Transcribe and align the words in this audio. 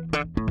Música 0.00 0.41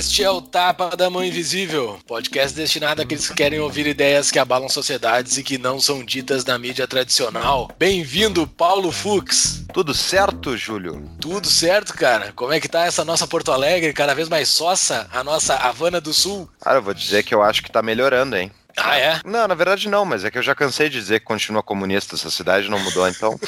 Este 0.00 0.24
é 0.24 0.30
o 0.30 0.40
Tapa 0.40 0.96
da 0.96 1.10
Mão 1.10 1.22
Invisível, 1.22 2.00
podcast 2.06 2.56
destinado 2.56 3.02
àqueles 3.02 3.28
que 3.28 3.34
querem 3.34 3.60
ouvir 3.60 3.86
ideias 3.86 4.30
que 4.30 4.38
abalam 4.38 4.66
sociedades 4.66 5.36
e 5.36 5.42
que 5.42 5.58
não 5.58 5.78
são 5.78 6.02
ditas 6.02 6.42
na 6.42 6.58
mídia 6.58 6.88
tradicional. 6.88 7.70
Bem-vindo, 7.78 8.46
Paulo 8.46 8.90
Fux. 8.90 9.62
Tudo 9.74 9.92
certo, 9.92 10.56
Júlio? 10.56 11.06
Tudo 11.20 11.46
certo, 11.50 11.92
cara. 11.92 12.32
Como 12.34 12.50
é 12.50 12.58
que 12.58 12.66
tá 12.66 12.86
essa 12.86 13.04
nossa 13.04 13.26
Porto 13.26 13.52
Alegre, 13.52 13.92
cada 13.92 14.14
vez 14.14 14.26
mais 14.30 14.48
sossa, 14.48 15.06
a 15.12 15.22
nossa 15.22 15.54
Havana 15.54 16.00
do 16.00 16.14
Sul? 16.14 16.48
Cara, 16.62 16.78
eu 16.78 16.82
vou 16.82 16.94
dizer 16.94 17.22
que 17.22 17.34
eu 17.34 17.42
acho 17.42 17.62
que 17.62 17.70
tá 17.70 17.82
melhorando, 17.82 18.38
hein? 18.38 18.50
Ah, 18.78 18.96
é? 18.96 19.20
Não, 19.22 19.46
na 19.46 19.54
verdade 19.54 19.86
não, 19.86 20.06
mas 20.06 20.24
é 20.24 20.30
que 20.30 20.38
eu 20.38 20.42
já 20.42 20.54
cansei 20.54 20.88
de 20.88 20.98
dizer 20.98 21.20
que 21.20 21.26
continua 21.26 21.62
comunista, 21.62 22.14
essa 22.14 22.30
cidade 22.30 22.70
não 22.70 22.78
mudou, 22.78 23.06
então. 23.06 23.38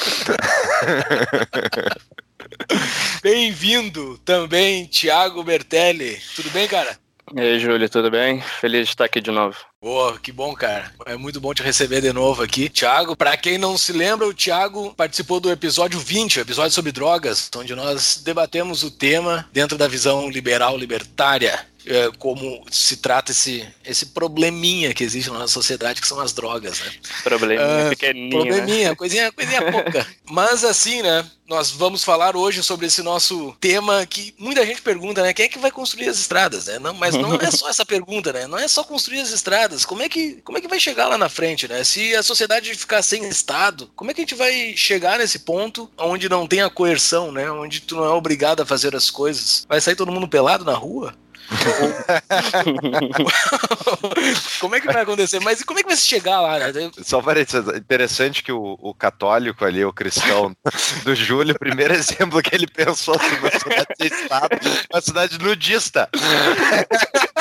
Bem-vindo 3.23 4.19
também, 4.19 4.87
Thiago 4.87 5.43
Bertelli. 5.43 6.19
Tudo 6.35 6.51
bem, 6.51 6.69
cara? 6.69 6.99
E 7.35 7.41
aí, 7.41 7.59
Júlio, 7.59 7.89
tudo 7.89 8.11
bem? 8.11 8.41
Feliz 8.41 8.87
de 8.87 8.93
estar 8.93 9.05
aqui 9.05 9.21
de 9.21 9.31
novo. 9.31 9.57
Boa, 9.83 10.17
que 10.17 10.31
bom, 10.31 10.55
cara. 10.55 10.93
É 11.07 11.17
muito 11.17 11.41
bom 11.41 11.53
te 11.53 11.61
receber 11.61 12.01
de 12.01 12.13
novo 12.13 12.41
aqui. 12.41 12.69
Thiago, 12.69 13.17
para 13.17 13.37
quem 13.37 13.59
não 13.59 13.77
se 13.77 13.93
lembra, 13.93 14.29
o 14.29 14.33
Thiago 14.33 14.95
participou 14.95 15.41
do 15.41 15.51
episódio 15.51 15.99
20, 15.99 16.39
o 16.39 16.43
episódio 16.43 16.71
sobre 16.71 16.93
drogas, 16.93 17.51
onde 17.57 17.75
nós 17.75 18.23
debatemos 18.25 18.85
o 18.85 18.93
tema 18.93 19.45
dentro 19.53 19.77
da 19.77 19.89
visão 19.89 20.31
liberal 20.31 20.79
libertária 20.79 21.67
é, 21.87 22.11
como 22.19 22.65
se 22.71 22.97
trata 22.97 23.33
esse, 23.33 23.67
esse 23.85 24.07
probleminha 24.07 24.95
que 24.95 25.03
existe 25.03 25.31
na 25.31 25.41
nossa 25.41 25.53
sociedade, 25.53 26.01
que 26.01 26.07
são 26.07 26.21
as 26.21 26.33
drogas, 26.33 26.81
né? 26.81 26.93
Probleminha 27.25 27.87
uh, 27.87 27.91
pequenininho, 27.91 28.31
Probleminha, 28.31 28.89
né? 28.91 28.95
coisinha, 28.95 29.33
coisinha 29.33 29.63
pouca. 29.71 30.07
Mas 30.25 30.65
assim, 30.65 31.03
né, 31.03 31.29
nós 31.49 31.71
vamos 31.71 32.05
falar 32.05 32.37
hoje 32.37 32.63
sobre 32.63 32.87
esse 32.87 33.03
nosso 33.03 33.57
tema 33.61 34.07
que 34.07 34.35
muita 34.39 34.65
gente 34.65 34.81
pergunta, 34.81 35.23
né, 35.23 35.33
quem 35.33 35.47
é 35.47 35.49
que 35.49 35.59
vai 35.59 35.71
construir 35.71 36.09
as 36.09 36.19
estradas, 36.19 36.67
né? 36.67 36.79
Não, 36.79 36.95
mas 36.95 37.15
não 37.15 37.35
é 37.35 37.51
só 37.51 37.69
essa 37.69 37.85
pergunta, 37.85 38.33
né? 38.33 38.47
Não 38.47 38.59
é 38.59 38.69
só 38.69 38.85
construir 38.85 39.21
as 39.21 39.31
estradas, 39.31 39.72
como 39.85 40.03
é 40.03 40.09
que, 40.09 40.41
como 40.43 40.59
é 40.59 40.61
que 40.61 40.69
vai 40.69 40.81
chegar 40.81 41.09
lá 41.09 41.19
na 41.19 41.29
frente, 41.29 41.69
né? 41.69 41.85
Se 41.85 42.15
a 42.15 42.23
sociedade 42.23 42.75
ficar 42.75 43.03
sem 43.03 43.29
Estado, 43.29 43.91
como 43.97 44.11
é 44.11 44.15
que 44.15 44.21
a 44.21 44.25
gente 44.25 44.35
vai 44.35 44.75
chegar 44.77 45.19
nesse 45.19 45.41
ponto 45.41 45.91
onde 45.99 46.29
não 46.29 46.47
tem 46.47 46.63
a 46.63 46.71
coerção, 46.71 47.33
né? 47.33 47.51
Onde 47.51 47.81
tu 47.81 47.97
não 47.97 48.05
é 48.05 48.11
obrigado 48.11 48.61
a 48.61 48.67
fazer 48.67 48.95
as 48.95 49.11
coisas? 49.11 49.67
Vai 49.69 49.81
sair 49.81 49.97
todo 49.97 50.13
mundo 50.13 50.29
pelado 50.29 50.65
na 50.65 50.75
rua? 50.75 51.15
como 54.61 54.75
é 54.75 54.81
que 54.81 54.87
vai 54.87 55.03
acontecer? 55.03 55.39
Mas 55.41 55.63
como 55.63 55.79
é 55.79 55.83
que 55.83 55.89
vai 55.89 55.97
se 55.97 56.07
chegar 56.07 56.41
lá? 56.41 56.59
Né? 56.59 56.91
Só 57.03 57.21
parece 57.21 57.59
interessante 57.77 58.43
que 58.43 58.53
o, 58.53 58.79
o, 58.81 58.95
católico 58.95 59.63
ali, 59.65 59.85
o 59.85 59.93
cristão 59.93 60.57
do 61.05 61.15
Júlio, 61.15 61.55
o 61.55 61.59
primeiro 61.59 61.93
exemplo 61.95 62.43
que 62.43 62.55
ele 62.55 62.67
pensou 62.67 63.19
sobre 63.19 63.39
uma 63.39 63.51
cidade 63.51 63.87
de 63.99 64.07
estado, 64.07 64.59
uma 64.91 65.01
cidade 65.01 65.39
nudista. 65.39 66.09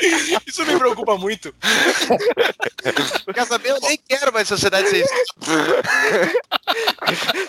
Isso 0.46 0.64
me 0.64 0.78
preocupa 0.78 1.16
muito. 1.16 1.54
Quer 3.34 3.46
saber? 3.46 3.70
Eu 3.70 3.80
nem 3.80 3.98
quero 4.08 4.32
mais 4.32 4.48
sociedade 4.48 4.88
sem 4.88 5.00
Estado. 5.00 5.30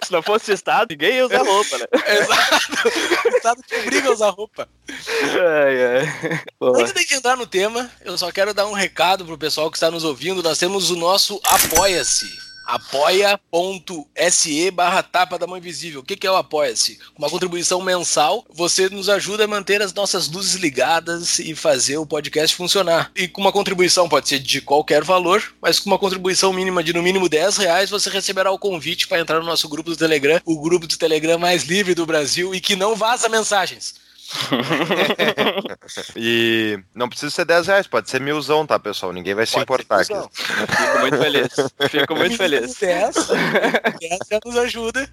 Se 0.05 0.11
não 0.11 0.21
fosse 0.21 0.51
Estado, 0.51 0.87
ninguém 0.89 1.15
ia 1.15 1.25
usar 1.25 1.43
roupa, 1.43 1.77
né? 1.77 1.85
Exato. 2.07 2.89
O 3.25 3.37
Estado 3.37 3.61
te 3.63 3.75
obriga 3.75 4.09
a 4.09 4.11
usar 4.11 4.29
roupa. 4.29 4.67
Ai, 4.89 5.99
ai. 5.99 6.41
Antes 6.61 6.93
de 6.93 7.15
entrar 7.15 7.37
no 7.37 7.47
tema, 7.47 7.89
eu 8.03 8.17
só 8.17 8.31
quero 8.31 8.53
dar 8.53 8.67
um 8.67 8.73
recado 8.73 9.25
pro 9.25 9.37
pessoal 9.37 9.69
que 9.69 9.77
está 9.77 9.89
nos 9.91 10.03
ouvindo. 10.03 10.43
Nós 10.43 10.57
temos 10.57 10.89
o 10.89 10.95
nosso 10.95 11.39
Apoia-se 11.45 12.50
apoia.se 12.65 14.71
barra 14.71 15.03
tapa 15.03 15.37
da 15.37 15.47
mão 15.47 15.57
invisível. 15.57 16.01
O 16.01 16.03
que, 16.03 16.25
é 16.25 16.31
o 16.31 16.35
Apoia-se? 16.35 16.99
Uma 17.17 17.29
contribuição 17.29 17.81
mensal, 17.81 18.45
você 18.53 18.89
nos 18.89 19.09
ajuda 19.09 19.45
a 19.45 19.47
manter 19.47 19.81
as 19.81 19.93
nossas 19.93 20.29
luzes 20.29 20.55
ligadas 20.55 21.39
e 21.39 21.55
fazer 21.55 21.97
o 21.97 22.05
podcast 22.05 22.55
funcionar. 22.55 23.11
E 23.15 23.27
com 23.27 23.41
uma 23.41 23.51
contribuição, 23.51 24.07
pode 24.07 24.29
ser 24.29 24.39
de 24.39 24.61
qualquer 24.61 25.03
valor, 25.03 25.43
mas 25.61 25.79
com 25.79 25.89
uma 25.89 25.99
contribuição 25.99 26.53
mínima 26.53 26.83
de 26.83 26.93
no 26.93 27.03
mínimo 27.03 27.27
10 27.27 27.57
reais, 27.57 27.89
você 27.89 28.09
receberá 28.09 28.51
o 28.51 28.59
convite 28.59 29.07
para 29.07 29.19
entrar 29.19 29.39
no 29.39 29.45
nosso 29.45 29.67
grupo 29.67 29.89
do 29.89 29.97
Telegram, 29.97 30.39
o 30.45 30.59
grupo 30.59 30.87
do 30.87 30.97
Telegram 30.97 31.37
mais 31.37 31.63
livre 31.63 31.95
do 31.95 32.05
Brasil 32.05 32.53
e 32.53 32.61
que 32.61 32.75
não 32.75 32.95
vaza 32.95 33.29
mensagens. 33.29 33.95
e 36.15 36.79
não 36.95 37.09
precisa 37.09 37.31
ser 37.31 37.45
10 37.45 37.67
reais, 37.67 37.87
pode 37.87 38.09
ser 38.09 38.21
milzão, 38.21 38.65
tá, 38.65 38.79
pessoal? 38.79 39.11
Ninguém 39.11 39.33
vai 39.33 39.45
se 39.45 39.53
pode 39.53 39.63
importar 39.63 40.01
aqui. 40.01 40.13
Fico 40.13 40.99
muito 40.99 41.17
feliz. 41.17 41.49
Fico 41.89 42.15
muito 42.15 42.37
feliz. 42.37 42.75
10, 42.75 43.15
10 43.15 44.19
já 44.29 44.39
nos 44.45 44.57
ajuda 44.57 45.09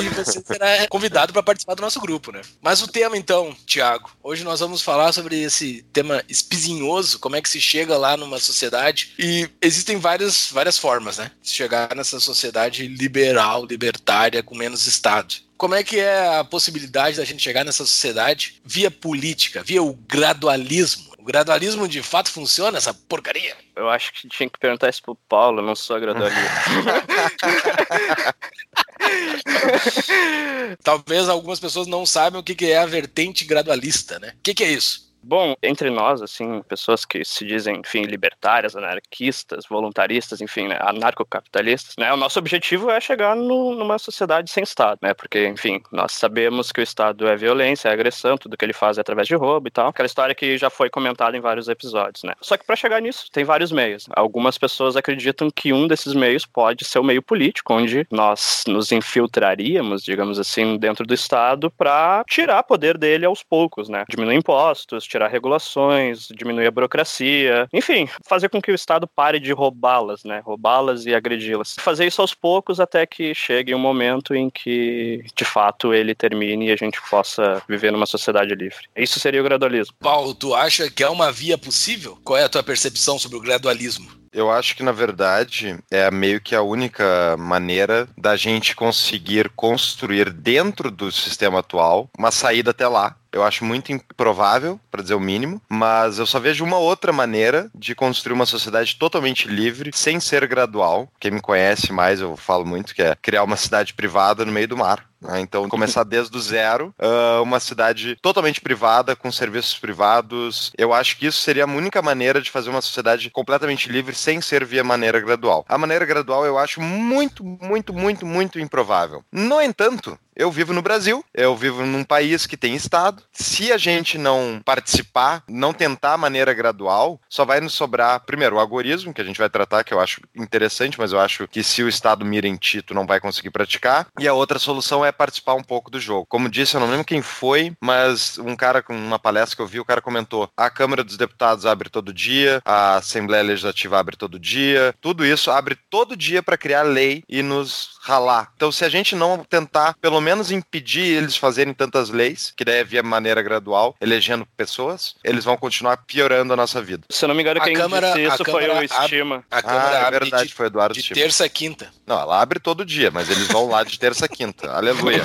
e 0.00 0.08
você 0.08 0.42
será 0.44 0.86
convidado 0.88 1.32
para 1.32 1.42
participar 1.42 1.74
do 1.74 1.82
nosso 1.82 2.00
grupo, 2.00 2.32
né? 2.32 2.40
Mas 2.60 2.82
o 2.82 2.88
tema, 2.88 3.16
então, 3.16 3.54
Tiago, 3.66 4.10
hoje 4.22 4.44
nós 4.44 4.60
vamos 4.60 4.82
falar 4.82 5.12
sobre 5.12 5.40
esse 5.40 5.84
tema 5.92 6.22
espizinhoso, 6.28 7.18
como 7.18 7.36
é 7.36 7.42
que 7.42 7.48
se 7.48 7.60
chega 7.60 7.96
lá 7.96 8.16
numa 8.16 8.38
sociedade. 8.38 9.14
E 9.18 9.48
existem 9.60 9.98
várias, 9.98 10.50
várias 10.50 10.78
formas, 10.78 11.18
né? 11.18 11.30
De 11.42 11.50
chegar 11.50 11.94
nessa 11.94 12.20
sociedade 12.20 12.86
liberal, 12.86 13.64
libertária, 13.64 14.42
com 14.42 14.56
menos 14.56 14.86
Estado 14.86 15.47
como 15.58 15.74
é 15.74 15.82
que 15.82 15.98
é 15.98 16.38
a 16.38 16.44
possibilidade 16.44 17.16
da 17.16 17.24
gente 17.24 17.42
chegar 17.42 17.64
nessa 17.64 17.84
sociedade 17.84 18.62
via 18.64 18.92
política, 18.92 19.60
via 19.62 19.82
o 19.82 19.92
gradualismo? 19.92 21.08
O 21.18 21.24
gradualismo 21.24 21.88
de 21.88 22.00
fato 22.00 22.30
funciona, 22.30 22.78
essa 22.78 22.94
porcaria? 22.94 23.56
Eu 23.74 23.90
acho 23.90 24.12
que 24.12 24.28
tinha 24.28 24.48
que 24.48 24.58
perguntar 24.58 24.88
isso 24.88 25.02
pro 25.02 25.16
Paulo, 25.28 25.58
eu 25.58 25.64
não 25.64 25.74
sou 25.74 25.98
gradualista. 25.98 26.38
Talvez 30.82 31.28
algumas 31.28 31.58
pessoas 31.58 31.88
não 31.88 32.06
saibam 32.06 32.40
o 32.40 32.44
que 32.44 32.70
é 32.70 32.78
a 32.78 32.86
vertente 32.86 33.44
gradualista, 33.44 34.20
né? 34.20 34.34
O 34.38 34.40
que 34.40 34.62
é 34.62 34.70
isso? 34.70 35.07
Bom, 35.22 35.54
entre 35.62 35.90
nós, 35.90 36.22
assim, 36.22 36.62
pessoas 36.62 37.04
que 37.04 37.24
se 37.24 37.44
dizem, 37.44 37.80
enfim, 37.80 38.02
libertárias, 38.02 38.76
anarquistas, 38.76 39.64
voluntaristas, 39.68 40.40
enfim, 40.40 40.68
né, 40.68 40.78
anarcocapitalistas, 40.80 41.94
né, 41.98 42.12
o 42.12 42.16
nosso 42.16 42.38
objetivo 42.38 42.90
é 42.90 43.00
chegar 43.00 43.34
no, 43.34 43.74
numa 43.74 43.98
sociedade 43.98 44.50
sem 44.50 44.62
Estado, 44.62 44.98
né, 45.02 45.12
porque, 45.12 45.46
enfim, 45.46 45.80
nós 45.92 46.12
sabemos 46.12 46.70
que 46.70 46.80
o 46.80 46.82
Estado 46.82 47.26
é 47.26 47.36
violência, 47.36 47.88
é 47.88 47.92
agressão, 47.92 48.38
tudo 48.38 48.56
que 48.56 48.64
ele 48.64 48.72
faz 48.72 48.96
é 48.96 49.00
através 49.00 49.26
de 49.26 49.34
roubo 49.34 49.68
e 49.68 49.70
tal, 49.70 49.88
aquela 49.88 50.06
história 50.06 50.34
que 50.34 50.56
já 50.56 50.70
foi 50.70 50.88
comentada 50.88 51.36
em 51.36 51.40
vários 51.40 51.68
episódios, 51.68 52.22
né. 52.22 52.34
Só 52.40 52.56
que 52.56 52.64
para 52.64 52.76
chegar 52.76 53.00
nisso, 53.00 53.26
tem 53.32 53.44
vários 53.44 53.72
meios. 53.72 54.06
Algumas 54.14 54.56
pessoas 54.56 54.96
acreditam 54.96 55.50
que 55.50 55.72
um 55.72 55.86
desses 55.88 56.14
meios 56.14 56.46
pode 56.46 56.84
ser 56.84 57.00
o 57.00 57.04
meio 57.04 57.22
político, 57.22 57.74
onde 57.74 58.06
nós 58.10 58.62
nos 58.68 58.92
infiltraríamos, 58.92 60.02
digamos 60.02 60.38
assim, 60.38 60.78
dentro 60.78 61.04
do 61.04 61.12
Estado 61.12 61.70
para 61.70 62.22
tirar 62.28 62.62
poder 62.62 62.96
dele 62.96 63.26
aos 63.26 63.42
poucos, 63.42 63.88
né, 63.88 64.04
diminuir 64.08 64.36
impostos, 64.36 65.07
tirar 65.08 65.28
regulações, 65.28 66.28
diminuir 66.28 66.66
a 66.66 66.70
burocracia, 66.70 67.68
enfim, 67.72 68.08
fazer 68.26 68.48
com 68.48 68.60
que 68.60 68.70
o 68.70 68.74
Estado 68.74 69.06
pare 69.06 69.40
de 69.40 69.52
roubá-las, 69.52 70.24
né? 70.24 70.40
Roubá-las 70.44 71.06
e 71.06 71.14
agredi-las. 71.14 71.76
Fazer 71.78 72.06
isso 72.06 72.20
aos 72.20 72.34
poucos 72.34 72.80
até 72.80 73.06
que 73.06 73.34
chegue 73.34 73.74
um 73.74 73.78
momento 73.78 74.34
em 74.34 74.50
que, 74.50 75.24
de 75.34 75.44
fato, 75.44 75.94
ele 75.94 76.14
termine 76.14 76.68
e 76.68 76.72
a 76.72 76.76
gente 76.76 77.00
possa 77.08 77.62
viver 77.68 77.90
numa 77.90 78.06
sociedade 78.06 78.54
livre. 78.54 78.88
Isso 78.96 79.18
seria 79.18 79.40
o 79.40 79.44
gradualismo. 79.44 79.94
Paulo, 80.00 80.34
tu 80.34 80.54
acha 80.54 80.90
que 80.90 81.02
é 81.02 81.08
uma 81.08 81.32
via 81.32 81.56
possível? 81.56 82.18
Qual 82.24 82.38
é 82.38 82.44
a 82.44 82.48
tua 82.48 82.62
percepção 82.62 83.18
sobre 83.18 83.38
o 83.38 83.40
gradualismo? 83.40 84.18
Eu 84.32 84.50
acho 84.50 84.76
que, 84.76 84.82
na 84.82 84.92
verdade, 84.92 85.78
é 85.90 86.10
meio 86.10 86.40
que 86.40 86.54
a 86.54 86.62
única 86.62 87.36
maneira 87.38 88.08
da 88.16 88.36
gente 88.36 88.76
conseguir 88.76 89.50
construir 89.56 90.30
dentro 90.30 90.90
do 90.90 91.10
sistema 91.10 91.60
atual 91.60 92.08
uma 92.16 92.30
saída 92.30 92.70
até 92.70 92.86
lá. 92.86 93.16
Eu 93.32 93.44
acho 93.44 93.64
muito 93.64 93.92
improvável, 93.92 94.80
para 94.90 95.02
dizer 95.02 95.14
o 95.14 95.20
mínimo, 95.20 95.60
mas 95.68 96.18
eu 96.18 96.26
só 96.26 96.38
vejo 96.38 96.64
uma 96.64 96.78
outra 96.78 97.12
maneira 97.12 97.70
de 97.74 97.94
construir 97.94 98.34
uma 98.34 98.46
sociedade 98.46 98.96
totalmente 98.96 99.48
livre, 99.48 99.90
sem 99.94 100.18
ser 100.18 100.46
gradual. 100.46 101.08
Quem 101.20 101.30
me 101.30 101.40
conhece 101.40 101.92
mais, 101.92 102.20
eu 102.20 102.36
falo 102.36 102.64
muito 102.64 102.94
que 102.94 103.02
é 103.02 103.14
criar 103.20 103.42
uma 103.44 103.56
cidade 103.56 103.94
privada 103.94 104.44
no 104.44 104.52
meio 104.52 104.68
do 104.68 104.76
mar 104.76 105.08
Né? 105.20 105.40
Então, 105.40 105.68
começar 105.68 106.04
desde 106.04 106.36
o 106.36 106.40
zero, 106.40 106.94
uh, 106.98 107.42
uma 107.42 107.60
cidade 107.60 108.16
totalmente 108.22 108.60
privada, 108.60 109.16
com 109.16 109.30
serviços 109.30 109.78
privados. 109.78 110.72
Eu 110.76 110.92
acho 110.92 111.16
que 111.16 111.26
isso 111.26 111.40
seria 111.40 111.64
a 111.64 111.68
única 111.68 112.00
maneira 112.00 112.40
de 112.40 112.50
fazer 112.50 112.70
uma 112.70 112.80
sociedade 112.80 113.30
completamente 113.30 113.88
livre 113.88 114.14
sem 114.14 114.40
ser 114.40 114.64
via 114.64 114.84
maneira 114.84 115.20
gradual. 115.20 115.64
A 115.68 115.78
maneira 115.78 116.04
gradual 116.04 116.44
eu 116.44 116.58
acho 116.58 116.80
muito, 116.80 117.44
muito, 117.44 117.92
muito, 117.92 118.26
muito 118.26 118.58
improvável. 118.60 119.24
No 119.32 119.60
entanto, 119.60 120.18
eu 120.38 120.52
vivo 120.52 120.72
no 120.72 120.80
Brasil, 120.80 121.24
eu 121.34 121.56
vivo 121.56 121.84
num 121.84 122.04
país 122.04 122.46
que 122.46 122.56
tem 122.56 122.76
Estado. 122.76 123.20
Se 123.32 123.72
a 123.72 123.76
gente 123.76 124.16
não 124.16 124.62
participar, 124.64 125.42
não 125.48 125.72
tentar 125.72 126.16
maneira 126.16 126.54
gradual, 126.54 127.20
só 127.28 127.44
vai 127.44 127.60
nos 127.60 127.74
sobrar, 127.74 128.20
primeiro, 128.20 128.54
o 128.54 128.60
agorismo, 128.60 129.12
que 129.12 129.20
a 129.20 129.24
gente 129.24 129.38
vai 129.38 129.50
tratar, 129.50 129.82
que 129.82 129.92
eu 129.92 129.98
acho 129.98 130.20
interessante, 130.36 130.96
mas 130.96 131.12
eu 131.12 131.18
acho 131.18 131.48
que 131.48 131.64
se 131.64 131.82
o 131.82 131.88
Estado 131.88 132.24
mira 132.24 132.46
em 132.46 132.54
ti, 132.54 132.80
tu 132.80 132.94
não 132.94 133.04
vai 133.04 133.18
conseguir 133.18 133.50
praticar. 133.50 134.06
E 134.16 134.28
a 134.28 134.32
outra 134.32 134.60
solução 134.60 135.04
é 135.04 135.07
participar 135.12 135.54
um 135.54 135.62
pouco 135.62 135.90
do 135.90 136.00
jogo. 136.00 136.26
Como 136.26 136.48
disse, 136.48 136.74
eu 136.74 136.80
não 136.80 136.88
lembro 136.90 137.04
quem 137.04 137.22
foi, 137.22 137.72
mas 137.80 138.38
um 138.38 138.56
cara 138.56 138.82
com 138.82 138.94
uma 138.94 139.18
palestra 139.18 139.56
que 139.56 139.62
eu 139.62 139.66
vi, 139.66 139.80
o 139.80 139.84
cara 139.84 140.00
comentou: 140.00 140.50
a 140.56 140.70
Câmara 140.70 141.04
dos 141.04 141.16
Deputados 141.16 141.66
abre 141.66 141.88
todo 141.88 142.12
dia, 142.12 142.60
a 142.64 142.96
Assembleia 142.96 143.42
Legislativa 143.42 143.98
abre 143.98 144.16
todo 144.16 144.38
dia, 144.38 144.94
tudo 145.00 145.24
isso 145.24 145.50
abre 145.50 145.76
todo 145.90 146.16
dia 146.16 146.42
para 146.42 146.56
criar 146.56 146.82
lei 146.82 147.22
e 147.28 147.42
nos 147.42 147.97
ralar. 148.08 148.50
Então, 148.56 148.72
se 148.72 148.84
a 148.84 148.88
gente 148.88 149.14
não 149.14 149.44
tentar, 149.44 149.94
pelo 150.00 150.20
menos 150.20 150.50
impedir 150.50 151.04
eles 151.04 151.36
fazerem 151.36 151.74
tantas 151.74 152.08
leis, 152.08 152.52
que 152.56 152.64
daí 152.64 152.78
é 152.78 152.84
via 152.84 153.02
maneira 153.02 153.42
gradual, 153.42 153.94
elegendo 154.00 154.46
pessoas, 154.56 155.14
eles 155.22 155.44
vão 155.44 155.56
continuar 155.56 155.98
piorando 155.98 156.52
a 156.52 156.56
nossa 156.56 156.80
vida. 156.80 157.04
Se 157.10 157.24
eu 157.24 157.28
não 157.28 157.34
me 157.34 157.42
engano, 157.42 157.60
quem 157.60 157.74
Câmara, 157.74 158.12
disse 158.12 158.22
isso 158.22 158.44
foi 158.44 158.68
o 158.68 158.82
Estima. 158.82 159.44
A 159.50 159.62
Câmara 159.62 160.04
ah, 160.04 160.08
é 160.08 160.10
verdade, 160.10 160.48
de, 160.48 160.54
foi 160.54 160.66
Eduardo 160.66 160.94
de 160.94 161.00
Estima. 161.00 161.20
terça 161.20 161.44
a 161.44 161.48
quinta. 161.48 161.90
Não, 162.06 162.18
ela 162.18 162.40
abre 162.40 162.58
todo 162.58 162.84
dia, 162.84 163.10
mas 163.10 163.28
eles 163.28 163.46
vão 163.48 163.68
lá 163.68 163.84
de 163.84 163.98
terça 163.98 164.24
a 164.24 164.28
quinta. 164.28 164.70
Aleluia. 164.72 165.22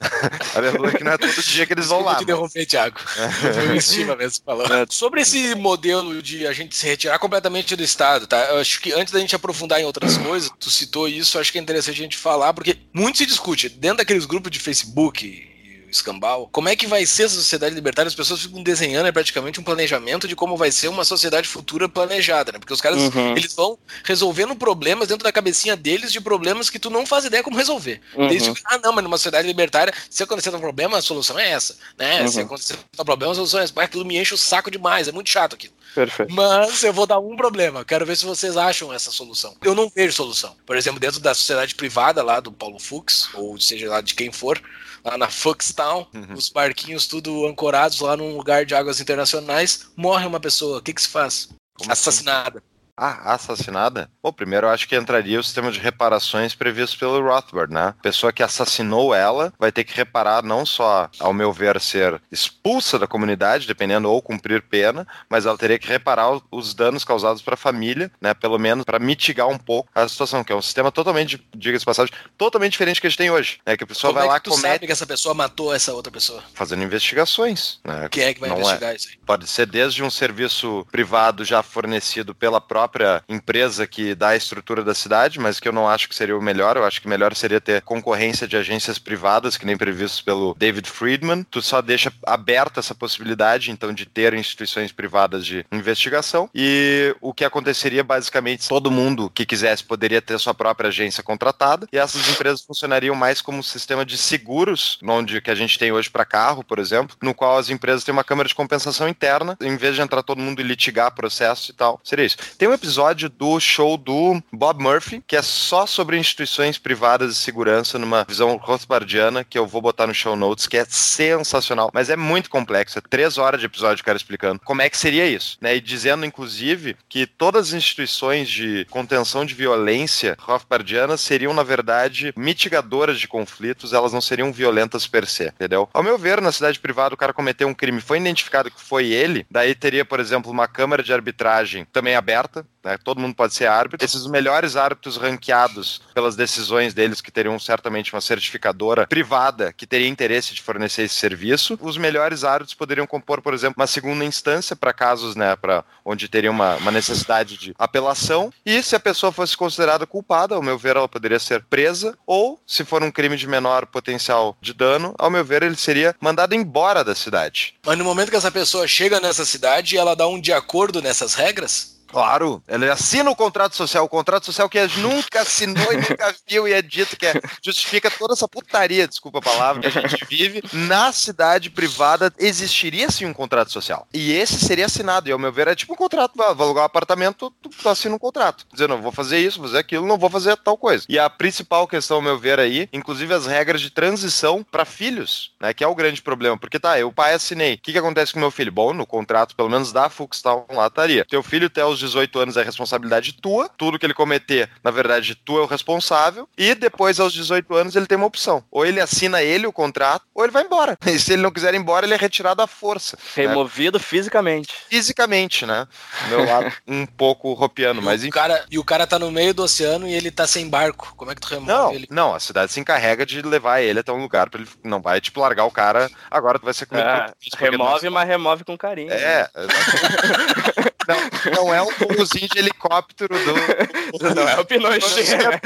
Aleluia 0.54 0.92
que 0.92 1.04
não 1.04 1.12
é 1.12 1.18
todo 1.18 1.42
dia 1.42 1.66
que 1.66 1.72
eles 1.72 1.86
vão 1.88 2.02
lá. 2.02 2.12
Eu 2.12 2.18
te 2.18 2.22
interromper, 2.24 2.66
Thiago. 2.66 3.00
Foi 3.00 3.68
o 3.68 3.76
Estima 3.76 4.14
mesmo 4.14 4.44
falando. 4.44 4.72
É. 4.72 4.86
Sobre 4.88 5.22
esse 5.22 5.54
modelo 5.56 6.22
de 6.22 6.46
a 6.46 6.52
gente 6.52 6.76
se 6.76 6.86
retirar 6.86 7.18
completamente 7.18 7.74
do 7.74 7.82
Estado, 7.82 8.26
tá? 8.26 8.38
Eu 8.50 8.58
acho 8.58 8.80
que 8.80 8.92
antes 8.92 9.12
da 9.12 9.18
gente 9.18 9.34
aprofundar 9.34 9.80
em 9.80 9.84
outras 9.84 10.16
coisas, 10.16 10.50
tu 10.58 10.70
citou 10.70 11.08
isso, 11.08 11.38
acho 11.38 11.50
que 11.50 11.58
é 11.58 11.60
interessante 11.60 12.00
a 12.00 12.02
gente 12.02 12.19
falar, 12.20 12.52
porque 12.52 12.78
muito 12.92 13.18
se 13.18 13.26
discute 13.26 13.68
dentro 13.68 13.98
daqueles 13.98 14.26
grupos 14.26 14.50
de 14.50 14.60
Facebook 14.60 15.49
escambau, 15.96 16.48
como 16.52 16.68
é 16.68 16.76
que 16.76 16.86
vai 16.86 17.04
ser 17.06 17.24
essa 17.24 17.34
sociedade 17.34 17.74
libertária? 17.74 18.08
As 18.08 18.14
pessoas 18.14 18.42
ficam 18.42 18.62
desenhando 18.62 19.06
é 19.06 19.12
praticamente 19.12 19.60
um 19.60 19.62
planejamento 19.62 20.28
de 20.28 20.36
como 20.36 20.56
vai 20.56 20.70
ser 20.70 20.88
uma 20.88 21.04
sociedade 21.04 21.48
futura 21.48 21.88
planejada, 21.88 22.52
né? 22.52 22.58
Porque 22.58 22.72
os 22.72 22.80
caras, 22.80 22.98
uhum. 23.14 23.36
eles 23.36 23.54
vão 23.54 23.78
resolvendo 24.04 24.54
problemas 24.54 25.08
dentro 25.08 25.24
da 25.24 25.32
cabecinha 25.32 25.76
deles 25.76 26.12
de 26.12 26.20
problemas 26.20 26.70
que 26.70 26.78
tu 26.78 26.90
não 26.90 27.06
faz 27.06 27.24
ideia 27.24 27.42
como 27.42 27.56
resolver. 27.56 28.00
Uhum. 28.14 28.28
Eles 28.28 28.46
ficam, 28.46 28.62
ah, 28.66 28.78
não, 28.82 28.92
mas 28.92 29.04
numa 29.04 29.16
sociedade 29.16 29.46
libertária, 29.46 29.92
se 30.08 30.22
acontecer 30.22 30.54
um 30.54 30.60
problema, 30.60 30.98
a 30.98 31.02
solução 31.02 31.38
é 31.38 31.50
essa, 31.50 31.76
né? 31.98 32.22
Uhum. 32.22 32.28
Se 32.28 32.40
acontecer 32.40 32.78
um 32.98 33.04
problema, 33.04 33.32
a 33.32 33.36
solução 33.36 33.60
é 33.60 33.64
essa. 33.64 33.72
Mas 33.74 33.84
aquilo 33.86 34.04
me 34.04 34.18
enche 34.18 34.34
o 34.34 34.38
saco 34.38 34.70
demais, 34.70 35.08
é 35.08 35.12
muito 35.12 35.30
chato 35.30 35.54
aquilo. 35.54 35.74
Perfeito. 35.94 36.32
Mas 36.32 36.82
eu 36.82 36.92
vou 36.92 37.06
dar 37.06 37.18
um 37.18 37.36
problema. 37.36 37.84
Quero 37.84 38.06
ver 38.06 38.16
se 38.16 38.24
vocês 38.24 38.56
acham 38.56 38.92
essa 38.92 39.10
solução. 39.10 39.56
Eu 39.62 39.74
não 39.74 39.88
vejo 39.88 40.12
solução. 40.12 40.56
Por 40.64 40.76
exemplo, 40.76 41.00
dentro 41.00 41.20
da 41.20 41.34
sociedade 41.34 41.74
privada 41.74 42.22
lá 42.22 42.40
do 42.40 42.52
Paulo 42.52 42.78
Fux, 42.78 43.28
ou 43.34 43.58
seja 43.58 43.88
lá 43.88 44.00
de 44.00 44.14
quem 44.14 44.30
for, 44.30 44.60
lá 45.04 45.16
na 45.16 45.28
Fuckstown, 45.28 46.06
uhum. 46.14 46.34
os 46.34 46.48
barquinhos 46.48 47.06
tudo 47.06 47.46
ancorados 47.46 48.00
lá 48.00 48.16
num 48.16 48.36
lugar 48.36 48.64
de 48.64 48.74
águas 48.74 49.00
internacionais, 49.00 49.88
morre 49.96 50.26
uma 50.26 50.40
pessoa. 50.40 50.78
O 50.78 50.82
que, 50.82 50.92
que 50.92 51.02
se 51.02 51.08
faz? 51.08 51.48
Como 51.74 51.90
assim? 51.90 52.08
Assassinada. 52.08 52.62
Ah, 53.02 53.32
assassinada? 53.32 54.10
Bom, 54.22 54.30
primeiro 54.30 54.66
eu 54.66 54.70
acho 54.70 54.86
que 54.86 54.94
entraria 54.94 55.40
o 55.40 55.42
sistema 55.42 55.72
de 55.72 55.78
reparações 55.78 56.54
previsto 56.54 56.98
pelo 56.98 57.18
Rothbard, 57.26 57.72
né? 57.72 57.94
A 57.98 58.02
pessoa 58.02 58.30
que 58.30 58.42
assassinou 58.42 59.14
ela 59.14 59.54
vai 59.58 59.72
ter 59.72 59.84
que 59.84 59.96
reparar, 59.96 60.42
não 60.42 60.66
só, 60.66 61.08
ao 61.18 61.32
meu 61.32 61.50
ver, 61.50 61.80
ser 61.80 62.20
expulsa 62.30 62.98
da 62.98 63.06
comunidade, 63.06 63.66
dependendo, 63.66 64.10
ou 64.10 64.20
cumprir 64.20 64.60
pena, 64.60 65.08
mas 65.30 65.46
ela 65.46 65.56
teria 65.56 65.78
que 65.78 65.88
reparar 65.88 66.42
os 66.50 66.74
danos 66.74 67.02
causados 67.02 67.40
para 67.40 67.54
a 67.54 67.56
família, 67.56 68.12
né? 68.20 68.34
Pelo 68.34 68.58
menos 68.58 68.84
para 68.84 68.98
mitigar 68.98 69.48
um 69.48 69.56
pouco 69.56 69.88
a 69.94 70.06
situação, 70.06 70.44
que 70.44 70.52
é 70.52 70.56
um 70.56 70.60
sistema 70.60 70.92
totalmente, 70.92 71.42
diga-se 71.56 71.86
passagem, 71.86 72.12
totalmente 72.36 72.72
diferente 72.72 73.00
que 73.00 73.06
a 73.06 73.10
gente 73.10 73.18
tem 73.18 73.30
hoje. 73.30 73.60
Né? 73.64 73.78
Que 73.78 73.84
a 73.84 73.86
pessoa 73.86 74.12
Como 74.12 74.18
vai 74.18 74.28
é 74.28 74.32
lá 74.32 74.40
comete... 74.40 74.60
sabe 74.60 74.86
que 74.86 74.92
essa 74.92 75.06
pessoa 75.06 75.34
matou 75.34 75.74
essa 75.74 75.94
outra 75.94 76.12
pessoa? 76.12 76.44
Fazendo 76.52 76.82
investigações. 76.82 77.80
Né? 77.82 78.10
Quem 78.10 78.24
é 78.24 78.34
que 78.34 78.40
vai 78.40 78.50
não 78.50 78.56
é. 78.56 78.60
investigar 78.60 78.92
é. 78.92 78.96
isso 78.96 79.08
aí? 79.08 79.18
Pode 79.24 79.46
ser 79.46 79.64
desde 79.64 80.02
um 80.02 80.10
serviço 80.10 80.86
privado 80.92 81.46
já 81.46 81.62
fornecido 81.62 82.34
pela 82.34 82.60
própria 82.60 82.89
própria 82.90 83.22
empresa 83.28 83.86
que 83.86 84.14
dá 84.14 84.30
a 84.30 84.36
estrutura 84.36 84.82
da 84.82 84.94
cidade, 84.94 85.38
mas 85.38 85.60
que 85.60 85.68
eu 85.68 85.72
não 85.72 85.88
acho 85.88 86.08
que 86.08 86.14
seria 86.14 86.36
o 86.36 86.42
melhor. 86.42 86.76
Eu 86.76 86.84
acho 86.84 87.00
que 87.00 87.08
melhor 87.08 87.34
seria 87.34 87.60
ter 87.60 87.82
concorrência 87.82 88.48
de 88.48 88.56
agências 88.56 88.98
privadas, 88.98 89.56
que 89.56 89.64
nem 89.64 89.76
previsto 89.76 90.24
pelo 90.24 90.54
David 90.58 90.90
Friedman. 90.90 91.44
Tu 91.44 91.62
só 91.62 91.80
deixa 91.80 92.12
aberta 92.26 92.80
essa 92.80 92.94
possibilidade, 92.94 93.70
então, 93.70 93.92
de 93.92 94.04
ter 94.06 94.34
instituições 94.34 94.90
privadas 94.90 95.46
de 95.46 95.64
investigação. 95.70 96.50
E 96.54 97.14
o 97.20 97.32
que 97.32 97.44
aconteceria, 97.44 98.02
basicamente, 98.02 98.68
todo 98.68 98.90
mundo 98.90 99.30
que 99.30 99.46
quisesse 99.46 99.84
poderia 99.84 100.20
ter 100.20 100.38
sua 100.38 100.54
própria 100.54 100.88
agência 100.88 101.22
contratada. 101.22 101.86
E 101.92 101.98
essas 101.98 102.28
empresas 102.28 102.62
funcionariam 102.62 103.14
mais 103.14 103.40
como 103.40 103.58
um 103.58 103.62
sistema 103.62 104.04
de 104.04 104.18
seguros, 104.18 104.98
onde 105.04 105.40
que 105.40 105.50
a 105.50 105.54
gente 105.54 105.78
tem 105.78 105.92
hoje 105.92 106.10
para 106.10 106.24
carro, 106.24 106.64
por 106.64 106.78
exemplo, 106.78 107.16
no 107.22 107.34
qual 107.34 107.56
as 107.56 107.70
empresas 107.70 108.02
têm 108.02 108.12
uma 108.12 108.24
câmara 108.24 108.48
de 108.48 108.54
compensação 108.54 109.08
interna, 109.08 109.56
em 109.60 109.76
vez 109.76 109.94
de 109.94 110.02
entrar 110.02 110.22
todo 110.22 110.40
mundo 110.40 110.60
e 110.60 110.64
litigar 110.64 111.14
processo 111.14 111.70
e 111.70 111.74
tal. 111.74 112.00
Seria 112.02 112.24
isso. 112.24 112.36
Tem 112.58 112.68
um 112.70 112.74
episódio 112.74 113.28
do 113.28 113.58
show 113.58 113.96
do 113.96 114.40
Bob 114.52 114.80
Murphy, 114.80 115.22
que 115.26 115.34
é 115.34 115.42
só 115.42 115.86
sobre 115.86 116.16
instituições 116.16 116.78
privadas 116.78 117.34
de 117.34 117.40
segurança 117.40 117.98
numa 117.98 118.24
visão 118.28 118.56
rothbardiana, 118.56 119.42
que 119.42 119.58
eu 119.58 119.66
vou 119.66 119.82
botar 119.82 120.06
no 120.06 120.14
show 120.14 120.36
notes, 120.36 120.68
que 120.68 120.76
é 120.76 120.84
sensacional, 120.84 121.90
mas 121.92 122.10
é 122.10 122.16
muito 122.16 122.48
complexo. 122.48 122.98
É 122.98 123.02
três 123.02 123.38
horas 123.38 123.58
de 123.58 123.66
episódio 123.66 124.04
cara 124.04 124.16
explicando 124.16 124.60
como 124.64 124.82
é 124.82 124.88
que 124.88 124.96
seria 124.96 125.26
isso, 125.26 125.58
né? 125.60 125.74
E 125.74 125.80
dizendo, 125.80 126.24
inclusive, 126.24 126.96
que 127.08 127.26
todas 127.26 127.68
as 127.68 127.72
instituições 127.72 128.48
de 128.48 128.86
contenção 128.88 129.44
de 129.44 129.54
violência 129.54 130.36
rothbardianas 130.38 131.20
seriam, 131.20 131.52
na 131.52 131.64
verdade, 131.64 132.32
mitigadoras 132.36 133.18
de 133.18 133.26
conflitos, 133.26 133.92
elas 133.92 134.12
não 134.12 134.20
seriam 134.20 134.52
violentas 134.52 135.08
per 135.08 135.26
se, 135.26 135.48
entendeu? 135.48 135.88
Ao 135.92 136.04
meu 136.04 136.16
ver, 136.16 136.40
na 136.40 136.52
cidade 136.52 136.78
privada, 136.78 137.14
o 137.14 137.18
cara 137.18 137.32
cometeu 137.32 137.66
um 137.66 137.74
crime, 137.74 138.00
foi 138.00 138.18
identificado 138.18 138.70
que 138.70 138.80
foi 138.80 139.06
ele, 139.06 139.44
daí 139.50 139.74
teria, 139.74 140.04
por 140.04 140.20
exemplo, 140.20 140.52
uma 140.52 140.68
câmara 140.68 141.02
de 141.02 141.12
arbitragem 141.12 141.84
também 141.92 142.14
aberta, 142.14 142.59
né? 142.82 142.98
Todo 143.02 143.20
mundo 143.20 143.34
pode 143.34 143.54
ser 143.54 143.66
árbitro. 143.66 144.04
Esses 144.04 144.26
melhores 144.26 144.76
árbitros 144.76 145.16
ranqueados 145.16 146.02
pelas 146.14 146.36
decisões 146.36 146.94
deles, 146.94 147.20
que 147.20 147.30
teriam 147.30 147.58
certamente 147.58 148.12
uma 148.12 148.20
certificadora 148.20 149.06
privada 149.06 149.72
que 149.72 149.86
teria 149.86 150.08
interesse 150.08 150.54
de 150.54 150.62
fornecer 150.62 151.02
esse 151.02 151.14
serviço. 151.14 151.78
Os 151.80 151.96
melhores 151.96 152.44
árbitros 152.44 152.74
poderiam 152.74 153.06
compor, 153.06 153.42
por 153.42 153.54
exemplo, 153.54 153.76
uma 153.78 153.86
segunda 153.86 154.24
instância 154.24 154.74
para 154.74 154.92
casos 154.92 155.36
né, 155.36 155.54
pra 155.56 155.84
onde 156.04 156.28
teria 156.28 156.50
uma, 156.50 156.76
uma 156.76 156.90
necessidade 156.90 157.56
de 157.56 157.74
apelação. 157.78 158.52
E 158.64 158.82
se 158.82 158.96
a 158.96 159.00
pessoa 159.00 159.32
fosse 159.32 159.56
considerada 159.56 160.06
culpada, 160.06 160.54
ao 160.54 160.62
meu 160.62 160.78
ver, 160.78 160.96
ela 160.96 161.08
poderia 161.08 161.38
ser 161.38 161.62
presa. 161.64 162.16
Ou, 162.26 162.60
se 162.66 162.84
for 162.84 163.02
um 163.02 163.10
crime 163.10 163.36
de 163.36 163.46
menor 163.46 163.86
potencial 163.86 164.56
de 164.60 164.72
dano, 164.72 165.14
ao 165.18 165.30
meu 165.30 165.44
ver, 165.44 165.62
ele 165.62 165.76
seria 165.76 166.14
mandado 166.20 166.54
embora 166.54 167.04
da 167.04 167.14
cidade. 167.14 167.74
Mas 167.84 167.98
no 167.98 168.04
momento 168.04 168.30
que 168.30 168.36
essa 168.36 168.50
pessoa 168.50 168.86
chega 168.86 169.20
nessa 169.20 169.44
cidade, 169.44 169.96
ela 169.96 170.16
dá 170.16 170.26
um 170.26 170.40
de 170.40 170.52
acordo 170.52 171.02
nessas 171.02 171.34
regras? 171.34 171.99
Claro, 172.10 172.62
ele 172.66 172.90
assina 172.90 173.30
o 173.30 173.36
contrato 173.36 173.76
social, 173.76 174.04
o 174.04 174.08
contrato 174.08 174.44
social 174.46 174.68
que 174.68 174.80
nunca 174.98 175.42
assinou 175.42 175.92
e 175.92 175.96
nunca 175.96 176.34
viu 176.48 176.66
e 176.66 176.72
é 176.72 176.82
dito 176.82 177.16
que 177.16 177.26
é, 177.26 177.40
justifica 177.64 178.10
toda 178.10 178.34
essa 178.34 178.48
putaria, 178.48 179.06
desculpa 179.06 179.38
a 179.38 179.42
palavra, 179.42 179.80
que 179.80 179.98
a 179.98 180.08
gente 180.08 180.24
vive. 180.24 180.62
Na 180.72 181.12
cidade 181.12 181.70
privada 181.70 182.32
existiria 182.36 183.10
sim 183.10 183.26
um 183.26 183.32
contrato 183.32 183.70
social. 183.70 184.08
E 184.12 184.32
esse 184.32 184.58
seria 184.58 184.86
assinado, 184.86 185.28
e 185.28 185.32
ao 185.32 185.38
meu 185.38 185.52
ver 185.52 185.68
é 185.68 185.74
tipo 185.74 185.92
um 185.92 185.96
contrato, 185.96 186.32
vou 186.36 186.46
alugar 186.46 186.82
um 186.82 186.86
apartamento, 186.86 187.52
tu, 187.62 187.68
tu 187.68 187.88
assina 187.88 188.14
um 188.14 188.18
contrato, 188.18 188.66
dizendo, 188.72 188.98
vou 188.98 189.12
fazer 189.12 189.38
isso, 189.38 189.58
vou 189.58 189.68
fazer 189.68 189.78
aquilo, 189.78 190.06
não 190.06 190.18
vou 190.18 190.30
fazer 190.30 190.56
tal 190.56 190.76
coisa. 190.76 191.04
E 191.08 191.18
a 191.18 191.30
principal 191.30 191.86
questão, 191.86 192.16
ao 192.16 192.22
meu 192.22 192.38
ver 192.38 192.58
aí, 192.58 192.88
inclusive 192.92 193.32
as 193.32 193.46
regras 193.46 193.80
de 193.80 193.90
transição 193.90 194.64
para 194.68 194.84
filhos, 194.84 195.52
né, 195.60 195.72
que 195.72 195.84
é 195.84 195.86
o 195.86 195.94
grande 195.94 196.20
problema, 196.20 196.58
porque 196.58 196.80
tá, 196.80 196.98
eu 196.98 197.12
pai 197.12 197.34
assinei, 197.34 197.74
o 197.74 197.78
que 197.78 197.92
que 197.92 197.98
acontece 197.98 198.32
com 198.32 198.40
meu 198.40 198.50
filho? 198.50 198.72
Bom, 198.72 198.92
no 198.92 199.06
contrato, 199.06 199.54
pelo 199.54 199.70
menos 199.70 199.92
da 199.92 200.08
Fuxtown 200.08 200.66
lá 200.70 200.88
estaria, 200.88 201.24
teu 201.24 201.42
filho 201.42 201.68
até 201.68 201.84
os 201.84 201.99
18 202.00 202.38
anos 202.38 202.56
é 202.56 202.62
responsabilidade 202.62 203.34
tua, 203.34 203.68
tudo 203.68 203.98
que 203.98 204.06
ele 204.06 204.14
cometer, 204.14 204.68
na 204.82 204.90
verdade, 204.90 205.34
tu 205.34 205.58
é 205.58 205.62
o 205.62 205.66
responsável, 205.66 206.48
e 206.56 206.74
depois, 206.74 207.20
aos 207.20 207.32
18 207.32 207.74
anos, 207.74 207.96
ele 207.96 208.06
tem 208.06 208.16
uma 208.16 208.26
opção. 208.26 208.64
Ou 208.70 208.84
ele 208.84 209.00
assina 209.00 209.42
ele 209.42 209.66
o 209.66 209.72
contrato, 209.72 210.24
ou 210.34 210.44
ele 210.44 210.52
vai 210.52 210.64
embora. 210.64 210.98
E 211.10 211.18
se 211.18 211.32
ele 211.32 211.42
não 211.42 211.50
quiser 211.50 211.74
ir 211.74 211.76
embora, 211.76 212.06
ele 212.06 212.14
é 212.14 212.16
retirado 212.16 212.62
à 212.62 212.68
força. 212.68 213.16
Né? 213.16 213.46
Removido 213.46 213.98
né? 213.98 214.04
fisicamente. 214.04 214.72
Fisicamente, 214.88 215.66
né? 215.66 215.88
Meu 216.28 216.44
lado 216.44 216.72
um 216.86 217.04
pouco 217.04 217.52
ropiano, 217.52 218.00
mas... 218.00 218.22
O 218.22 218.30
cara, 218.30 218.64
e 218.70 218.78
o 218.78 218.84
cara 218.84 219.08
tá 219.08 219.18
no 219.18 219.30
meio 219.30 219.52
do 219.52 219.64
oceano 219.64 220.06
e 220.06 220.14
ele 220.14 220.30
tá 220.30 220.46
sem 220.46 220.68
barco. 220.68 221.12
Como 221.16 221.32
é 221.32 221.34
que 221.34 221.40
tu 221.40 221.48
remove 221.48 221.66
não, 221.66 221.92
ele? 221.92 222.06
Não, 222.08 222.32
a 222.32 222.38
cidade 222.38 222.72
se 222.72 222.78
encarrega 222.78 223.26
de 223.26 223.42
levar 223.42 223.80
ele 223.80 223.98
até 223.98 224.12
um 224.12 224.22
lugar 224.22 224.48
pra 224.48 224.60
ele... 224.60 224.70
Não 224.84 225.02
vai, 225.02 225.20
tipo, 225.20 225.40
largar 225.40 225.64
o 225.64 225.70
cara, 225.70 226.08
agora 226.30 226.58
tu 226.58 226.64
vai 226.64 226.74
ser 226.74 226.86
comido 226.86 227.06
é, 227.06 227.32
Remove, 227.58 228.08
mas 228.08 228.28
remove 228.28 228.64
com 228.64 228.78
carinho. 228.78 229.12
É, 229.12 229.50
não, 231.10 231.64
não 231.64 231.74
é 231.74 231.82
um 231.82 231.90
voozinho 231.90 232.48
de 232.48 232.58
helicóptero 232.58 233.34
do. 233.34 234.34
Não 234.34 234.48
é 234.48 234.58
o 234.58 234.64
Pinochet. 234.64 235.36
Né? 235.36 235.60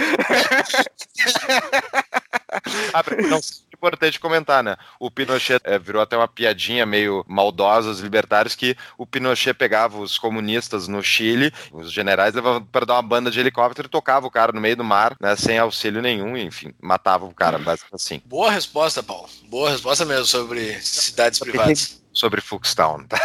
ah, 2.92 3.02
não, 3.28 3.40
importante 3.74 4.20
comentar, 4.20 4.62
né? 4.62 4.76
O 4.98 5.10
Pinochet 5.10 5.60
é, 5.64 5.78
virou 5.78 6.00
até 6.00 6.16
uma 6.16 6.28
piadinha 6.28 6.86
meio 6.86 7.24
maldosa 7.28 7.90
os 7.90 8.00
libertários 8.00 8.54
que 8.54 8.76
o 8.96 9.06
Pinochet 9.06 9.54
pegava 9.54 9.98
os 9.98 10.18
comunistas 10.18 10.88
no 10.88 11.02
Chile, 11.02 11.52
os 11.72 11.92
generais 11.92 12.34
levavam 12.34 12.64
para 12.64 12.86
dar 12.86 12.94
uma 12.94 13.02
banda 13.02 13.30
de 13.30 13.38
helicóptero 13.38 13.86
e 13.86 13.90
tocava 13.90 14.26
o 14.26 14.30
cara 14.30 14.52
no 14.52 14.60
meio 14.60 14.76
do 14.76 14.84
mar, 14.84 15.16
né? 15.20 15.36
Sem 15.36 15.58
auxílio 15.58 16.00
nenhum, 16.00 16.36
enfim, 16.36 16.72
matava 16.80 17.24
o 17.24 17.34
cara, 17.34 17.58
basicamente 17.58 17.94
assim. 17.94 18.22
Boa 18.24 18.50
resposta, 18.50 19.02
Paulo. 19.02 19.28
Boa 19.48 19.70
resposta 19.70 20.04
mesmo 20.04 20.26
sobre 20.26 20.80
cidades 20.80 21.38
privadas 21.38 22.04
sobre 22.14 22.40
Fuxtown. 22.40 23.04
Tá? 23.06 23.20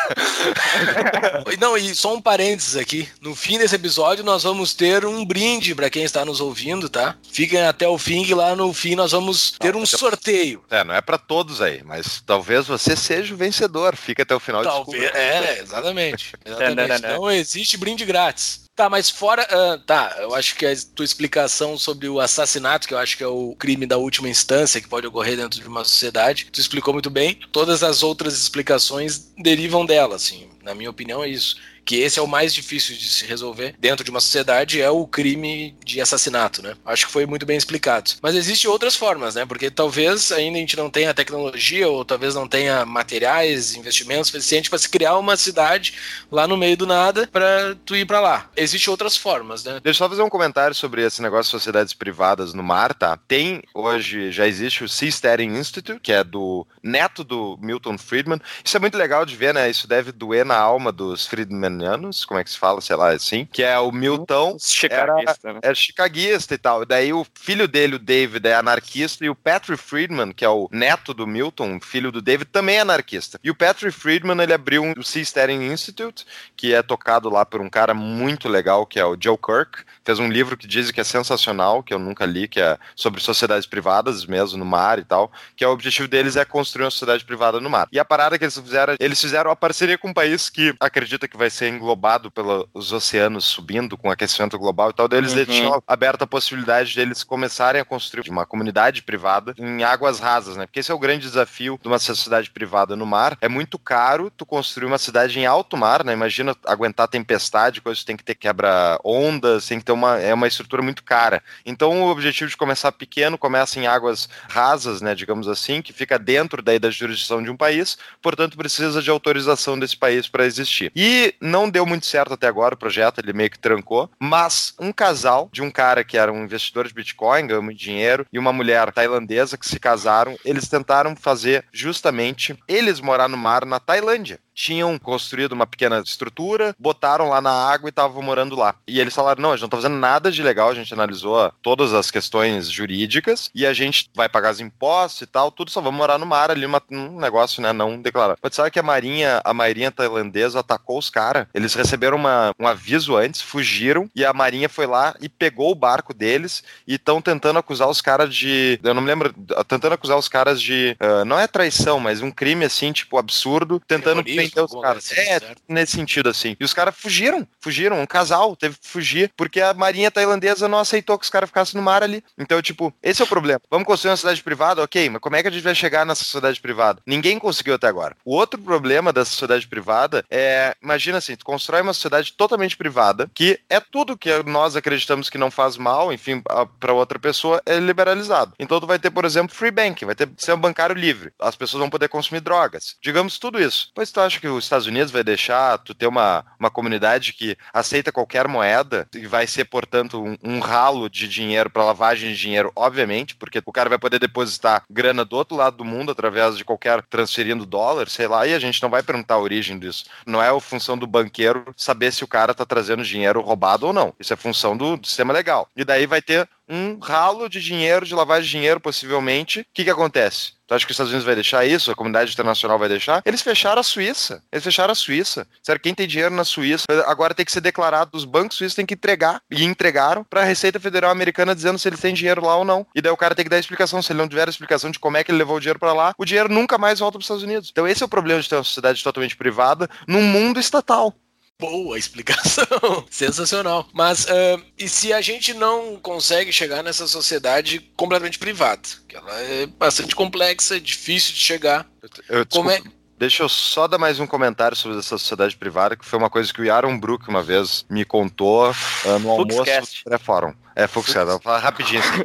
Não, 1.61 1.77
e 1.77 1.93
só 1.93 2.15
um 2.15 2.21
parênteses 2.21 2.75
aqui. 2.75 3.07
No 3.21 3.35
fim 3.35 3.59
desse 3.59 3.75
episódio, 3.75 4.23
nós 4.23 4.43
vamos 4.43 4.73
ter 4.73 5.05
um 5.05 5.23
brinde 5.23 5.75
para 5.75 5.89
quem 5.89 6.03
está 6.03 6.25
nos 6.25 6.41
ouvindo, 6.41 6.89
tá? 6.89 7.15
Fiquem 7.31 7.61
até 7.61 7.87
o 7.87 7.97
fim, 7.97 8.25
que 8.25 8.33
lá 8.33 8.55
no 8.55 8.73
fim 8.73 8.95
nós 8.95 9.11
vamos 9.11 9.51
ter 9.59 9.75
um 9.75 9.85
sorteio. 9.85 10.48
É, 10.69 10.83
não 10.83 10.93
é 10.93 11.01
para 11.01 11.17
todos 11.17 11.61
aí, 11.61 11.83
mas 11.83 12.21
talvez 12.25 12.67
você 12.67 12.95
seja 12.95 13.33
o 13.33 13.37
vencedor. 13.37 13.95
Fica 13.95 14.23
até 14.23 14.35
o 14.35 14.39
final. 14.39 14.63
Talvez, 14.63 15.13
é, 15.13 15.59
exatamente. 15.59 16.33
exatamente. 16.45 17.05
Então 17.05 17.29
existe 17.31 17.77
brinde 17.77 18.05
grátis. 18.05 18.61
Tá, 18.75 18.89
mas 18.89 19.09
fora. 19.09 19.45
Uh, 19.51 19.77
tá, 19.79 20.15
eu 20.19 20.33
acho 20.33 20.55
que 20.55 20.65
a 20.65 20.73
tua 20.95 21.03
explicação 21.03 21.77
sobre 21.77 22.07
o 22.07 22.19
assassinato, 22.19 22.87
que 22.87 22.93
eu 22.93 22.97
acho 22.97 23.17
que 23.17 23.23
é 23.23 23.27
o 23.27 23.53
crime 23.59 23.85
da 23.85 23.97
última 23.97 24.29
instância 24.29 24.79
que 24.79 24.87
pode 24.87 25.05
ocorrer 25.05 25.35
dentro 25.35 25.59
de 25.59 25.67
uma 25.67 25.83
sociedade, 25.83 26.47
tu 26.51 26.61
explicou 26.61 26.93
muito 26.93 27.09
bem. 27.09 27.37
Todas 27.51 27.83
as 27.83 28.03
outras 28.03 28.35
explicações 28.35 29.33
derivam 29.37 29.85
dela, 29.85 30.15
assim. 30.15 30.49
Na 30.63 30.73
minha 30.73 30.89
opinião, 30.89 31.23
é 31.23 31.27
isso 31.27 31.57
que 31.89 31.99
esse 31.99 32.19
é 32.19 32.21
o 32.21 32.27
mais 32.27 32.53
difícil 32.53 32.95
de 32.95 33.09
se 33.09 33.25
resolver 33.25 33.73
dentro 33.79 34.03
de 34.03 34.11
uma 34.11 34.19
sociedade, 34.19 34.79
é 34.79 34.91
o 34.91 35.07
crime 35.07 35.75
de 35.83 35.99
assassinato, 35.99 36.61
né? 36.61 36.75
Acho 36.85 37.07
que 37.07 37.11
foi 37.11 37.25
muito 37.25 37.47
bem 37.47 37.57
explicado. 37.57 38.11
Mas 38.21 38.35
existem 38.35 38.69
outras 38.69 38.95
formas, 38.95 39.33
né? 39.33 39.43
Porque 39.43 39.71
talvez 39.71 40.31
ainda 40.31 40.59
a 40.59 40.61
gente 40.61 40.77
não 40.77 40.87
tenha 40.87 41.15
tecnologia 41.15 41.89
ou 41.89 42.05
talvez 42.05 42.35
não 42.35 42.47
tenha 42.47 42.85
materiais, 42.85 43.75
investimentos 43.75 44.27
suficientes 44.27 44.69
para 44.69 44.77
se 44.77 44.87
criar 44.87 45.17
uma 45.17 45.35
cidade 45.35 45.95
lá 46.31 46.45
no 46.47 46.55
meio 46.55 46.77
do 46.77 46.85
nada 46.85 47.25
para 47.25 47.75
tu 47.83 47.95
ir 47.95 48.05
para 48.05 48.19
lá. 48.19 48.51
Existem 48.55 48.91
outras 48.91 49.17
formas, 49.17 49.63
né? 49.63 49.79
Deixa 49.83 50.03
eu 50.03 50.05
só 50.05 50.09
fazer 50.09 50.21
um 50.21 50.29
comentário 50.29 50.75
sobre 50.75 51.03
esse 51.03 51.23
negócio 51.23 51.45
de 51.45 51.57
sociedades 51.57 51.95
privadas 51.95 52.53
no 52.53 52.61
mar, 52.61 52.93
tá? 52.93 53.17
Tem 53.27 53.63
hoje, 53.73 54.31
já 54.31 54.45
existe 54.45 54.83
o 54.83 54.87
Seasteading 54.87 55.57
Institute, 55.57 55.99
que 55.99 56.11
é 56.11 56.23
do 56.23 56.67
neto 56.83 57.23
do 57.23 57.57
Milton 57.59 57.97
Friedman. 57.97 58.39
Isso 58.63 58.77
é 58.77 58.79
muito 58.79 58.95
legal 58.95 59.25
de 59.25 59.35
ver, 59.35 59.55
né? 59.55 59.67
Isso 59.67 59.87
deve 59.87 60.11
doer 60.11 60.45
na 60.45 60.55
alma 60.55 60.91
dos 60.91 61.25
Friedman 61.25 61.78
como 62.27 62.39
é 62.39 62.43
que 62.43 62.49
se 62.49 62.57
fala, 62.57 62.81
sei 62.81 62.95
lá, 62.95 63.09
assim, 63.09 63.45
que 63.45 63.63
é 63.63 63.77
o 63.79 63.91
Milton 63.91 64.57
chicaguista, 64.59 65.39
era, 65.43 65.53
né? 65.53 65.59
era 65.63 65.75
chicaguista 65.75 66.53
e 66.53 66.57
tal. 66.57 66.85
Daí 66.85 67.13
o 67.13 67.25
filho 67.33 67.67
dele, 67.67 67.95
o 67.95 67.99
David, 67.99 68.47
é 68.47 68.55
anarquista, 68.55 69.25
e 69.25 69.29
o 69.29 69.35
Patrick 69.35 69.81
Friedman, 69.81 70.31
que 70.31 70.45
é 70.45 70.49
o 70.49 70.67
neto 70.71 71.13
do 71.13 71.27
Milton, 71.27 71.79
filho 71.79 72.11
do 72.11 72.21
David, 72.21 72.49
também 72.51 72.77
é 72.77 72.81
anarquista. 72.81 73.39
E 73.43 73.49
o 73.49 73.55
Patrick 73.55 73.97
Friedman, 73.97 74.41
ele 74.41 74.53
abriu 74.53 74.83
um, 74.83 74.93
o 74.97 75.03
Seasteading 75.03 75.71
Institute, 75.71 76.25
que 76.55 76.73
é 76.73 76.81
tocado 76.81 77.29
lá 77.29 77.45
por 77.45 77.61
um 77.61 77.69
cara 77.69 77.93
muito 77.93 78.49
legal, 78.49 78.85
que 78.85 78.99
é 78.99 79.05
o 79.05 79.17
Joe 79.19 79.37
Kirk, 79.37 79.83
fez 80.03 80.19
um 80.19 80.27
livro 80.27 80.57
que 80.57 80.67
dizem 80.67 80.93
que 80.93 81.01
é 81.01 81.03
sensacional, 81.03 81.83
que 81.83 81.93
eu 81.93 81.99
nunca 81.99 82.25
li, 82.25 82.47
que 82.47 82.59
é 82.59 82.77
sobre 82.95 83.21
sociedades 83.21 83.67
privadas 83.67 84.25
mesmo, 84.25 84.57
no 84.57 84.65
mar 84.65 84.99
e 84.99 85.03
tal, 85.03 85.31
que 85.55 85.63
é 85.63 85.67
o 85.67 85.71
objetivo 85.71 86.07
deles 86.07 86.35
é 86.35 86.43
construir 86.43 86.85
uma 86.85 86.91
sociedade 86.91 87.23
privada 87.23 87.59
no 87.59 87.69
mar. 87.69 87.87
E 87.91 87.99
a 87.99 88.05
parada 88.05 88.37
que 88.37 88.43
eles 88.43 88.57
fizeram, 88.57 88.95
eles 88.99 89.21
fizeram 89.21 89.51
a 89.51 89.55
parceria 89.55 89.97
com 89.97 90.09
um 90.09 90.13
país 90.13 90.49
que 90.49 90.73
acredita 90.79 91.27
que 91.27 91.37
vai 91.37 91.49
ser 91.49 91.68
englobado 91.69 92.31
pelos 92.31 92.91
oceanos 92.91 93.45
subindo 93.45 93.97
com 93.97 94.11
aquecimento 94.11 94.57
global 94.57 94.89
e 94.89 94.93
tal, 94.93 95.07
daí 95.07 95.19
eles 95.19 95.33
uhum. 95.33 95.45
tinham 95.45 95.83
aberto 95.87 96.23
a 96.23 96.27
possibilidade 96.27 96.95
deles 96.95 97.23
começarem 97.23 97.81
a 97.81 97.85
construir 97.85 98.29
uma 98.29 98.45
comunidade 98.45 99.01
privada 99.01 99.53
em 99.57 99.83
águas 99.83 100.19
rasas, 100.19 100.57
né? 100.57 100.65
Porque 100.65 100.79
esse 100.79 100.91
é 100.91 100.93
o 100.93 100.99
grande 100.99 101.27
desafio 101.27 101.79
de 101.81 101.87
uma 101.87 101.99
sociedade 101.99 102.49
privada 102.49 102.95
no 102.95 103.05
mar. 103.05 103.37
É 103.41 103.47
muito 103.47 103.77
caro 103.77 104.31
tu 104.35 104.45
construir 104.45 104.87
uma 104.87 104.97
cidade 104.97 105.39
em 105.39 105.45
alto 105.45 105.77
mar, 105.77 106.03
né? 106.03 106.13
Imagina 106.13 106.55
aguentar 106.65 107.07
tempestade, 107.07 107.81
coisas 107.81 108.03
tem 108.03 108.17
que 108.17 108.23
ter 108.23 108.35
quebra 108.35 108.99
ondas, 109.03 109.67
tem 109.67 109.79
que 109.79 109.85
ter 109.85 109.91
uma 109.91 110.17
é 110.19 110.33
uma 110.33 110.47
estrutura 110.47 110.81
muito 110.81 111.03
cara. 111.03 111.41
Então 111.65 112.03
o 112.03 112.09
objetivo 112.09 112.49
de 112.49 112.57
começar 112.57 112.91
pequeno 112.91 113.37
começa 113.37 113.79
em 113.79 113.87
águas 113.87 114.29
rasas, 114.49 115.01
né, 115.01 115.15
digamos 115.15 115.47
assim, 115.47 115.81
que 115.81 115.93
fica 115.93 116.17
dentro 116.17 116.61
daí 116.61 116.79
da 116.79 116.89
jurisdição 116.89 117.41
de 117.41 117.49
um 117.49 117.57
país, 117.57 117.97
portanto 118.21 118.57
precisa 118.57 119.01
de 119.01 119.09
autorização 119.09 119.77
desse 119.77 119.97
país 119.97 120.27
para 120.27 120.45
existir. 120.45 120.91
E 120.95 121.33
não 121.41 121.58
deu 121.67 121.83
muito 121.83 122.05
certo 122.05 122.35
até 122.35 122.47
agora 122.47 122.75
o 122.75 122.77
projeto, 122.77 123.19
ele 123.19 123.33
meio 123.33 123.49
que 123.49 123.57
trancou, 123.57 124.09
mas 124.19 124.75
um 124.79 124.91
casal 124.91 125.49
de 125.51 125.63
um 125.63 125.71
cara 125.71 126.03
que 126.03 126.17
era 126.17 126.31
um 126.31 126.43
investidor 126.43 126.87
de 126.87 126.93
Bitcoin, 126.93 127.47
ganhou 127.47 127.63
muito 127.63 127.79
dinheiro, 127.79 128.27
e 128.31 128.37
uma 128.37 128.53
mulher 128.53 128.91
tailandesa 128.93 129.57
que 129.57 129.67
se 129.67 129.79
casaram, 129.79 130.37
eles 130.45 130.69
tentaram 130.69 131.15
fazer 131.15 131.65
justamente 131.73 132.57
eles 132.67 132.99
morar 132.99 133.27
no 133.27 133.37
mar 133.37 133.65
na 133.65 133.79
Tailândia 133.79 134.39
tinham 134.59 134.99
construído 134.99 135.53
uma 135.53 135.65
pequena 135.65 135.99
estrutura, 135.99 136.75
botaram 136.77 137.29
lá 137.29 137.39
na 137.39 137.49
água 137.49 137.87
e 137.87 137.91
estavam 137.91 138.21
morando 138.21 138.57
lá. 138.57 138.75
E 138.85 138.99
eles 138.99 139.15
falaram: 139.15 139.41
não, 139.41 139.51
a 139.51 139.55
gente 139.55 139.61
não 139.61 139.69
tá 139.69 139.77
fazendo 139.77 139.95
nada 139.95 140.29
de 140.29 140.43
legal, 140.43 140.69
a 140.69 140.73
gente 140.73 140.93
analisou 140.93 141.49
todas 141.61 141.93
as 141.93 142.11
questões 142.11 142.69
jurídicas 142.69 143.49
e 143.55 143.65
a 143.65 143.71
gente 143.71 144.09
vai 144.13 144.27
pagar 144.27 144.51
os 144.51 144.59
impostos 144.59 145.21
e 145.21 145.25
tal, 145.25 145.49
tudo, 145.49 145.71
só 145.71 145.79
vamos 145.79 145.97
morar 145.97 146.17
no 146.17 146.25
mar 146.25 146.51
ali, 146.51 146.65
uma, 146.65 146.81
um 146.91 147.17
negócio, 147.19 147.61
né, 147.61 147.71
não 147.71 148.01
declarado. 148.01 148.37
Mas 148.43 148.53
sabe 148.53 148.69
que 148.69 148.79
a 148.79 148.83
marinha, 148.83 149.41
a 149.45 149.53
marinha 149.53 149.91
tailandesa 149.91 150.59
atacou 150.59 150.99
os 150.99 151.09
caras? 151.09 151.47
Eles 151.53 151.73
receberam 151.73 152.17
uma, 152.17 152.53
um 152.59 152.67
aviso 152.67 153.15
antes, 153.15 153.41
fugiram 153.41 154.09
e 154.13 154.25
a 154.25 154.33
marinha 154.33 154.67
foi 154.67 154.85
lá 154.85 155.15
e 155.21 155.29
pegou 155.29 155.71
o 155.71 155.75
barco 155.75 156.13
deles 156.13 156.63
e 156.85 156.95
estão 156.95 157.21
tentando 157.21 157.59
acusar 157.59 157.87
os 157.87 158.01
caras 158.01 158.35
de, 158.35 158.77
eu 158.83 158.93
não 158.93 159.01
me 159.01 159.07
lembro, 159.07 159.33
tentando 159.69 159.93
acusar 159.93 160.17
os 160.17 160.27
caras 160.27 160.61
de, 160.61 160.97
uh, 160.99 161.23
não 161.23 161.39
é 161.39 161.47
traição, 161.47 161.97
mas 161.97 162.21
um 162.21 162.31
crime 162.31 162.65
assim, 162.65 162.91
tipo, 162.91 163.17
absurdo, 163.17 163.81
tentando 163.87 164.21
prender 164.49 164.75
os 164.75 164.81
caras. 164.81 165.05
Assim, 165.05 165.21
é, 165.21 165.39
certo? 165.39 165.61
nesse 165.67 165.93
sentido, 165.93 166.29
assim. 166.29 166.55
E 166.59 166.63
os 166.63 166.73
caras 166.73 166.95
fugiram, 166.97 167.47
fugiram, 167.59 168.01
um 168.01 168.05
casal 168.05 168.55
teve 168.55 168.77
que 168.77 168.87
fugir, 168.87 169.31
porque 169.35 169.61
a 169.61 169.73
marinha 169.73 170.11
tailandesa 170.11 170.67
não 170.67 170.79
aceitou 170.79 171.17
que 171.17 171.25
os 171.25 171.29
caras 171.29 171.49
ficassem 171.49 171.79
no 171.79 171.85
mar 171.85 172.03
ali. 172.03 172.23
Então, 172.37 172.61
tipo, 172.61 172.93
esse 173.01 173.21
é 173.21 173.25
o 173.25 173.27
problema. 173.27 173.61
Vamos 173.69 173.85
construir 173.85 174.11
uma 174.11 174.17
cidade 174.17 174.41
privada? 174.43 174.83
Ok, 174.83 175.09
mas 175.09 175.21
como 175.21 175.35
é 175.35 175.41
que 175.41 175.47
a 175.47 175.51
gente 175.51 175.63
vai 175.63 175.75
chegar 175.75 176.05
nessa 176.05 176.23
sociedade 176.23 176.59
privada? 176.59 177.01
Ninguém 177.05 177.39
conseguiu 177.39 177.75
até 177.75 177.87
agora. 177.87 178.15
O 178.25 178.35
outro 178.35 178.59
problema 178.59 179.13
da 179.13 179.25
sociedade 179.25 179.67
privada 179.67 180.25
é, 180.29 180.75
imagina 180.81 181.17
assim, 181.17 181.35
tu 181.35 181.45
constrói 181.45 181.81
uma 181.81 181.93
sociedade 181.93 182.33
totalmente 182.33 182.77
privada, 182.77 183.29
que 183.33 183.59
é 183.69 183.79
tudo 183.79 184.17
que 184.17 184.29
nós 184.43 184.75
acreditamos 184.75 185.29
que 185.29 185.37
não 185.37 185.51
faz 185.51 185.77
mal, 185.77 186.11
enfim, 186.11 186.41
para 186.79 186.93
outra 186.93 187.19
pessoa, 187.19 187.61
é 187.65 187.77
liberalizado. 187.79 188.53
Então 188.59 188.79
tu 188.79 188.87
vai 188.87 188.99
ter, 188.99 189.09
por 189.11 189.25
exemplo, 189.25 189.55
free 189.55 189.71
bank, 189.71 190.05
vai 190.05 190.15
ter 190.15 190.29
sistema 190.37 190.57
bancário 190.57 190.95
livre. 190.95 191.31
As 191.39 191.55
pessoas 191.55 191.79
vão 191.79 191.89
poder 191.89 192.07
consumir 192.09 192.41
drogas. 192.41 192.95
Digamos 193.01 193.37
tudo 193.37 193.61
isso. 193.61 193.91
Pois 193.93 194.11
tu 194.11 194.19
acha 194.19 194.38
que 194.39 194.47
os 194.47 194.63
Estados 194.63 194.87
Unidos 194.87 195.11
vai 195.11 195.23
deixar 195.23 195.77
tu 195.79 195.93
ter 195.93 196.07
uma, 196.07 196.45
uma 196.59 196.69
comunidade 196.69 197.33
que 197.33 197.57
aceita 197.73 198.11
qualquer 198.11 198.47
moeda 198.47 199.07
e 199.13 199.27
vai 199.27 199.47
ser, 199.47 199.65
portanto, 199.65 200.21
um, 200.23 200.37
um 200.43 200.59
ralo 200.59 201.09
de 201.09 201.27
dinheiro 201.27 201.69
para 201.69 201.83
lavagem 201.83 202.31
de 202.31 202.39
dinheiro, 202.39 202.71
obviamente, 202.75 203.35
porque 203.35 203.61
o 203.65 203.71
cara 203.71 203.89
vai 203.89 203.99
poder 203.99 204.19
depositar 204.19 204.83
grana 204.89 205.25
do 205.25 205.35
outro 205.35 205.55
lado 205.55 205.77
do 205.77 205.85
mundo 205.85 206.11
através 206.11 206.57
de 206.57 206.65
qualquer 206.65 207.01
transferindo 207.03 207.65
dólar, 207.65 208.09
sei 208.09 208.27
lá, 208.27 208.45
e 208.47 208.53
a 208.53 208.59
gente 208.59 208.81
não 208.81 208.89
vai 208.89 209.03
perguntar 209.03 209.35
a 209.35 209.39
origem 209.39 209.77
disso. 209.77 210.05
Não 210.25 210.41
é 210.41 210.49
a 210.49 210.59
função 210.59 210.97
do 210.97 211.07
banqueiro 211.07 211.65
saber 211.75 212.11
se 212.11 212.23
o 212.23 212.27
cara 212.27 212.53
tá 212.53 212.65
trazendo 212.65 213.03
dinheiro 213.03 213.41
roubado 213.41 213.87
ou 213.87 213.93
não. 213.93 214.13
Isso 214.19 214.33
é 214.33 214.35
função 214.35 214.75
do, 214.75 214.97
do 214.97 215.07
sistema 215.07 215.33
legal. 215.33 215.67
E 215.75 215.83
daí 215.83 216.05
vai 216.05 216.21
ter 216.21 216.47
um 216.69 216.99
ralo 216.99 217.49
de 217.49 217.61
dinheiro, 217.61 218.05
de 218.05 218.13
lavagem 218.13 218.45
de 218.45 218.51
dinheiro, 218.51 218.79
possivelmente. 218.79 219.61
O 219.61 219.65
que, 219.73 219.83
que 219.83 219.89
acontece? 219.89 220.59
Tu 220.69 220.75
acha 220.75 220.85
que 220.85 220.91
os 220.91 220.93
Estados 220.93 221.11
Unidos 221.11 221.25
vai 221.25 221.33
deixar 221.33 221.65
isso? 221.65 221.89
A 221.89 221.95
comunidade 221.95 222.31
internacional 222.31 222.77
vai 222.77 222.87
deixar? 222.87 223.23
Eles 223.25 223.41
fecharam 223.41 223.79
a 223.79 223.83
Suíça. 223.83 224.43
Eles 224.51 224.63
fecharam 224.63 224.91
a 224.91 224.95
Suíça. 224.95 225.47
Sério, 225.63 225.81
quem 225.81 225.95
tem 225.95 226.07
dinheiro 226.07 226.35
na 226.35 226.43
Suíça 226.43 226.85
agora 227.07 227.33
tem 227.33 227.43
que 227.43 227.51
ser 227.51 227.61
declarado. 227.61 228.11
Os 228.13 228.23
bancos 228.23 228.55
suíços 228.55 228.75
têm 228.75 228.85
que 228.85 228.93
entregar. 228.93 229.41
E 229.49 229.63
entregaram 229.63 230.23
para 230.23 230.41
a 230.41 230.43
Receita 230.43 230.79
Federal 230.79 231.09
Americana 231.09 231.55
dizendo 231.55 231.79
se 231.79 231.89
eles 231.89 231.99
têm 231.99 232.13
dinheiro 232.13 232.45
lá 232.45 232.55
ou 232.55 232.63
não. 232.63 232.85
E 232.93 233.01
daí 233.01 233.11
o 233.11 233.17
cara 233.17 233.33
tem 233.33 233.43
que 233.43 233.49
dar 233.49 233.57
explicação. 233.57 233.99
Se 233.99 234.11
ele 234.11 234.19
não 234.19 234.29
tiver 234.29 234.47
a 234.47 234.51
explicação 234.51 234.91
de 234.91 234.99
como 234.99 235.17
é 235.17 235.23
que 235.23 235.31
ele 235.31 235.39
levou 235.39 235.57
o 235.57 235.59
dinheiro 235.59 235.79
para 235.79 235.91
lá, 235.91 236.13
o 236.19 236.23
dinheiro 236.23 236.53
nunca 236.53 236.77
mais 236.77 236.99
volta 236.99 237.13
para 237.13 237.21
os 237.21 237.25
Estados 237.25 237.43
Unidos. 237.43 237.69
Então 237.71 237.87
esse 237.87 238.03
é 238.03 238.05
o 238.05 238.09
problema 238.09 238.39
de 238.39 238.47
ter 238.47 238.55
uma 238.55 238.63
sociedade 238.63 239.03
totalmente 239.03 239.35
privada 239.35 239.89
num 240.07 240.21
mundo 240.21 240.59
estatal 240.59 241.15
boa 241.59 241.97
explicação, 241.97 242.65
sensacional. 243.11 243.87
Mas 243.93 244.25
uh, 244.25 244.63
e 244.77 244.87
se 244.87 245.11
a 245.11 245.21
gente 245.21 245.53
não 245.53 245.97
consegue 245.97 246.53
chegar 246.53 246.81
nessa 246.81 247.07
sociedade 247.07 247.79
completamente 247.97 248.39
privada? 248.39 248.81
Que 249.07 249.17
ela 249.17 249.41
é 249.41 249.65
bastante 249.65 250.15
complexa, 250.15 250.77
é 250.77 250.79
difícil 250.79 251.33
de 251.33 251.39
chegar. 251.39 251.85
Eu, 252.29 252.45
Como 252.47 252.71
é... 252.71 252.81
Deixa 253.17 253.43
eu 253.43 253.49
só 253.49 253.85
dar 253.85 253.97
mais 253.97 254.17
um 254.17 254.25
comentário 254.25 254.77
sobre 254.77 254.97
essa 254.97 255.17
sociedade 255.17 255.57
privada, 255.57 255.97
que 255.97 256.05
foi 256.05 256.17
uma 256.17 256.29
coisa 256.29 256.53
que 256.53 256.61
o 256.61 256.73
Aaron 256.73 256.97
Brook 256.97 257.27
uma 257.27 257.43
vez 257.43 257.85
me 257.89 258.05
contou 258.05 258.71
uh, 258.71 259.19
no 259.19 259.29
almoço 259.29 259.57
do 259.57 260.03
pré-fórum. 260.05 260.53
É, 260.79 260.87
Fuxcast, 260.87 261.25
vou 261.25 261.39
falar 261.41 261.59
rapidinho 261.59 261.99
assim. 261.99 262.21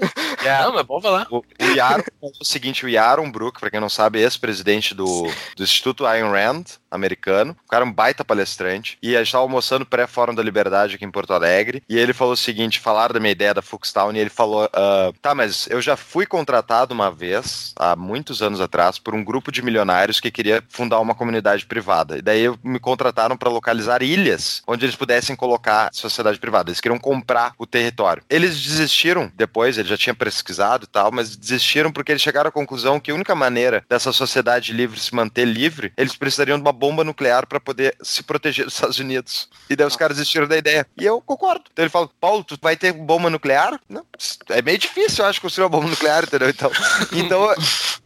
É, 0.47 0.63
não, 0.63 0.75
mas 0.75 0.85
pode 0.85 1.03
falar. 1.03 1.27
O, 1.29 1.39
o 1.39 1.65
Yaro 1.75 2.05
falou 2.21 2.33
o 2.41 2.45
seguinte, 2.45 2.87
o 2.87 3.01
Aaron 3.01 3.29
Brook, 3.29 3.59
para 3.59 3.69
quem 3.69 3.81
não 3.81 3.89
sabe, 3.89 4.21
ex-presidente 4.21 4.95
do, 4.95 5.29
do 5.57 5.65
Instituto 5.65 6.07
Ayn 6.07 6.31
Rand, 6.31 6.65
americano, 6.89 7.57
o 7.65 7.69
cara 7.69 7.85
é 7.85 7.89
um 7.89 7.93
baita 7.93 8.25
palestrante, 8.25 8.97
e 9.03 9.17
a 9.17 9.23
gente 9.23 9.33
tava 9.33 9.43
almoçando 9.43 9.85
pré-Fórum 9.85 10.35
da 10.35 10.43
Liberdade 10.43 10.95
aqui 10.95 11.05
em 11.05 11.11
Porto 11.11 11.33
Alegre, 11.33 11.83
e 11.89 11.99
ele 11.99 12.13
falou 12.13 12.35
o 12.35 12.37
seguinte, 12.37 12.79
falaram 12.79 13.13
da 13.13 13.19
minha 13.19 13.33
ideia 13.33 13.53
da 13.53 13.61
Fuxtown, 13.61 14.13
e 14.13 14.19
ele 14.19 14.31
falou, 14.31 14.67
uh, 14.67 15.13
tá, 15.21 15.35
mas 15.35 15.67
eu 15.69 15.83
já 15.83 15.97
fui 15.97 16.25
contratado 16.25 16.95
uma 16.95 17.11
vez, 17.11 17.75
há 17.77 17.97
muitos 17.97 18.41
anos 18.41 18.61
atrás, 18.61 18.99
por 18.99 19.15
um 19.15 19.25
grupo 19.25 19.51
de 19.51 19.63
milionários 19.63 20.21
que 20.21 20.31
queria 20.31 20.63
fundar 20.69 21.01
uma 21.01 21.15
comunidade 21.15 21.67
privada, 21.67 22.19
e 22.19 22.23
daí 22.23 22.45
me 22.63 22.79
contrataram 22.79 23.37
para 23.37 23.51
localizar 23.51 24.01
ilhas 24.01 24.63
onde 24.67 24.85
eles 24.85 24.95
pudessem 24.95 25.35
colocar 25.35 25.91
sociedade 25.93 26.39
privada, 26.39 26.71
eles 26.71 26.81
queriam 26.81 26.99
comprar 26.99 27.55
o 27.59 27.67
território. 27.67 28.23
Eles 28.45 28.61
desistiram 28.61 29.33
depois, 29.35 29.79
ele 29.79 29.89
já 29.89 29.97
tinha 29.97 30.15
pesquisado 30.15 30.85
e 30.85 30.87
tal, 30.87 31.11
mas 31.11 31.35
desistiram 31.35 31.91
porque 31.91 32.13
eles 32.13 32.23
chegaram 32.23 32.49
à 32.49 32.53
conclusão 32.53 33.01
que 33.01 33.11
a 33.11 33.15
única 33.15 33.35
maneira 33.35 33.85
dessa 33.89 34.13
sociedade 34.13 34.73
livre 34.73 35.01
se 35.01 35.15
manter 35.15 35.47
livre, 35.47 35.93
eles 35.97 36.15
precisariam 36.15 36.59
de 36.59 36.63
uma 36.63 36.73
bomba 36.73 37.03
nuclear 37.03 37.47
para 37.47 37.59
poder 37.59 37.97
se 38.03 38.23
proteger 38.23 38.67
dos 38.67 38.75
Estados 38.75 38.99
Unidos. 38.99 39.49
E 39.71 39.75
daí 39.75 39.87
os 39.87 39.97
caras 39.97 40.19
desistiram 40.19 40.47
da 40.47 40.57
ideia. 40.57 40.87
E 40.99 41.05
eu 41.05 41.21
concordo. 41.21 41.65
Então 41.73 41.85
ele 41.85 41.91
fala, 41.91 42.09
Paulo, 42.21 42.45
tu 42.45 42.59
vai 42.61 42.77
ter 42.77 42.93
bomba 42.93 43.31
nuclear? 43.31 43.81
Não, 43.89 44.05
é 44.51 44.61
meio 44.61 44.79
difícil, 44.79 45.25
eu 45.25 45.31
acho, 45.31 45.41
construir 45.41 45.65
uma 45.65 45.71
bomba 45.71 45.89
nuclear, 45.89 46.25
entendeu? 46.25 46.51
Então, 46.51 46.71
então 47.13 47.51
é 47.51 47.57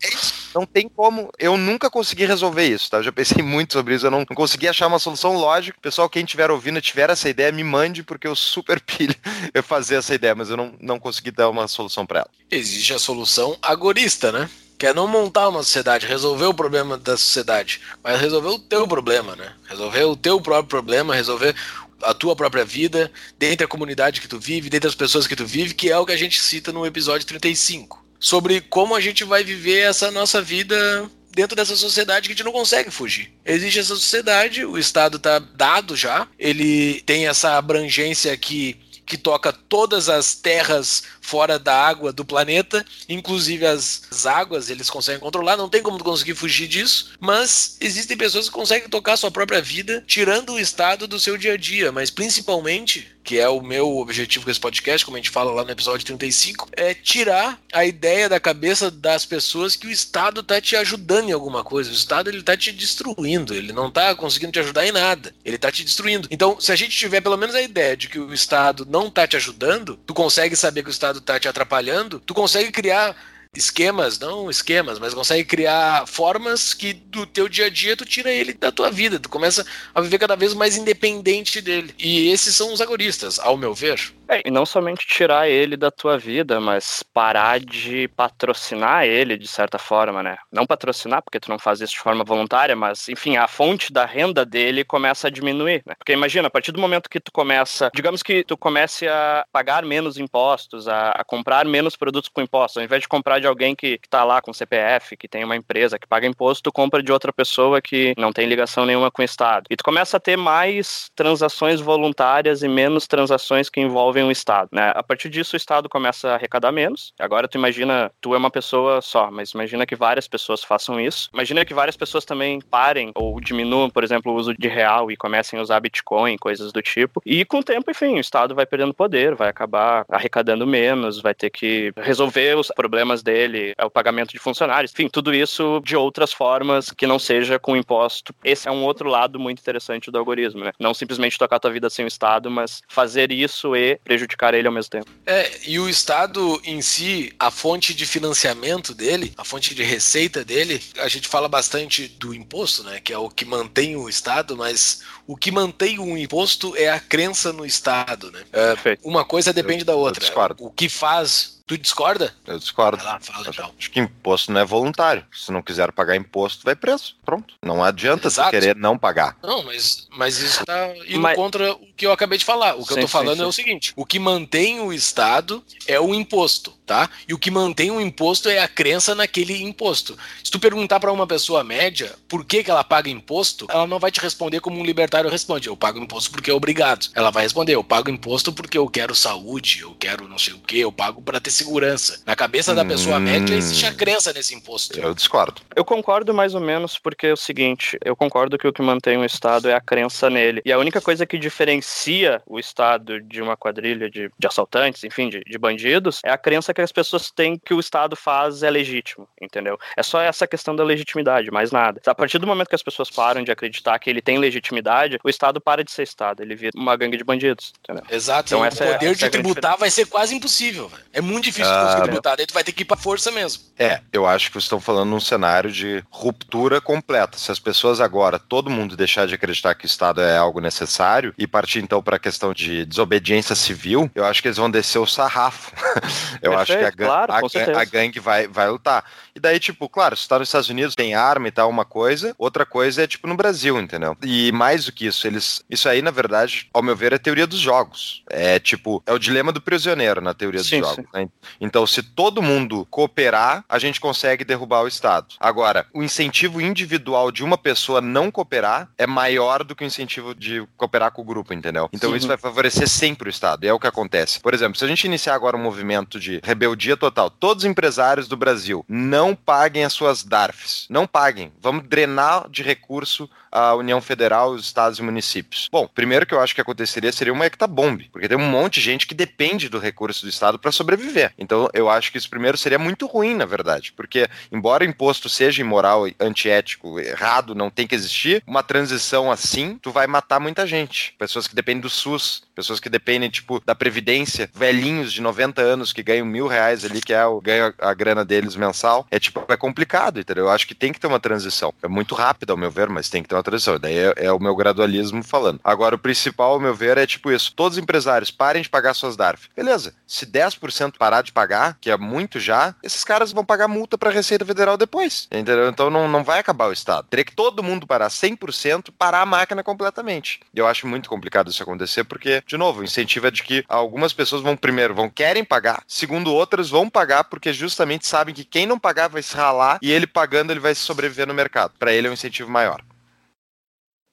isso. 0.09 0.48
Não 0.59 0.67
tem 0.67 0.89
como. 0.89 1.31
Eu 1.39 1.57
nunca 1.57 1.89
consegui 1.89 2.25
resolver 2.25 2.67
isso, 2.67 2.91
tá? 2.91 2.97
Eu 2.97 3.05
já 3.05 3.13
pensei 3.13 3.43
muito 3.45 3.75
sobre 3.75 3.95
isso. 3.95 4.07
Eu 4.07 4.11
não, 4.11 4.27
não 4.29 4.37
consegui 4.37 4.67
achar 4.67 4.89
uma 4.89 4.99
solução 4.99 5.37
lógica. 5.37 5.79
Pessoal, 5.81 6.11
quem 6.11 6.25
estiver 6.25 6.51
ouvindo, 6.51 6.81
tiver 6.81 7.11
essa 7.11 7.29
ideia, 7.29 7.53
me 7.53 7.63
mande, 7.63 8.03
porque 8.03 8.27
eu 8.27 8.35
super 8.35 8.81
pilho 8.83 9.15
eu 9.55 9.63
fazer 9.63 9.97
essa 9.97 10.15
ideia, 10.15 10.35
mas 10.35 10.51
eu 10.51 10.57
não, 10.57 10.75
não 10.81 10.99
consegui 10.99 11.31
dar 11.31 11.49
uma 11.49 11.69
solução 11.69 12.05
para 12.05 12.21
ela. 12.21 12.31
Existe 12.51 12.93
a 12.93 12.99
solução 12.99 13.57
agorista, 13.63 14.33
né? 14.33 14.51
que 14.77 14.87
é 14.87 14.95
não 14.95 15.09
montar 15.09 15.49
uma 15.49 15.61
sociedade, 15.65 16.07
resolver 16.07 16.45
o 16.45 16.55
problema 16.55 16.97
da 16.97 17.17
sociedade, 17.17 17.81
mas 18.01 18.21
resolver 18.21 18.49
o 18.49 18.59
teu 18.61 18.87
problema, 18.87 19.35
né? 19.35 19.53
Resolver 19.69 20.05
o 20.05 20.15
teu 20.15 20.41
próprio 20.41 20.69
problema, 20.69 21.17
resolver 21.17 21.53
a 22.01 22.15
tua 22.15 22.37
própria 22.37 22.65
vida, 22.65 23.11
dentro 23.37 23.59
da 23.59 23.67
comunidade 23.67 24.21
que 24.21 24.29
tu 24.29 24.39
vive, 24.39 24.71
dentro 24.71 24.89
das 24.89 24.95
pessoas 24.95 25.27
que 25.27 25.35
tu 25.35 25.45
vive, 25.45 25.75
que 25.75 25.91
é 25.91 25.99
o 25.99 26.07
que 26.07 26.13
a 26.13 26.17
gente 26.17 26.41
cita 26.41 26.71
no 26.71 26.87
episódio 26.87 27.27
35. 27.27 28.08
Sobre 28.19 28.61
como 28.61 28.95
a 28.95 29.01
gente 29.01 29.25
vai 29.25 29.45
viver 29.45 29.81
essa 29.81 30.11
nossa 30.11 30.43
vida 30.43 31.09
dentro 31.31 31.55
dessa 31.55 31.77
sociedade 31.77 32.29
que 32.29 32.33
a 32.33 32.37
gente 32.37 32.45
não 32.45 32.53
consegue 32.53 32.91
fugir. 32.91 33.33
Existe 33.45 33.79
essa 33.79 33.95
sociedade, 33.95 34.65
o 34.65 34.77
Estado 34.77 35.19
está 35.19 35.39
dado 35.39 35.95
já, 35.95 36.27
ele 36.37 37.01
tem 37.03 37.29
essa 37.29 37.57
abrangência 37.57 38.33
aqui 38.33 38.77
que 39.09 39.17
toca 39.17 39.53
todas 39.53 40.09
as 40.11 40.35
terras 40.35 41.03
fora 41.21 41.59
da 41.59 41.75
água 41.75 42.13
do 42.13 42.25
planeta, 42.25 42.85
inclusive 43.09 43.65
as, 43.65 44.03
as 44.11 44.27
águas 44.27 44.69
eles 44.69 44.91
conseguem 44.91 45.21
controlar, 45.21 45.57
não 45.57 45.69
tem 45.69 45.83
como 45.83 45.99
conseguir 46.03 46.35
fugir 46.35 46.69
disso, 46.69 47.13
mas 47.19 47.79
existem 47.81 48.17
pessoas 48.17 48.49
que 48.49 48.55
conseguem 48.55 48.89
tocar 48.89 49.17
sua 49.17 49.31
própria 49.31 49.63
vida, 49.63 50.05
tirando 50.07 50.53
o 50.53 50.61
estado 50.61 51.07
do 51.07 51.19
seu 51.19 51.39
dia 51.39 51.55
a 51.55 51.57
dia, 51.57 51.91
mas 51.91 52.11
principalmente 52.11 53.09
que 53.29 53.39
é 53.39 53.47
o 53.47 53.61
meu 53.61 53.99
objetivo 53.99 54.47
com 54.47 54.51
esse 54.51 54.59
podcast, 54.59 55.05
como 55.05 55.19
a 55.19 55.21
gente 55.21 55.29
fala 55.29 55.53
lá 55.53 55.63
no 55.63 55.71
episódio 55.71 56.07
35, 56.07 56.71
é 56.73 56.95
tirar 56.95 57.61
a 57.71 57.85
ideia 57.85 58.27
da 58.27 58.41
cabeça 58.41 58.91
das 58.91 59.27
pessoas 59.27 59.77
que 59.77 59.87
o 59.87 59.91
Estado 59.91 60.41
está 60.41 60.59
te 60.63 60.75
ajudando 60.75 61.29
em 61.29 61.33
alguma 61.33 61.63
coisa. 61.63 61.91
O 61.91 61.93
Estado 61.93 62.31
ele 62.31 62.43
tá 62.43 62.57
te 62.57 62.73
destruindo, 62.73 63.53
ele 63.53 63.71
não 63.71 63.89
está 63.89 64.15
conseguindo 64.15 64.53
te 64.53 64.61
ajudar 64.61 64.87
em 64.87 64.93
nada, 64.93 65.35
ele 65.45 65.57
está 65.57 65.71
te 65.71 65.85
destruindo. 65.85 66.27
Então, 66.31 66.59
se 66.59 66.73
a 66.73 66.77
gente 66.77 66.97
tiver 66.97 67.21
pelo 67.21 67.37
menos 67.37 67.55
a 67.55 67.61
ideia 67.61 67.95
de 67.95 68.09
que 68.09 68.19
o 68.19 68.33
Estado 68.33 68.87
não 68.89 69.09
está 69.09 69.27
te 69.27 69.37
ajudando, 69.37 69.99
tu 70.07 70.15
consegue 70.15 70.57
saber 70.57 70.83
que 70.83 70.89
o 70.89 70.91
Estado 70.91 71.19
está 71.19 71.39
te 71.39 71.49
atrapalhando, 71.49 72.21
tu 72.21 72.33
consegue 72.33 72.73
criar 72.73 73.15
esquemas, 73.55 74.19
não 74.19 74.51
esquemas, 74.51 74.99
mas 74.99 75.15
consegue 75.15 75.45
criar 75.45 76.07
formas 76.07 76.75
que 76.75 76.93
do 76.93 77.27
teu 77.27 77.49
dia 77.49 77.67
a 77.67 77.71
dia 77.71 77.97
tu 77.97 78.05
tira 78.05 78.31
ele 78.31 78.53
da 78.53 78.71
tua 78.71 78.91
vida, 78.91 79.19
tu 79.19 79.29
começa 79.29 79.67
a 79.95 80.01
viver 80.01 80.19
cada 80.19 80.37
vez 80.37 80.55
mais 80.55 80.77
independente 80.77 81.61
dele. 81.61 81.95
E 81.99 82.29
esses 82.31 82.55
são 82.55 82.73
os 82.73 82.81
agoristas, 82.81 83.39
ao 83.39 83.57
meu 83.57 83.75
ver. 83.75 84.13
É, 84.29 84.43
e 84.45 84.51
não 84.51 84.67
somente 84.67 85.07
tirar 85.07 85.49
ele 85.49 85.77
da 85.77 85.91
tua 85.91 86.19
vida, 86.19 86.61
mas 86.61 87.03
parar 87.03 87.59
de 87.59 88.09
patrocinar 88.09 89.05
ele 89.07 89.39
de 89.39 89.49
certa 89.49 89.79
forma, 89.79 90.23
né? 90.23 90.37
Não 90.53 90.67
patrocinar, 90.67 91.23
porque 91.23 91.41
tu 91.41 91.49
não 91.49 91.59
faz 91.59 91.81
isso 91.81 91.95
de 91.95 92.01
forma 92.01 92.25
voluntária, 92.25 92.77
mas, 92.77 93.09
enfim, 93.09 93.39
a 93.39 93.49
fonte 93.49 93.91
da 93.91 94.05
renda 94.05 94.45
dele 94.45 94.85
começa 94.85 95.29
a 95.29 95.31
diminuir, 95.31 95.83
né? 95.87 95.95
Porque 95.99 96.13
imagina, 96.13 96.49
a 96.49 96.51
partir 96.51 96.73
do 96.73 96.81
momento 96.81 97.09
que 97.09 97.19
tu 97.19 97.33
começa, 97.33 97.91
digamos 97.95 98.23
que 98.23 98.45
tu 98.45 98.57
comece 98.57 99.09
a 99.09 99.47
pagar 99.51 99.83
menos 99.83 100.19
impostos, 100.19 100.87
a, 100.87 101.11
a 101.13 101.25
comprar 101.25 101.65
menos 101.65 101.97
produtos 101.97 102.29
com 102.29 102.43
impostos, 102.43 102.77
ao 102.77 102.85
invés 102.85 103.01
de 103.01 103.09
comprar 103.09 103.41
de 103.41 103.47
alguém 103.47 103.75
que, 103.75 103.97
que 103.97 104.09
tá 104.09 104.25
lá 104.25 104.43
com 104.43 104.53
CPF, 104.53 105.17
que 105.17 105.27
tem 105.27 105.43
uma 105.43 105.57
empresa 105.57 105.99
que 105.99 106.07
paga 106.07 106.27
imposto, 106.27 106.65
tu 106.65 106.73
compra 106.73 107.03
de 107.03 107.11
outra 107.11 107.33
pessoa 107.33 107.81
que 107.81 108.13
não 108.19 108.33
tem 108.33 108.47
ligação 108.47 108.85
nenhuma 108.85 109.11
com 109.11 109.23
o 109.23 109.25
Estado. 109.25 109.65
E 109.71 109.77
tu 109.77 109.83
começa 109.83 110.19
a 110.19 110.21
ter 110.21 110.37
mais 110.37 111.11
transações 111.17 111.81
voluntárias 111.81 112.63
e 112.63 112.69
menos 112.69 113.07
transações 113.07 113.71
que 113.71 113.81
envolvem 113.81 114.18
o 114.25 114.31
Estado, 114.31 114.69
né? 114.73 114.93
A 114.95 115.03
partir 115.03 115.29
disso, 115.29 115.55
o 115.55 115.57
Estado 115.57 115.89
começa 115.89 116.31
a 116.31 116.35
arrecadar 116.35 116.73
menos. 116.73 117.13
Agora, 117.19 117.49
tu 117.49 117.57
imagina, 117.57 118.11
tu 118.21 118.35
é 118.35 118.39
uma 118.39 118.51
pessoa 118.51 119.01
só, 119.01 119.31
mas 119.31 119.51
imagina 119.51 119.87
que 119.87 119.97
várias 119.97 120.29
pessoas 120.29 120.63
façam 120.63 121.01
isso. 121.01 121.29
Imagina 121.33 121.65
que 121.65 121.75
várias 121.75 121.97
pessoas 121.97 122.25
também 122.25 122.61
parem 122.61 123.13
ou 123.15 123.41
diminuam, 123.41 123.91
por 123.91 124.05
exemplo, 124.05 124.33
o 124.33 124.37
uso 124.37 124.55
de 124.55 124.69
real 124.69 125.11
e 125.11 125.17
comecem 125.17 125.59
a 125.59 125.63
usar 125.63 125.81
Bitcoin, 125.81 126.37
coisas 126.37 126.73
do 126.73 126.83
tipo. 126.83 127.21
E 127.25 127.45
com 127.45 127.59
o 127.59 127.65
tempo, 127.65 127.91
enfim, 127.91 128.17
o 128.17 128.21
Estado 128.21 128.55
vai 128.55 128.67
perdendo 128.67 128.95
poder, 128.95 129.35
vai 129.35 129.49
acabar 129.49 130.05
arrecadando 130.09 130.67
menos, 130.67 131.21
vai 131.21 131.35
ter 131.35 131.51
que 131.51 131.93
resolver 131.97 132.57
os 132.57 132.69
problemas 132.69 133.23
dele, 133.23 133.75
é 133.77 133.85
o 133.85 133.91
pagamento 133.91 134.33
de 134.33 134.39
funcionários, 134.39 134.93
enfim, 134.93 135.09
tudo 135.09 135.35
isso 135.35 135.81
de 135.85 135.97
outras 135.97 136.33
formas 136.33 136.91
que 136.91 137.07
não 137.07 137.19
seja 137.19 137.59
com 137.59 137.77
imposto. 137.77 138.35
Esse 138.45 138.69
é 138.69 138.73
um 138.73 138.85
outro 138.85 139.09
lado 139.09 139.39
muito 139.39 139.61
interessante 139.61 140.11
do 140.11 140.19
algoritmo, 140.19 140.65
né? 140.65 140.73
Não 140.79 140.95
simplesmente 140.95 141.39
tocar 141.39 141.59
tua 141.59 141.71
vida 141.71 141.91
sem 141.91 142.05
o 142.05 142.09
Estado, 142.09 142.51
mas 142.51 142.83
fazer 142.89 143.33
isso 143.33 143.75
e 143.77 143.99
prejudicar 144.09 144.55
ele 144.55 144.67
ao 144.67 144.73
mesmo 144.73 144.91
tempo. 144.91 145.11
É, 145.27 145.51
e 145.67 145.79
o 145.79 145.87
Estado 145.87 146.59
em 146.65 146.81
si, 146.81 147.31
a 147.39 147.51
fonte 147.51 147.93
de 147.93 148.07
financiamento 148.07 148.95
dele, 148.95 149.35
a 149.37 149.45
fonte 149.45 149.75
de 149.75 149.83
receita 149.83 150.43
dele, 150.43 150.83
a 150.99 151.09
gente 151.09 151.29
fala 151.29 151.47
bastante 151.47 152.09
do 152.09 152.35
imposto, 152.35 152.83
né? 152.83 153.01
Que 153.01 153.13
é 153.13 153.19
o 153.19 153.29
que 153.29 153.45
mantém 153.45 153.97
o 153.97 154.09
Estado, 154.09 154.57
mas 154.57 155.03
o 155.27 155.37
que 155.37 155.53
mantém 155.53 155.99
o 155.99 156.17
imposto 156.17 156.75
é 156.75 156.89
a 156.89 156.99
crença 156.99 157.53
no 157.53 157.67
Estado, 157.67 158.33
né? 158.33 158.43
É, 158.51 158.99
uma 159.05 159.27
coisa 159.27 159.53
depende 159.53 159.83
eu, 159.83 159.87
da 159.87 159.95
outra. 159.95 160.25
O 160.59 160.71
que 160.71 160.89
faz 160.89 161.58
Tu 161.69 161.77
discorda? 161.77 162.35
Eu 162.47 162.59
discordo. 162.59 163.05
Lá, 163.05 163.21
fala, 163.21 163.41
acho, 163.41 163.51
então. 163.51 163.71
acho 163.79 163.91
que 163.91 164.01
imposto 164.01 164.51
não 164.51 164.59
é 164.59 164.65
voluntário. 164.65 165.23
Se 165.31 165.53
não 165.53 165.61
quiser 165.61 165.93
pagar 165.93 166.17
imposto, 166.17 166.65
vai 166.65 166.75
preso. 166.75 167.15
Pronto. 167.23 167.57
Não 167.63 167.85
adianta 167.85 168.29
Exato. 168.29 168.49
você 168.49 168.59
querer 168.59 168.75
não 168.75 168.97
pagar. 168.97 169.37
Não, 169.43 169.63
mas, 169.65 170.09
mas 170.11 170.39
isso 170.39 170.61
está 170.61 170.95
indo 171.07 171.21
mas... 171.21 171.37
contra 171.37 171.75
o 171.75 171.87
que 171.95 172.07
eu 172.07 172.13
acabei 172.13 172.39
de 172.39 172.45
falar. 172.47 172.75
O 172.75 172.87
que 172.87 172.95
sim, 172.95 173.01
eu 173.01 173.03
tô 173.03 173.09
falando 173.09 173.33
sim, 173.33 173.41
sim. 173.41 173.45
é 173.45 173.47
o 173.47 173.53
seguinte: 173.53 173.93
o 173.95 174.07
que 174.07 174.19
mantém 174.19 174.81
o 174.81 174.95
Estado 174.95 175.63
é 175.87 176.01
o 176.01 176.15
imposto, 176.15 176.73
tá? 176.87 177.11
E 177.29 177.35
o 177.35 177.39
que 177.39 177.51
mantém 177.51 177.91
o 177.91 178.01
imposto 178.01 178.49
é 178.49 178.61
a 178.61 178.69
crença 178.69 179.15
naquele 179.15 179.63
imposto. 179.63 180.17
Se 180.43 180.51
tu 180.51 180.59
perguntar 180.59 180.99
para 180.99 181.13
uma 181.13 181.27
pessoa 181.27 181.63
média 181.63 182.15
por 182.31 182.47
que, 182.47 182.65
que 182.65 182.71
ela 182.71 182.83
paga 182.83 183.11
imposto, 183.11 183.67
ela 183.69 183.87
não 183.87 183.99
vai 183.99 184.11
te 184.11 184.21
responder 184.21 184.61
como 184.63 184.81
um 184.81 184.85
libertário 184.85 185.29
responde: 185.29 185.69
eu 185.69 185.77
pago 185.77 185.99
imposto 185.99 186.31
porque 186.31 186.51
é 186.51 186.55
obrigado. 186.55 187.11
Ela 187.15 187.31
vai 187.31 187.43
responder: 187.43 187.75
eu 187.75 187.85
pago 187.85 188.09
imposto 188.09 188.55
porque 188.55 188.79
eu 188.79 188.89
quero 188.89 189.15
saúde, 189.15 189.81
eu 189.83 189.95
quero 189.95 190.27
não 190.27 190.39
sei 190.39 190.55
o 190.55 190.61
que, 190.61 190.79
eu 190.79 190.91
pago 190.91 191.21
para 191.21 191.39
ter 191.39 191.58
segurança. 191.59 192.21
Na 192.25 192.37
cabeça 192.37 192.75
da 192.75 192.85
pessoa 192.85 193.17
hum... 193.17 193.21
média 193.21 193.55
existe 193.55 193.87
a 193.87 193.93
crença 193.93 194.33
nesse 194.33 194.55
imposto. 194.55 194.99
Eu 194.99 195.15
discordo. 195.15 195.61
Eu 195.75 195.85
concordo 195.85 196.33
mais 196.33 196.55
ou 196.55 196.61
menos 196.61 196.99
porque 196.99 197.29
é 197.29 197.33
o 197.33 197.37
seguinte, 197.37 197.99
eu 198.05 198.15
concordo 198.17 198.59
que 198.59 198.67
o 198.67 198.73
que 198.73 198.83
mantém 198.83 199.17
o 199.17 199.25
Estado 199.25 199.69
é 199.69 199.75
a 199.75 199.81
crença 199.81 200.31
nele. 200.31 200.63
E 200.65 200.73
a 200.73 200.79
única 200.79 201.01
coisa 201.01 201.27
que 201.27 201.39
diferencia 201.39 202.43
o 202.47 202.59
Estado 202.59 203.21
de 203.21 203.43
uma 203.43 203.57
quadrilha 203.57 204.11
de, 204.11 204.31
de 204.39 204.47
assaltantes, 204.47 205.05
enfim, 205.05 205.29
de, 205.29 205.41
de 205.41 205.59
bandidos, 205.59 206.21
é 206.25 206.31
a 206.31 206.39
crença 206.39 206.73
que 206.73 206.81
as 206.81 206.93
pessoas 206.93 207.31
têm 207.31 207.59
que 207.59 207.75
o 207.75 207.81
Estado 207.81 208.17
faz 208.17 208.63
é 208.63 208.71
legítimo, 208.71 209.29
entendeu? 209.41 209.79
É 209.97 210.03
só 210.03 210.21
essa 210.21 210.47
questão 210.47 210.75
da 210.75 210.85
legitimidade, 210.85 211.51
mais 211.51 211.73
nada. 211.73 212.01
A 212.07 212.15
partir 212.15 212.39
do 212.39 212.47
momento 212.47 212.69
que 212.69 212.75
as 212.75 212.83
pessoas 212.83 213.11
param 213.11 213.43
de 213.43 213.51
acreditar 213.51 213.99
que 213.99 214.09
ele 214.09 214.23
tem 214.23 214.39
legitimidade, 214.39 215.19
o 215.23 215.29
Estado 215.29 215.61
para 215.61 215.83
de 215.83 215.91
ser 215.91 216.03
Estado, 216.03 216.43
ele 216.43 216.55
vira 216.55 216.73
uma 216.77 216.97
gangue 216.97 217.17
de 217.17 217.25
bandidos, 217.25 217.73
entendeu? 217.83 218.05
Exato. 218.11 218.55
Então, 218.55 218.67
o 218.67 218.71
poder 218.71 219.11
é, 219.11 219.15
de 219.15 219.31
tributar 219.31 219.77
vai 219.77 219.91
ser 219.91 220.07
quase 220.07 220.35
impossível. 220.35 220.91
É 221.13 221.21
muito 221.21 221.48
difícil 221.51 221.73
ah, 221.73 221.85
conseguir 221.85 222.03
tributar, 222.05 222.37
daí 222.37 222.47
tu 222.47 222.55
vai 222.55 222.65
ter 222.65 222.73
que 222.73 222.83
ir 222.83 222.85
pra 222.85 222.97
força 222.97 223.31
mesmo. 223.31 223.63
É, 223.79 224.01
eu 224.13 224.27
acho 224.27 224.49
que 224.49 224.55
vocês 224.55 224.65
estão 224.65 224.81
falando 224.81 225.11
num 225.11 225.21
cenário 225.21 225.71
de 225.71 226.03
ruptura 226.11 226.81
completa. 226.81 227.39
Se 227.39 227.51
as 227.51 227.59
pessoas 227.59 228.01
agora, 228.01 228.39
todo 228.39 228.71
mundo 228.71 228.97
deixar 228.97 229.27
de 229.27 229.35
acreditar 229.35 229.75
que 229.75 229.85
o 229.85 229.87
Estado 229.87 230.21
é 230.21 230.37
algo 230.37 230.61
necessário 230.61 231.35
e 231.39 231.47
partir 231.47 231.81
então 231.81 232.03
para 232.03 232.17
a 232.17 232.19
questão 232.19 232.53
de 232.53 232.85
desobediência 232.85 233.55
civil, 233.55 234.11
eu 234.15 234.25
acho 234.25 234.43
que 234.43 234.49
eles 234.49 234.59
vão 234.59 234.71
descer 234.71 234.99
o 234.99 235.07
sarrafo. 235.07 235.73
eu 236.43 236.53
Perfeito, 236.53 236.59
acho 236.59 236.79
que 236.79 236.85
a, 236.85 237.07
claro, 237.07 237.33
a, 237.33 237.81
a, 237.81 237.85
gangue 237.85 238.21
vai, 238.21 238.47
vai 238.47 238.69
lutar. 238.69 239.05
E 239.35 239.41
daí, 239.41 239.59
tipo, 239.59 239.89
claro, 239.89 240.17
se 240.17 240.23
está 240.23 240.39
nos 240.39 240.49
Estados 240.49 240.69
Unidos, 240.69 240.95
tem 240.95 241.15
arma 241.15 241.49
e 241.49 241.51
tal, 241.51 241.69
uma 241.69 241.85
coisa, 241.85 242.35
outra 242.39 242.67
coisa 242.67 243.05
é 243.05 243.07
tipo 243.07 243.27
no 243.27 243.37
Brasil, 243.37 243.79
entendeu? 243.79 244.17
E 244.23 244.51
mais 244.53 244.85
do 244.85 244.93
que 244.93 245.07
isso, 245.07 245.27
eles. 245.27 245.63
Isso 245.69 245.89
aí, 245.89 246.03
na 246.03 246.11
verdade, 246.11 246.69
ao 246.73 246.83
meu 246.83 246.97
ver, 246.97 247.13
é 247.13 247.19
teoria 247.19 247.47
dos 247.47 247.59
jogos. 247.59 248.23
É 248.31 248.59
tipo, 248.59 249.03
é 249.07 249.13
o 249.13 249.19
dilema 249.19 249.53
do 249.53 249.61
prisioneiro 249.61 250.21
na 250.21 250.35
teoria 250.35 250.61
dos 250.61 250.69
sim, 250.69 250.81
jogos. 250.81 251.05
Né? 251.13 251.29
Então, 251.61 251.87
se 251.87 252.03
todo 252.03 252.43
mundo 252.43 252.87
cooperar, 252.91 253.65
a 253.69 253.79
gente 253.79 254.01
consegue 254.01 254.45
derrubar 254.45 254.83
o 254.83 254.89
Estado. 254.89 255.35
Agora, 255.41 255.87
o 255.93 256.03
incentivo 256.03 256.61
individual 256.61 257.31
de 257.31 257.43
uma 257.45 257.59
pessoa 257.59 258.01
não 258.01 258.31
cooperar 258.31 258.89
é 258.97 259.07
maior 259.07 259.65
do 259.65 259.75
que 259.75 259.85
o 259.85 259.87
incentivo 259.87 260.35
de 260.35 260.67
cooperar 260.77 261.13
com 261.13 261.23
o 261.23 261.25
grupo, 261.25 261.53
entendeu? 261.55 261.89
Então, 261.93 262.11
Sim. 262.11 262.17
isso 262.17 262.29
vai 262.29 262.37
favorecer 262.37 262.89
sempre 262.89 263.29
o 263.29 263.31
Estado. 263.31 263.65
E 263.65 263.69
é 263.69 263.73
o 263.73 263.79
que 263.79 263.87
acontece. 263.87 264.41
Por 264.41 264.55
exemplo, 264.55 264.79
se 264.79 264.85
a 264.85 264.89
gente 264.89 265.05
iniciar 265.05 265.35
agora 265.35 265.57
um 265.57 265.63
movimento 265.63 266.19
de 266.21 266.41
rebeldia 266.43 266.97
total, 266.97 267.31
todos 267.31 267.65
os 267.65 267.71
empresários 267.71 268.29
do 268.29 268.37
Brasil 268.37 268.85
não 268.89 269.35
paguem 269.35 269.85
as 269.85 269.93
suas 269.93 270.23
DARFs. 270.23 270.87
Não 270.89 271.07
paguem. 271.07 271.53
Vamos 271.61 271.85
drenar 271.89 272.49
de 272.49 272.63
recurso 272.63 273.29
a 273.51 273.75
União 273.75 274.01
Federal, 274.01 274.51
os 274.51 274.67
estados 274.67 274.99
e 274.99 275.03
municípios. 275.03 275.69
Bom, 275.71 275.89
primeiro 275.93 276.27
que 276.27 276.35
eu 276.35 276.41
acho 276.41 276.55
que 276.55 276.61
aconteceria 276.61 277.13
seria 277.13 277.33
uma 277.33 277.47
hectabombe, 277.47 278.09
porque 278.13 278.29
tem 278.29 278.37
um 278.37 278.51
monte 278.51 278.75
de 278.75 278.81
gente 278.83 279.07
que 279.07 279.15
depende 279.15 279.69
do 279.69 279.79
recurso 279.79 280.23
do 280.23 280.29
Estado 280.29 280.59
para 280.59 280.73
sobreviver. 280.73 281.33
Então, 281.39 281.69
eu 281.73 281.89
acho 281.89 282.13
que 282.13 282.19
isso 282.19 282.31
primeiro 282.31 282.57
seria 282.57 282.79
muito 282.79 283.07
ruim, 283.07 283.35
na 283.35 283.45
verdade, 283.45 283.93
porque 283.93 284.29
embora 284.53 284.85
o 284.85 284.89
imposto 284.89 285.29
seja 285.29 285.61
imoral, 285.61 286.07
antiético, 286.19 286.99
errado, 286.99 287.55
não 287.55 287.71
tem 287.71 287.87
que 287.87 287.95
existir, 287.95 288.43
uma 288.47 288.63
transição 288.63 289.31
assim, 289.31 289.79
tu 289.81 289.91
vai 289.91 290.07
matar 290.07 290.41
muita 290.41 290.67
gente. 290.67 291.15
Pessoas 291.19 291.47
que 291.47 291.55
dependem 291.55 291.81
do 291.81 291.91
SUS, 291.91 292.43
pessoas 292.59 292.81
que 292.81 292.89
dependem, 292.89 293.31
tipo, 293.31 293.63
da 293.65 293.73
Previdência, 293.73 294.51
velhinhos 294.53 295.13
de 295.13 295.23
90 295.23 295.63
anos 295.63 295.93
que 295.93 296.03
ganham 296.03 296.27
mil 296.27 296.49
reais 296.49 296.85
ali, 296.85 297.01
que 297.01 297.15
é 297.15 297.25
o 297.25 297.41
ganho 297.41 297.73
a 297.79 297.95
grana 297.95 298.25
deles 298.25 298.57
mensal. 298.57 299.07
É 299.13 299.21
tipo, 299.21 299.45
é 299.47 299.57
complicado, 299.57 300.19
entendeu? 300.19 300.47
Eu 300.47 300.51
acho 300.51 300.67
que 300.67 300.75
tem 300.75 300.93
que 300.93 300.99
ter 300.99 301.07
uma 301.07 301.21
transição. 301.21 301.73
É 301.81 301.87
muito 301.87 302.17
rápida, 302.17 302.53
ao 302.53 302.57
meu 302.57 302.69
ver, 302.69 302.89
mas 302.89 303.09
tem 303.09 303.23
que 303.23 303.29
ter 303.29 303.37
uma 303.37 303.45
transição. 303.45 303.79
Daí 303.79 303.97
é, 303.97 304.15
é 304.17 304.33
o 304.33 304.41
meu 304.41 304.57
gradualismo 304.57 305.23
falando. 305.23 305.61
Agora, 305.63 305.95
o 305.95 305.99
principal, 305.99 306.55
ao 306.55 306.61
meu 306.61 306.75
ver, 306.75 306.99
é 306.99 307.07
tipo 307.07 307.31
isso. 307.31 307.53
Todos 307.55 307.79
os 307.79 307.83
empresários 307.83 308.33
parem 308.33 308.61
de 308.61 308.69
pagar 308.69 308.93
suas 308.95 309.17
DARF. 309.17 309.49
Beleza. 309.55 309.95
Se 310.05 310.27
10% 310.27 310.95
parar 310.99 311.23
de 311.23 311.31
pagar, 311.31 311.79
que 311.81 311.93
é 311.93 311.97
muito 311.97 312.41
já, 312.41 312.75
esses 312.83 313.05
caras 313.05 313.31
vão 313.31 313.45
pagar 313.45 313.69
multa 313.69 313.97
para 313.97 314.11
a 314.11 314.13
Receita 314.13 314.45
Federal 314.45 314.77
depois. 314.77 315.29
Entendeu? 315.31 315.69
Então 315.69 315.91
não, 315.91 316.09
não 316.09 316.25
vai 316.25 316.41
acabar 316.41 316.69
o 316.69 316.73
Estado. 316.73 317.07
Teria 317.09 317.25
que 317.25 317.37
todo 317.37 317.63
mundo 317.63 317.87
parar 317.87 318.09
100%, 318.09 318.89
parar 318.99 319.23
a 319.23 319.27
máquina 319.27 319.63
completamente. 319.63 320.41
Eu 320.53 320.67
acho 320.67 320.89
muito 320.89 321.09
complicado 321.09 321.51
isso 321.51 321.63
acontecer, 321.63 322.03
porque, 322.03 322.43
de 322.49 322.57
novo, 322.57 322.81
o 322.81 322.85
incentivo 322.85 323.27
é 323.27 323.31
de 323.31 323.43
que 323.43 323.63
algumas 323.69 324.15
pessoas 324.15 324.41
vão, 324.41 324.57
primeiro, 324.57 324.95
vão 324.95 325.11
querem 325.11 325.45
pagar, 325.45 325.83
segundo, 325.87 326.33
outras 326.33 326.71
vão 326.71 326.89
pagar 326.89 327.25
porque 327.25 327.53
justamente 327.53 328.07
sabem 328.07 328.35
que 328.35 328.45
quem 328.45 328.67
não 328.67 328.79
pagar 328.79 329.09
vai 329.09 329.23
se 329.23 329.37
ralar 329.37 329.79
e 329.83 329.93
ele 329.93 330.07
pagando 330.07 330.51
ele 330.51 330.61
vai 330.61 330.75
sobreviver 330.75 331.27
no 331.27 331.35
mercado. 331.35 331.75
Para 331.79 331.93
ele 331.93 332.07
é 332.07 332.11
um 332.11 332.15
incentivo 332.15 332.51
maior. 332.51 332.83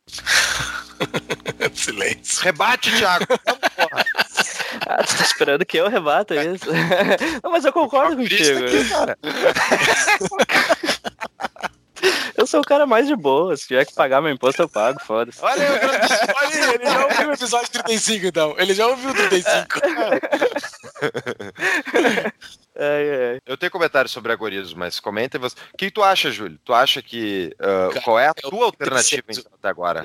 Silêncio. 1.74 2.44
Rebate, 2.44 2.92
Thiago. 2.98 3.26
ah, 4.88 5.04
tu 5.04 5.18
tá 5.18 5.24
esperando 5.24 5.66
que 5.66 5.78
eu 5.78 5.90
rebata 5.90 6.36
isso? 6.36 6.68
Não, 7.44 7.52
mas 7.52 7.66
eu 7.66 7.74
concordo 7.74 8.18
contigo. 8.18 8.66
Aqui, 8.66 8.90
cara. 8.90 9.18
Eu 12.38 12.46
sou 12.46 12.62
o 12.62 12.64
cara 12.64 12.86
mais 12.86 13.08
de 13.08 13.16
boa. 13.16 13.56
Se 13.56 13.68
tiver 13.68 13.86
que 13.86 13.94
pagar 13.94 14.22
meu 14.22 14.32
imposto, 14.32 14.62
eu 14.62 14.70
pago, 14.70 15.00
foda-se. 15.02 15.40
Olha, 15.42 15.64
olha, 16.36 16.76
ele 16.76 16.86
já 16.86 17.06
ouviu 17.06 17.30
o 17.30 17.34
episódio 17.34 17.72
35, 17.72 18.26
então. 18.26 18.56
Ele 18.58 18.74
já 18.74 18.88
ouviu 18.88 19.12
o 19.12 19.14
35. 19.14 19.80
É, 22.78 23.38
é. 23.38 23.40
Eu 23.46 23.56
tenho 23.56 23.72
comentários 23.72 24.12
sobre 24.12 24.34
agorismos, 24.34 24.74
mas 24.74 25.00
comenta 25.00 25.40
você. 25.40 25.56
O 25.74 25.78
que 25.78 25.90
tu 25.90 26.04
acha, 26.04 26.30
Júlio? 26.30 26.60
Tu 26.64 26.74
acha 26.74 27.02
que. 27.02 27.56
Uh, 27.58 28.02
qual 28.02 28.20
é 28.20 28.28
a 28.28 28.34
tua 28.34 28.66
alternativa 28.66 29.24
então, 29.30 29.52
até 29.58 29.70
agora? 29.70 30.04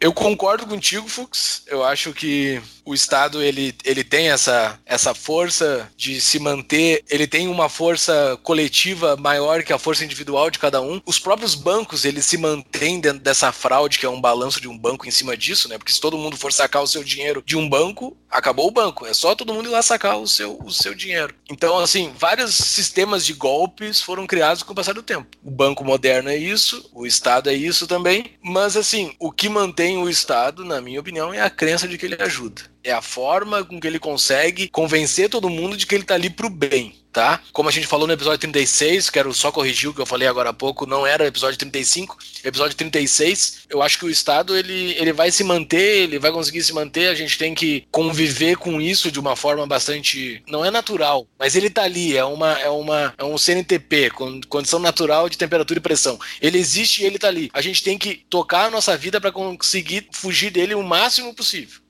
Eu 0.00 0.12
concordo 0.12 0.66
contigo, 0.66 1.08
Fux. 1.08 1.62
Eu 1.66 1.84
acho 1.84 2.12
que 2.12 2.60
o 2.84 2.94
Estado 2.94 3.42
ele, 3.42 3.74
ele 3.84 4.02
tem 4.02 4.30
essa, 4.30 4.78
essa 4.86 5.12
força 5.12 5.90
de 5.96 6.20
se 6.20 6.38
manter, 6.38 7.04
ele 7.10 7.26
tem 7.26 7.48
uma 7.48 7.68
força 7.68 8.38
coletiva 8.42 9.16
maior 9.16 9.62
que 9.62 9.72
a 9.72 9.78
força 9.78 10.04
individual 10.04 10.50
de 10.50 10.58
cada 10.58 10.80
um. 10.80 11.00
Os 11.04 11.18
próprios 11.18 11.54
bancos 11.54 12.04
eles 12.04 12.24
se 12.24 12.38
mantêm 12.38 13.00
dentro 13.00 13.18
dessa 13.18 13.52
fraude 13.52 13.98
que 13.98 14.06
é 14.06 14.08
um 14.08 14.20
balanço 14.20 14.60
de 14.60 14.68
um 14.68 14.78
banco 14.78 15.06
em 15.06 15.10
cima 15.10 15.36
disso, 15.36 15.68
né? 15.68 15.76
Porque 15.76 15.92
se 15.92 16.00
todo 16.00 16.16
mundo 16.16 16.36
for 16.36 16.52
sacar 16.52 16.82
o 16.82 16.86
seu 16.86 17.04
dinheiro 17.04 17.42
de 17.44 17.56
um 17.56 17.68
banco, 17.68 18.16
acabou 18.30 18.68
o 18.68 18.72
banco. 18.72 19.04
É 19.04 19.12
só 19.12 19.34
todo 19.34 19.52
mundo 19.52 19.68
ir 19.68 19.72
lá 19.72 19.82
sacar 19.82 20.18
o 20.18 20.26
seu, 20.26 20.58
o 20.62 20.70
seu 20.70 20.94
dinheiro. 20.94 21.34
Então, 21.50 21.78
assim, 21.78 22.12
vários 22.18 22.54
sistemas 22.54 23.26
de 23.26 23.32
golpes 23.32 24.00
foram 24.00 24.26
criados 24.26 24.62
com 24.62 24.72
o 24.72 24.76
passar 24.76 24.94
do 24.94 25.02
tempo. 25.02 25.26
O 25.44 25.50
banco 25.50 25.84
moderno 25.84 26.30
é 26.30 26.36
isso, 26.36 26.88
o 26.94 27.06
Estado 27.06 27.50
é 27.50 27.54
isso 27.54 27.86
também. 27.86 28.32
Mas, 28.42 28.76
assim, 28.76 29.14
o 29.18 29.30
que 29.30 29.48
mantém 29.48 29.87
tem 29.88 29.96
o 29.96 30.06
Estado, 30.06 30.66
na 30.66 30.82
minha 30.82 31.00
opinião, 31.00 31.32
é 31.32 31.40
a 31.40 31.48
crença 31.48 31.88
de 31.88 31.96
que 31.96 32.04
ele 32.04 32.22
ajuda. 32.22 32.60
É 32.82 32.92
a 32.92 33.02
forma 33.02 33.64
com 33.64 33.80
que 33.80 33.86
ele 33.86 33.98
consegue 33.98 34.68
convencer 34.68 35.28
todo 35.28 35.50
mundo 35.50 35.76
de 35.76 35.86
que 35.86 35.94
ele 35.94 36.02
está 36.02 36.14
ali 36.14 36.30
pro 36.30 36.48
bem 36.48 36.94
tá? 37.12 37.40
Como 37.52 37.68
a 37.68 37.72
gente 37.72 37.86
falou 37.86 38.06
no 38.06 38.12
episódio 38.12 38.38
36, 38.38 39.10
quero 39.10 39.32
só 39.34 39.50
corrigir 39.50 39.90
o 39.90 39.94
que 39.94 40.00
eu 40.00 40.06
falei 40.06 40.28
agora 40.28 40.50
há 40.50 40.52
pouco, 40.52 40.86
não 40.86 41.06
era 41.06 41.26
episódio 41.26 41.58
35, 41.58 42.16
episódio 42.44 42.76
36. 42.76 43.66
Eu 43.68 43.82
acho 43.82 43.98
que 43.98 44.04
o 44.04 44.10
Estado 44.10 44.56
ele, 44.56 44.92
ele 44.92 45.12
vai 45.12 45.30
se 45.30 45.42
manter, 45.42 46.04
ele 46.04 46.18
vai 46.18 46.30
conseguir 46.30 46.62
se 46.62 46.72
manter, 46.72 47.08
a 47.08 47.14
gente 47.14 47.36
tem 47.36 47.54
que 47.54 47.84
conviver 47.90 48.56
com 48.56 48.80
isso 48.80 49.10
de 49.10 49.18
uma 49.18 49.34
forma 49.34 49.66
bastante, 49.66 50.42
não 50.46 50.64
é 50.64 50.70
natural, 50.70 51.26
mas 51.38 51.56
ele 51.56 51.70
tá 51.70 51.82
ali, 51.82 52.16
é 52.16 52.24
uma 52.24 52.52
é 52.52 52.68
uma 52.68 53.14
é 53.18 53.24
um 53.24 53.36
CNTP, 53.36 54.10
condição 54.48 54.78
natural 54.78 55.28
de 55.28 55.38
temperatura 55.38 55.78
e 55.78 55.82
pressão. 55.82 56.18
Ele 56.40 56.58
existe 56.58 57.02
e 57.02 57.06
ele 57.06 57.18
tá 57.18 57.28
ali. 57.28 57.50
A 57.52 57.60
gente 57.60 57.82
tem 57.82 57.98
que 57.98 58.24
tocar 58.30 58.66
a 58.66 58.70
nossa 58.70 58.96
vida 58.96 59.20
para 59.20 59.32
conseguir 59.32 60.08
fugir 60.12 60.50
dele 60.50 60.74
o 60.74 60.82
máximo 60.82 61.34
possível. 61.34 61.80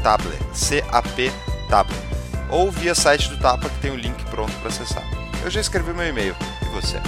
CapTable, 0.03 0.37
C-A-P 0.53 1.31
Tapa, 1.69 1.93
ou 2.49 2.69
via 2.69 2.93
site 2.93 3.29
do 3.29 3.37
Tapa 3.37 3.69
que 3.69 3.79
tem 3.79 3.91
o 3.91 3.95
link 3.95 4.23
pronto 4.25 4.51
para 4.59 4.67
acessar. 4.67 5.03
Eu 5.43 5.49
já 5.49 5.61
escrevi 5.61 5.93
meu 5.93 6.07
e-mail. 6.07 6.35
E 6.61 6.65
você? 6.65 7.01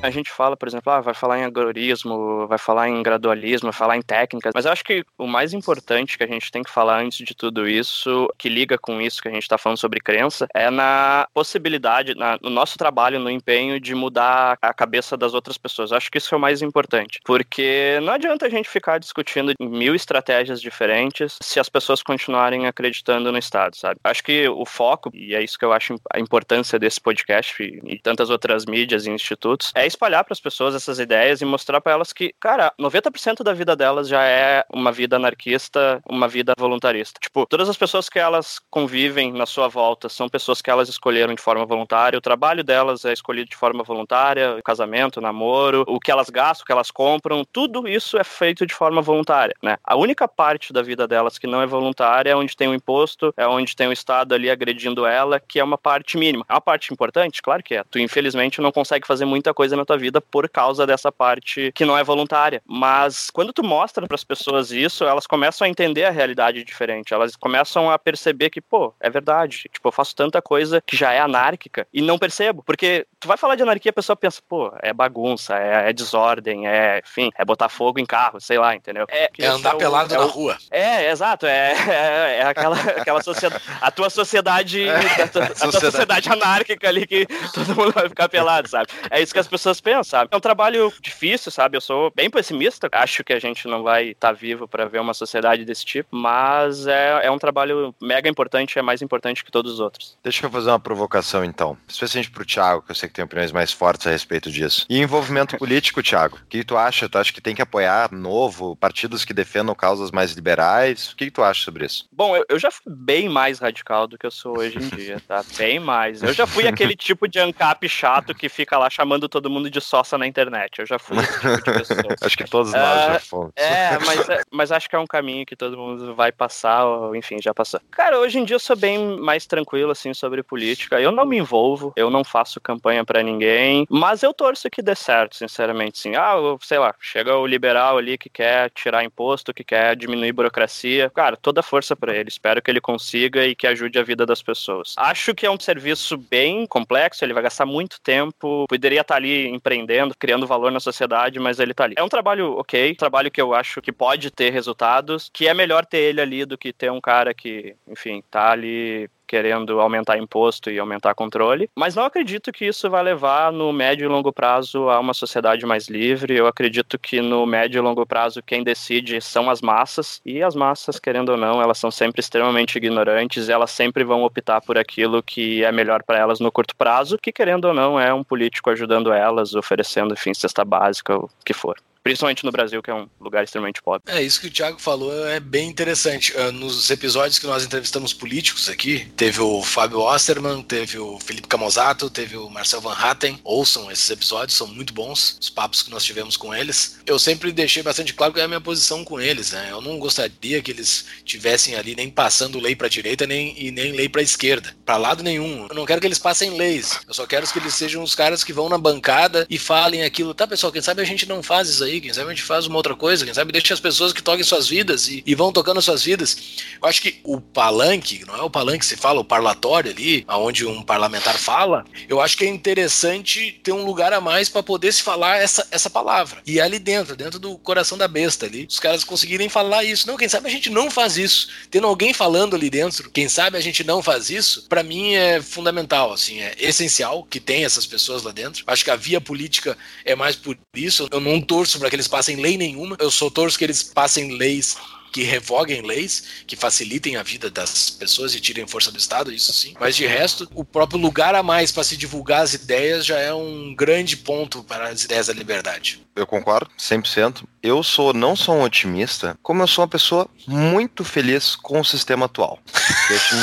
A 0.00 0.10
gente 0.10 0.30
fala, 0.30 0.56
por 0.56 0.68
exemplo, 0.68 0.92
ah, 0.92 1.00
vai 1.00 1.12
falar 1.12 1.40
em 1.40 1.44
algoritmo, 1.44 2.46
vai 2.46 2.56
falar 2.56 2.88
em 2.88 3.02
gradualismo, 3.02 3.66
vai 3.66 3.72
falar 3.72 3.96
em 3.96 4.02
técnicas, 4.02 4.52
mas 4.54 4.64
eu 4.64 4.70
acho 4.70 4.84
que 4.84 5.04
o 5.18 5.26
mais 5.26 5.52
importante 5.52 6.16
que 6.16 6.22
a 6.22 6.26
gente 6.26 6.52
tem 6.52 6.62
que 6.62 6.70
falar 6.70 7.00
antes 7.02 7.26
de 7.26 7.34
tudo 7.34 7.68
isso, 7.68 8.32
que 8.38 8.48
liga 8.48 8.78
com 8.78 9.00
isso 9.00 9.20
que 9.20 9.26
a 9.26 9.32
gente 9.32 9.42
está 9.42 9.58
falando 9.58 9.78
sobre 9.78 10.00
crença, 10.00 10.46
é 10.54 10.70
na 10.70 11.26
possibilidade, 11.34 12.14
na, 12.14 12.38
no 12.40 12.48
nosso 12.48 12.78
trabalho, 12.78 13.18
no 13.18 13.28
empenho 13.28 13.80
de 13.80 13.92
mudar 13.92 14.56
a 14.62 14.72
cabeça 14.72 15.16
das 15.16 15.34
outras 15.34 15.58
pessoas. 15.58 15.90
Eu 15.90 15.96
acho 15.96 16.10
que 16.10 16.18
isso 16.18 16.32
é 16.32 16.38
o 16.38 16.40
mais 16.40 16.62
importante, 16.62 17.18
porque 17.24 17.98
não 18.02 18.12
adianta 18.12 18.46
a 18.46 18.48
gente 18.48 18.68
ficar 18.68 18.98
discutindo 18.98 19.52
mil 19.58 19.96
estratégias 19.96 20.60
diferentes 20.60 21.36
se 21.42 21.58
as 21.58 21.68
pessoas 21.68 22.04
continuarem 22.04 22.68
acreditando 22.68 23.32
no 23.32 23.38
Estado, 23.38 23.76
sabe? 23.76 23.98
Acho 24.04 24.22
que 24.22 24.48
o 24.48 24.64
foco, 24.64 25.10
e 25.12 25.34
é 25.34 25.42
isso 25.42 25.58
que 25.58 25.64
eu 25.64 25.72
acho 25.72 25.96
a 26.12 26.20
importância 26.20 26.78
desse 26.78 27.00
podcast 27.00 27.60
e, 27.60 27.80
e 27.84 27.98
tantas 27.98 28.30
outras 28.30 28.64
mídias 28.64 29.04
e 29.04 29.10
institutos, 29.10 29.72
é 29.74 29.87
espalhar 29.88 30.24
para 30.24 30.32
as 30.32 30.40
pessoas 30.40 30.74
essas 30.74 30.98
ideias 30.98 31.40
e 31.40 31.44
mostrar 31.44 31.80
para 31.80 31.92
elas 31.92 32.12
que, 32.12 32.32
cara, 32.40 32.72
90% 32.80 33.42
da 33.42 33.52
vida 33.52 33.74
delas 33.74 34.08
já 34.08 34.24
é 34.24 34.64
uma 34.72 34.92
vida 34.92 35.16
anarquista, 35.16 36.00
uma 36.08 36.28
vida 36.28 36.54
voluntarista. 36.58 37.18
Tipo, 37.20 37.46
todas 37.46 37.68
as 37.68 37.76
pessoas 37.76 38.08
que 38.08 38.18
elas 38.18 38.60
convivem 38.70 39.32
na 39.32 39.46
sua 39.46 39.68
volta 39.68 40.08
são 40.08 40.28
pessoas 40.28 40.62
que 40.62 40.70
elas 40.70 40.88
escolheram 40.88 41.34
de 41.34 41.42
forma 41.42 41.66
voluntária, 41.66 42.18
o 42.18 42.22
trabalho 42.22 42.62
delas 42.62 43.04
é 43.04 43.12
escolhido 43.12 43.50
de 43.50 43.56
forma 43.56 43.82
voluntária, 43.82 44.56
o 44.56 44.62
casamento, 44.62 45.18
o 45.18 45.20
namoro, 45.20 45.84
o 45.88 45.98
que 45.98 46.10
elas 46.10 46.30
gastam, 46.30 46.62
o 46.62 46.66
que 46.66 46.72
elas 46.72 46.90
compram, 46.90 47.44
tudo 47.44 47.88
isso 47.88 48.18
é 48.18 48.24
feito 48.24 48.66
de 48.66 48.74
forma 48.74 49.02
voluntária, 49.02 49.54
né? 49.62 49.76
A 49.82 49.96
única 49.96 50.28
parte 50.28 50.72
da 50.72 50.82
vida 50.82 51.06
delas 51.08 51.38
que 51.38 51.46
não 51.46 51.62
é 51.62 51.66
voluntária 51.66 52.30
é 52.30 52.36
onde 52.36 52.56
tem 52.56 52.68
o 52.68 52.74
imposto, 52.74 53.32
é 53.36 53.46
onde 53.46 53.74
tem 53.74 53.88
o 53.88 53.92
Estado 53.92 54.34
ali 54.34 54.50
agredindo 54.50 55.06
ela, 55.06 55.40
que 55.40 55.58
é 55.58 55.64
uma 55.64 55.78
parte 55.78 56.16
mínima. 56.16 56.44
É 56.48 56.52
uma 56.54 56.60
parte 56.60 56.92
importante? 56.92 57.42
Claro 57.42 57.62
que 57.62 57.74
é. 57.74 57.84
Tu, 57.84 57.98
infelizmente, 57.98 58.60
não 58.60 58.72
consegue 58.72 59.06
fazer 59.06 59.24
muita 59.24 59.54
coisa 59.54 59.76
na 59.78 59.84
tua 59.84 59.96
vida 59.96 60.20
por 60.20 60.48
causa 60.48 60.86
dessa 60.86 61.10
parte 61.10 61.72
que 61.74 61.84
não 61.84 61.96
é 61.96 62.04
voluntária. 62.04 62.62
Mas 62.66 63.30
quando 63.30 63.52
tu 63.52 63.64
mostra 63.64 64.06
para 64.06 64.14
as 64.14 64.24
pessoas 64.24 64.70
isso, 64.70 65.04
elas 65.04 65.26
começam 65.26 65.66
a 65.66 65.68
entender 65.68 66.04
a 66.04 66.10
realidade 66.10 66.64
diferente. 66.64 67.14
Elas 67.14 67.36
começam 67.36 67.90
a 67.90 67.98
perceber 67.98 68.50
que, 68.50 68.60
pô, 68.60 68.94
é 69.00 69.10
verdade. 69.10 69.68
Tipo, 69.72 69.88
eu 69.88 69.92
faço 69.92 70.14
tanta 70.14 70.40
coisa 70.42 70.82
que 70.86 70.96
já 70.96 71.12
é 71.12 71.20
anárquica 71.20 71.86
e 71.92 72.02
não 72.02 72.18
percebo. 72.18 72.62
Porque 72.62 73.06
tu 73.20 73.28
vai 73.28 73.36
falar 73.36 73.54
de 73.54 73.62
anarquia, 73.62 73.90
a 73.90 73.94
pessoa 73.94 74.16
pensa, 74.16 74.40
pô, 74.48 74.72
é 74.82 74.92
bagunça, 74.92 75.56
é, 75.56 75.90
é 75.90 75.92
desordem, 75.92 76.66
é, 76.66 77.00
enfim, 77.04 77.30
é 77.36 77.44
botar 77.44 77.68
fogo 77.68 77.98
em 77.98 78.06
carro, 78.06 78.40
sei 78.40 78.58
lá, 78.58 78.74
entendeu? 78.74 79.06
É, 79.08 79.30
é 79.38 79.46
andar 79.46 79.74
é 79.74 79.78
pelado 79.78 80.14
é 80.14 80.18
na 80.18 80.24
rua. 80.24 80.56
É, 80.70 81.10
exato. 81.10 81.46
É, 81.46 81.72
é, 81.72 82.38
é, 82.38 82.42
aquela, 82.42 82.76
aquela 82.80 83.22
sociedade. 83.22 83.62
A 83.80 83.90
tua 83.90 84.10
sociedade. 84.10 84.88
A, 84.88 85.28
tua, 85.28 85.44
a 85.44 85.70
tua 85.70 85.80
sociedade 85.80 86.28
anárquica 86.28 86.88
ali 86.88 87.06
que 87.06 87.26
todo 87.52 87.74
mundo 87.74 87.92
vai 87.92 88.08
ficar 88.08 88.28
pelado, 88.28 88.68
sabe? 88.68 88.88
É 89.10 89.20
isso 89.20 89.32
que 89.32 89.38
as 89.38 89.48
pessoas 89.48 89.67
pensam, 89.80 90.04
sabe? 90.04 90.30
É 90.32 90.36
um 90.36 90.40
trabalho 90.40 90.92
difícil, 91.00 91.50
sabe? 91.50 91.76
Eu 91.76 91.80
sou 91.80 92.12
bem 92.14 92.30
pessimista. 92.30 92.88
Acho 92.92 93.22
que 93.22 93.32
a 93.32 93.38
gente 93.38 93.66
não 93.68 93.82
vai 93.82 94.08
estar 94.08 94.28
tá 94.28 94.32
vivo 94.32 94.66
para 94.66 94.86
ver 94.86 95.00
uma 95.00 95.14
sociedade 95.14 95.64
desse 95.64 95.84
tipo, 95.84 96.14
mas 96.14 96.86
é, 96.86 97.26
é 97.26 97.30
um 97.30 97.38
trabalho 97.38 97.94
mega 98.00 98.28
importante, 98.28 98.78
é 98.78 98.82
mais 98.82 99.02
importante 99.02 99.44
que 99.44 99.50
todos 99.50 99.74
os 99.74 99.80
outros. 99.80 100.16
Deixa 100.22 100.46
eu 100.46 100.50
fazer 100.50 100.70
uma 100.70 100.80
provocação 100.80 101.44
então, 101.44 101.76
especialmente 101.86 102.30
pro 102.30 102.44
Thiago, 102.44 102.82
que 102.82 102.90
eu 102.90 102.94
sei 102.94 103.08
que 103.08 103.14
tem 103.14 103.24
opiniões 103.24 103.52
mais 103.52 103.72
fortes 103.72 104.06
a 104.06 104.10
respeito 104.10 104.50
disso. 104.50 104.86
E 104.88 105.00
envolvimento 105.00 105.56
político, 105.58 106.02
Thiago? 106.02 106.36
O 106.36 106.46
que 106.46 106.64
tu 106.64 106.76
acha? 106.76 107.08
Tu 107.08 107.18
acha 107.18 107.32
que 107.32 107.40
tem 107.40 107.54
que 107.54 107.62
apoiar 107.62 108.12
novo 108.12 108.76
partidos 108.76 109.24
que 109.24 109.34
defendam 109.34 109.74
causas 109.74 110.10
mais 110.10 110.32
liberais? 110.32 111.12
O 111.12 111.16
que 111.16 111.30
tu 111.30 111.42
acha 111.42 111.64
sobre 111.64 111.86
isso? 111.86 112.06
Bom, 112.12 112.36
eu, 112.36 112.44
eu 112.48 112.58
já 112.58 112.70
fui 112.70 112.92
bem 112.92 113.28
mais 113.28 113.58
radical 113.58 114.06
do 114.06 114.18
que 114.18 114.26
eu 114.26 114.30
sou 114.30 114.58
hoje 114.58 114.78
em 114.78 114.88
dia, 114.96 115.20
tá? 115.26 115.44
Bem 115.56 115.78
mais. 115.78 116.22
Eu 116.22 116.32
já 116.32 116.46
fui 116.46 116.66
aquele 116.66 116.94
tipo 116.96 117.28
de 117.28 117.38
ANCAP 117.38 117.88
chato 117.88 118.34
que 118.34 118.48
fica 118.48 118.78
lá 118.78 118.88
chamando 118.88 119.28
todo 119.28 119.50
mundo 119.50 119.57
de 119.70 119.80
sossa 119.80 120.16
na 120.16 120.26
internet. 120.26 120.78
Eu 120.78 120.86
já 120.86 120.98
fui 120.98 121.18
esse 121.18 121.32
tipo 121.40 121.56
de 121.56 121.78
pessoa. 121.78 122.02
acho 122.22 122.36
que 122.36 122.44
todos 122.44 122.72
nós 122.72 122.82
uh, 122.82 123.12
já 123.12 123.20
fomos. 123.20 123.52
É 123.56 123.98
mas, 123.98 124.28
é, 124.28 124.42
mas 124.50 124.72
acho 124.72 124.88
que 124.88 124.96
é 124.96 124.98
um 124.98 125.06
caminho 125.06 125.44
que 125.44 125.56
todo 125.56 125.76
mundo 125.76 126.14
vai 126.14 126.30
passar, 126.30 126.84
ou 126.84 127.16
enfim, 127.16 127.38
já 127.40 127.52
passou. 127.52 127.80
Cara, 127.90 128.18
hoje 128.18 128.38
em 128.38 128.44
dia 128.44 128.56
eu 128.56 128.60
sou 128.60 128.76
bem 128.76 129.18
mais 129.18 129.46
tranquilo, 129.46 129.90
assim, 129.90 130.14
sobre 130.14 130.42
política. 130.42 131.00
Eu 131.00 131.10
não 131.10 131.24
me 131.24 131.38
envolvo, 131.38 131.92
eu 131.96 132.10
não 132.10 132.22
faço 132.22 132.60
campanha 132.60 133.04
para 133.04 133.22
ninguém, 133.22 133.86
mas 133.90 134.22
eu 134.22 134.32
torço 134.32 134.70
que 134.70 134.82
dê 134.82 134.94
certo, 134.94 135.36
sinceramente, 135.36 135.98
sim. 135.98 136.14
Ah, 136.14 136.36
sei 136.62 136.78
lá, 136.78 136.94
chega 137.00 137.36
o 137.36 137.46
liberal 137.46 137.98
ali 137.98 138.18
que 138.18 138.28
quer 138.28 138.70
tirar 138.70 139.04
imposto, 139.04 139.54
que 139.54 139.64
quer 139.64 139.96
diminuir 139.96 140.32
burocracia. 140.32 141.10
Cara, 141.10 141.36
toda 141.36 141.62
força 141.62 141.96
para 141.96 142.14
ele. 142.14 142.28
Espero 142.28 142.62
que 142.62 142.70
ele 142.70 142.80
consiga 142.80 143.44
e 143.44 143.54
que 143.54 143.66
ajude 143.66 143.98
a 143.98 144.02
vida 144.02 144.24
das 144.24 144.42
pessoas. 144.42 144.94
Acho 144.96 145.34
que 145.34 145.46
é 145.46 145.50
um 145.50 145.58
serviço 145.58 146.16
bem 146.16 146.66
complexo, 146.66 147.24
ele 147.24 147.32
vai 147.32 147.42
gastar 147.42 147.66
muito 147.66 148.00
tempo, 148.00 148.66
poderia 148.68 149.00
estar 149.00 149.16
ali 149.16 149.47
empreendendo, 149.48 150.14
criando 150.18 150.46
valor 150.46 150.70
na 150.70 150.80
sociedade, 150.80 151.38
mas 151.38 151.58
ele 151.58 151.74
tá 151.74 151.84
ali. 151.84 151.94
É 151.96 152.02
um 152.02 152.08
trabalho 152.08 152.52
ok, 152.58 152.94
trabalho 152.94 153.30
que 153.30 153.40
eu 153.40 153.54
acho 153.54 153.80
que 153.80 153.92
pode 153.92 154.30
ter 154.30 154.50
resultados, 154.50 155.30
que 155.32 155.48
é 155.48 155.54
melhor 155.54 155.84
ter 155.84 155.98
ele 155.98 156.20
ali 156.20 156.44
do 156.44 156.58
que 156.58 156.72
ter 156.72 156.90
um 156.90 157.00
cara 157.00 157.34
que, 157.34 157.74
enfim, 157.86 158.22
tá 158.30 158.50
ali 158.52 159.10
querendo 159.28 159.78
aumentar 159.78 160.18
imposto 160.18 160.70
e 160.70 160.78
aumentar 160.78 161.14
controle, 161.14 161.68
mas 161.76 161.94
não 161.94 162.04
acredito 162.04 162.50
que 162.50 162.64
isso 162.64 162.88
vai 162.88 163.02
levar 163.02 163.52
no 163.52 163.70
médio 163.72 164.06
e 164.06 164.08
longo 164.08 164.32
prazo 164.32 164.88
a 164.88 164.98
uma 164.98 165.12
sociedade 165.12 165.66
mais 165.66 165.88
livre. 165.88 166.34
Eu 166.34 166.46
acredito 166.46 166.98
que 166.98 167.20
no 167.20 167.44
médio 167.44 167.78
e 167.78 167.82
longo 167.82 168.06
prazo 168.06 168.42
quem 168.42 168.64
decide 168.64 169.20
são 169.20 169.50
as 169.50 169.60
massas 169.60 170.22
e 170.24 170.42
as 170.42 170.54
massas, 170.54 170.98
querendo 170.98 171.30
ou 171.30 171.36
não, 171.36 171.60
elas 171.60 171.78
são 171.78 171.90
sempre 171.90 172.20
extremamente 172.20 172.76
ignorantes, 172.78 173.50
elas 173.50 173.70
sempre 173.70 174.02
vão 174.02 174.22
optar 174.22 174.62
por 174.62 174.78
aquilo 174.78 175.22
que 175.22 175.62
é 175.62 175.70
melhor 175.70 176.02
para 176.02 176.18
elas 176.18 176.40
no 176.40 176.50
curto 176.50 176.74
prazo, 176.74 177.18
que 177.18 177.30
querendo 177.30 177.66
ou 177.66 177.74
não 177.74 178.00
é 178.00 178.12
um 178.14 178.24
político 178.24 178.70
ajudando 178.70 179.12
elas, 179.12 179.54
oferecendo, 179.54 180.14
enfim, 180.14 180.32
cesta 180.32 180.64
básica, 180.64 181.16
o 181.16 181.28
que 181.44 181.52
for 181.52 181.76
principalmente 182.08 182.42
no 182.42 182.50
Brasil, 182.50 182.82
que 182.82 182.90
é 182.90 182.94
um 182.94 183.06
lugar 183.20 183.44
extremamente 183.44 183.82
pobre. 183.82 184.00
É, 184.06 184.22
isso 184.22 184.40
que 184.40 184.46
o 184.46 184.50
Thiago 184.50 184.80
falou 184.80 185.28
é 185.28 185.38
bem 185.38 185.68
interessante. 185.68 186.32
Uh, 186.34 186.50
nos 186.50 186.90
episódios 186.90 187.38
que 187.38 187.46
nós 187.46 187.62
entrevistamos 187.62 188.14
políticos 188.14 188.66
aqui, 188.66 189.06
teve 189.14 189.42
o 189.42 189.62
Fábio 189.62 190.00
Osterman, 190.00 190.62
teve 190.62 190.98
o 190.98 191.18
Felipe 191.18 191.46
Camozato, 191.46 192.08
teve 192.08 192.34
o 192.38 192.48
Marcel 192.48 192.80
Van 192.80 192.94
Hatten. 192.94 193.38
Ouçam 193.44 193.92
esses 193.92 194.08
episódios, 194.08 194.56
são 194.56 194.66
muito 194.66 194.94
bons, 194.94 195.36
os 195.38 195.50
papos 195.50 195.82
que 195.82 195.90
nós 195.90 196.02
tivemos 196.02 196.34
com 196.34 196.54
eles. 196.54 196.98
Eu 197.04 197.18
sempre 197.18 197.52
deixei 197.52 197.82
bastante 197.82 198.14
claro 198.14 198.32
que 198.32 198.40
é 198.40 198.44
a 198.44 198.48
minha 198.48 198.60
posição 198.60 199.04
com 199.04 199.20
eles, 199.20 199.52
né? 199.52 199.68
Eu 199.70 199.82
não 199.82 199.98
gostaria 199.98 200.62
que 200.62 200.70
eles 200.70 201.04
tivessem 201.26 201.74
ali 201.74 201.94
nem 201.94 202.08
passando 202.08 202.58
lei 202.58 202.74
para 202.74 202.88
direita 202.88 203.26
nem, 203.26 203.54
e 203.60 203.70
nem 203.70 203.92
lei 203.92 204.08
para 204.08 204.22
esquerda, 204.22 204.74
para 204.82 204.96
lado 204.96 205.22
nenhum. 205.22 205.66
Eu 205.68 205.74
não 205.74 205.84
quero 205.84 206.00
que 206.00 206.06
eles 206.06 206.18
passem 206.18 206.56
leis. 206.56 207.00
Eu 207.06 207.12
só 207.12 207.26
quero 207.26 207.46
que 207.46 207.58
eles 207.58 207.74
sejam 207.74 208.02
os 208.02 208.14
caras 208.14 208.42
que 208.42 208.52
vão 208.52 208.70
na 208.70 208.78
bancada 208.78 209.46
e 209.50 209.58
falem 209.58 210.04
aquilo. 210.04 210.32
Tá, 210.32 210.46
pessoal, 210.46 210.72
quem 210.72 210.80
sabe 210.80 211.02
a 211.02 211.04
gente 211.04 211.28
não 211.28 211.42
faz 211.42 211.68
isso 211.68 211.84
aí 211.84 211.97
quem 212.00 212.12
sabe 212.12 212.26
a 212.30 212.34
gente 212.34 212.42
faz 212.42 212.66
uma 212.66 212.76
outra 212.76 212.94
coisa, 212.94 213.24
quem 213.24 213.34
sabe 213.34 213.52
deixa 213.52 213.74
as 213.74 213.80
pessoas 213.80 214.12
que 214.12 214.22
toquem 214.22 214.44
suas 214.44 214.68
vidas 214.68 215.08
e, 215.08 215.22
e 215.26 215.34
vão 215.34 215.52
tocando 215.52 215.80
suas 215.82 216.02
vidas. 216.02 216.36
Eu 216.80 216.88
acho 216.88 217.02
que 217.02 217.20
o 217.24 217.40
palanque, 217.40 218.24
não 218.26 218.36
é 218.36 218.42
o 218.42 218.50
palanque 218.50 218.80
que 218.80 218.86
se 218.86 218.96
fala, 218.96 219.20
o 219.20 219.24
parlatório 219.24 219.90
ali, 219.90 220.24
onde 220.28 220.66
um 220.66 220.82
parlamentar 220.82 221.36
fala, 221.38 221.84
eu 222.08 222.20
acho 222.20 222.36
que 222.36 222.44
é 222.44 222.48
interessante 222.48 223.60
ter 223.62 223.72
um 223.72 223.84
lugar 223.84 224.12
a 224.12 224.20
mais 224.20 224.48
para 224.48 224.62
poder 224.62 224.92
se 224.92 225.02
falar 225.02 225.38
essa, 225.38 225.66
essa 225.70 225.90
palavra. 225.90 226.40
E 226.46 226.60
ali 226.60 226.78
dentro, 226.78 227.16
dentro 227.16 227.38
do 227.38 227.58
coração 227.58 227.98
da 227.98 228.08
besta 228.08 228.46
ali, 228.46 228.66
os 228.68 228.78
caras 228.78 229.04
conseguirem 229.04 229.48
falar 229.48 229.84
isso. 229.84 230.06
Não, 230.06 230.16
quem 230.16 230.28
sabe 230.28 230.48
a 230.48 230.50
gente 230.50 230.70
não 230.70 230.90
faz 230.90 231.16
isso. 231.16 231.48
Tendo 231.70 231.86
alguém 231.86 232.12
falando 232.12 232.54
ali 232.54 232.70
dentro, 232.70 233.10
quem 233.10 233.28
sabe 233.28 233.56
a 233.56 233.60
gente 233.60 233.84
não 233.84 234.02
faz 234.02 234.30
isso, 234.30 234.66
para 234.68 234.82
mim 234.82 235.14
é 235.14 235.40
fundamental, 235.40 236.12
assim, 236.12 236.40
é 236.40 236.54
essencial 236.58 237.24
que 237.24 237.40
tenha 237.40 237.66
essas 237.66 237.86
pessoas 237.86 238.22
lá 238.22 238.32
dentro. 238.32 238.64
Acho 238.66 238.84
que 238.84 238.90
a 238.90 238.96
via 238.96 239.20
política 239.20 239.76
é 240.04 240.14
mais 240.14 240.36
por 240.36 240.56
isso. 240.74 241.08
Eu 241.10 241.20
não 241.20 241.40
torço 241.40 241.77
para 241.78 241.88
que 241.88 241.96
eles 241.96 242.08
passem 242.08 242.36
lei 242.36 242.56
nenhuma. 242.56 242.96
Eu 242.98 243.10
sou 243.10 243.30
torço 243.30 243.58
que 243.58 243.64
eles 243.64 243.82
passem 243.82 244.36
leis 244.36 244.76
que 245.12 245.22
revoguem 245.22 245.82
leis, 245.82 246.24
que 246.46 246.56
facilitem 246.56 247.16
a 247.16 247.22
vida 247.22 247.50
das 247.50 247.90
pessoas 247.90 248.34
e 248.34 248.40
tirem 248.40 248.66
força 248.66 248.90
do 248.90 248.98
Estado, 248.98 249.32
isso 249.32 249.52
sim. 249.52 249.74
Mas 249.78 249.96
de 249.96 250.06
resto, 250.06 250.48
o 250.54 250.64
próprio 250.64 251.00
lugar 251.00 251.34
a 251.34 251.42
mais 251.42 251.72
para 251.72 251.84
se 251.84 251.96
divulgar 251.96 252.42
as 252.42 252.54
ideias 252.54 253.04
já 253.04 253.18
é 253.18 253.32
um 253.32 253.74
grande 253.74 254.16
ponto 254.16 254.62
para 254.62 254.88
as 254.88 255.04
ideias 255.04 255.26
da 255.26 255.32
liberdade. 255.32 256.00
Eu 256.14 256.26
concordo, 256.26 256.68
100%. 256.76 257.44
Eu 257.62 257.82
sou 257.82 258.12
não 258.12 258.34
só 258.34 258.52
um 258.52 258.62
otimista, 258.62 259.38
como 259.42 259.62
eu 259.62 259.68
sou 259.68 259.82
uma 259.82 259.88
pessoa 259.88 260.28
muito 260.46 261.04
feliz 261.04 261.54
com 261.54 261.80
o 261.80 261.84
sistema 261.84 262.26
atual. 262.26 262.58
Deixe-me 263.08 263.42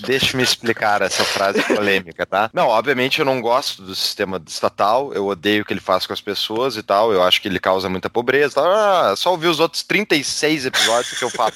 deixe 0.00 0.36
explicar 0.40 1.02
essa 1.02 1.24
frase 1.24 1.62
polêmica, 1.62 2.24
tá? 2.24 2.50
Não, 2.52 2.68
obviamente 2.68 3.18
eu 3.18 3.24
não 3.24 3.40
gosto 3.40 3.82
do 3.82 3.94
sistema 3.94 4.40
estatal, 4.46 5.12
eu 5.12 5.26
odeio 5.26 5.62
o 5.62 5.64
que 5.64 5.72
ele 5.72 5.80
faz 5.80 6.06
com 6.06 6.12
as 6.12 6.20
pessoas 6.20 6.76
e 6.76 6.82
tal, 6.82 7.12
eu 7.12 7.22
acho 7.22 7.40
que 7.40 7.48
ele 7.48 7.58
causa 7.58 7.88
muita 7.88 8.08
pobreza. 8.08 8.60
Ah, 8.60 9.14
só 9.16 9.32
ouvir 9.32 9.48
os 9.48 9.60
outros 9.60 9.82
36 9.82 10.66
episódios 10.66 10.85
episódio 10.86 11.16
que 11.16 11.24
eu 11.24 11.30
falo. 11.30 11.52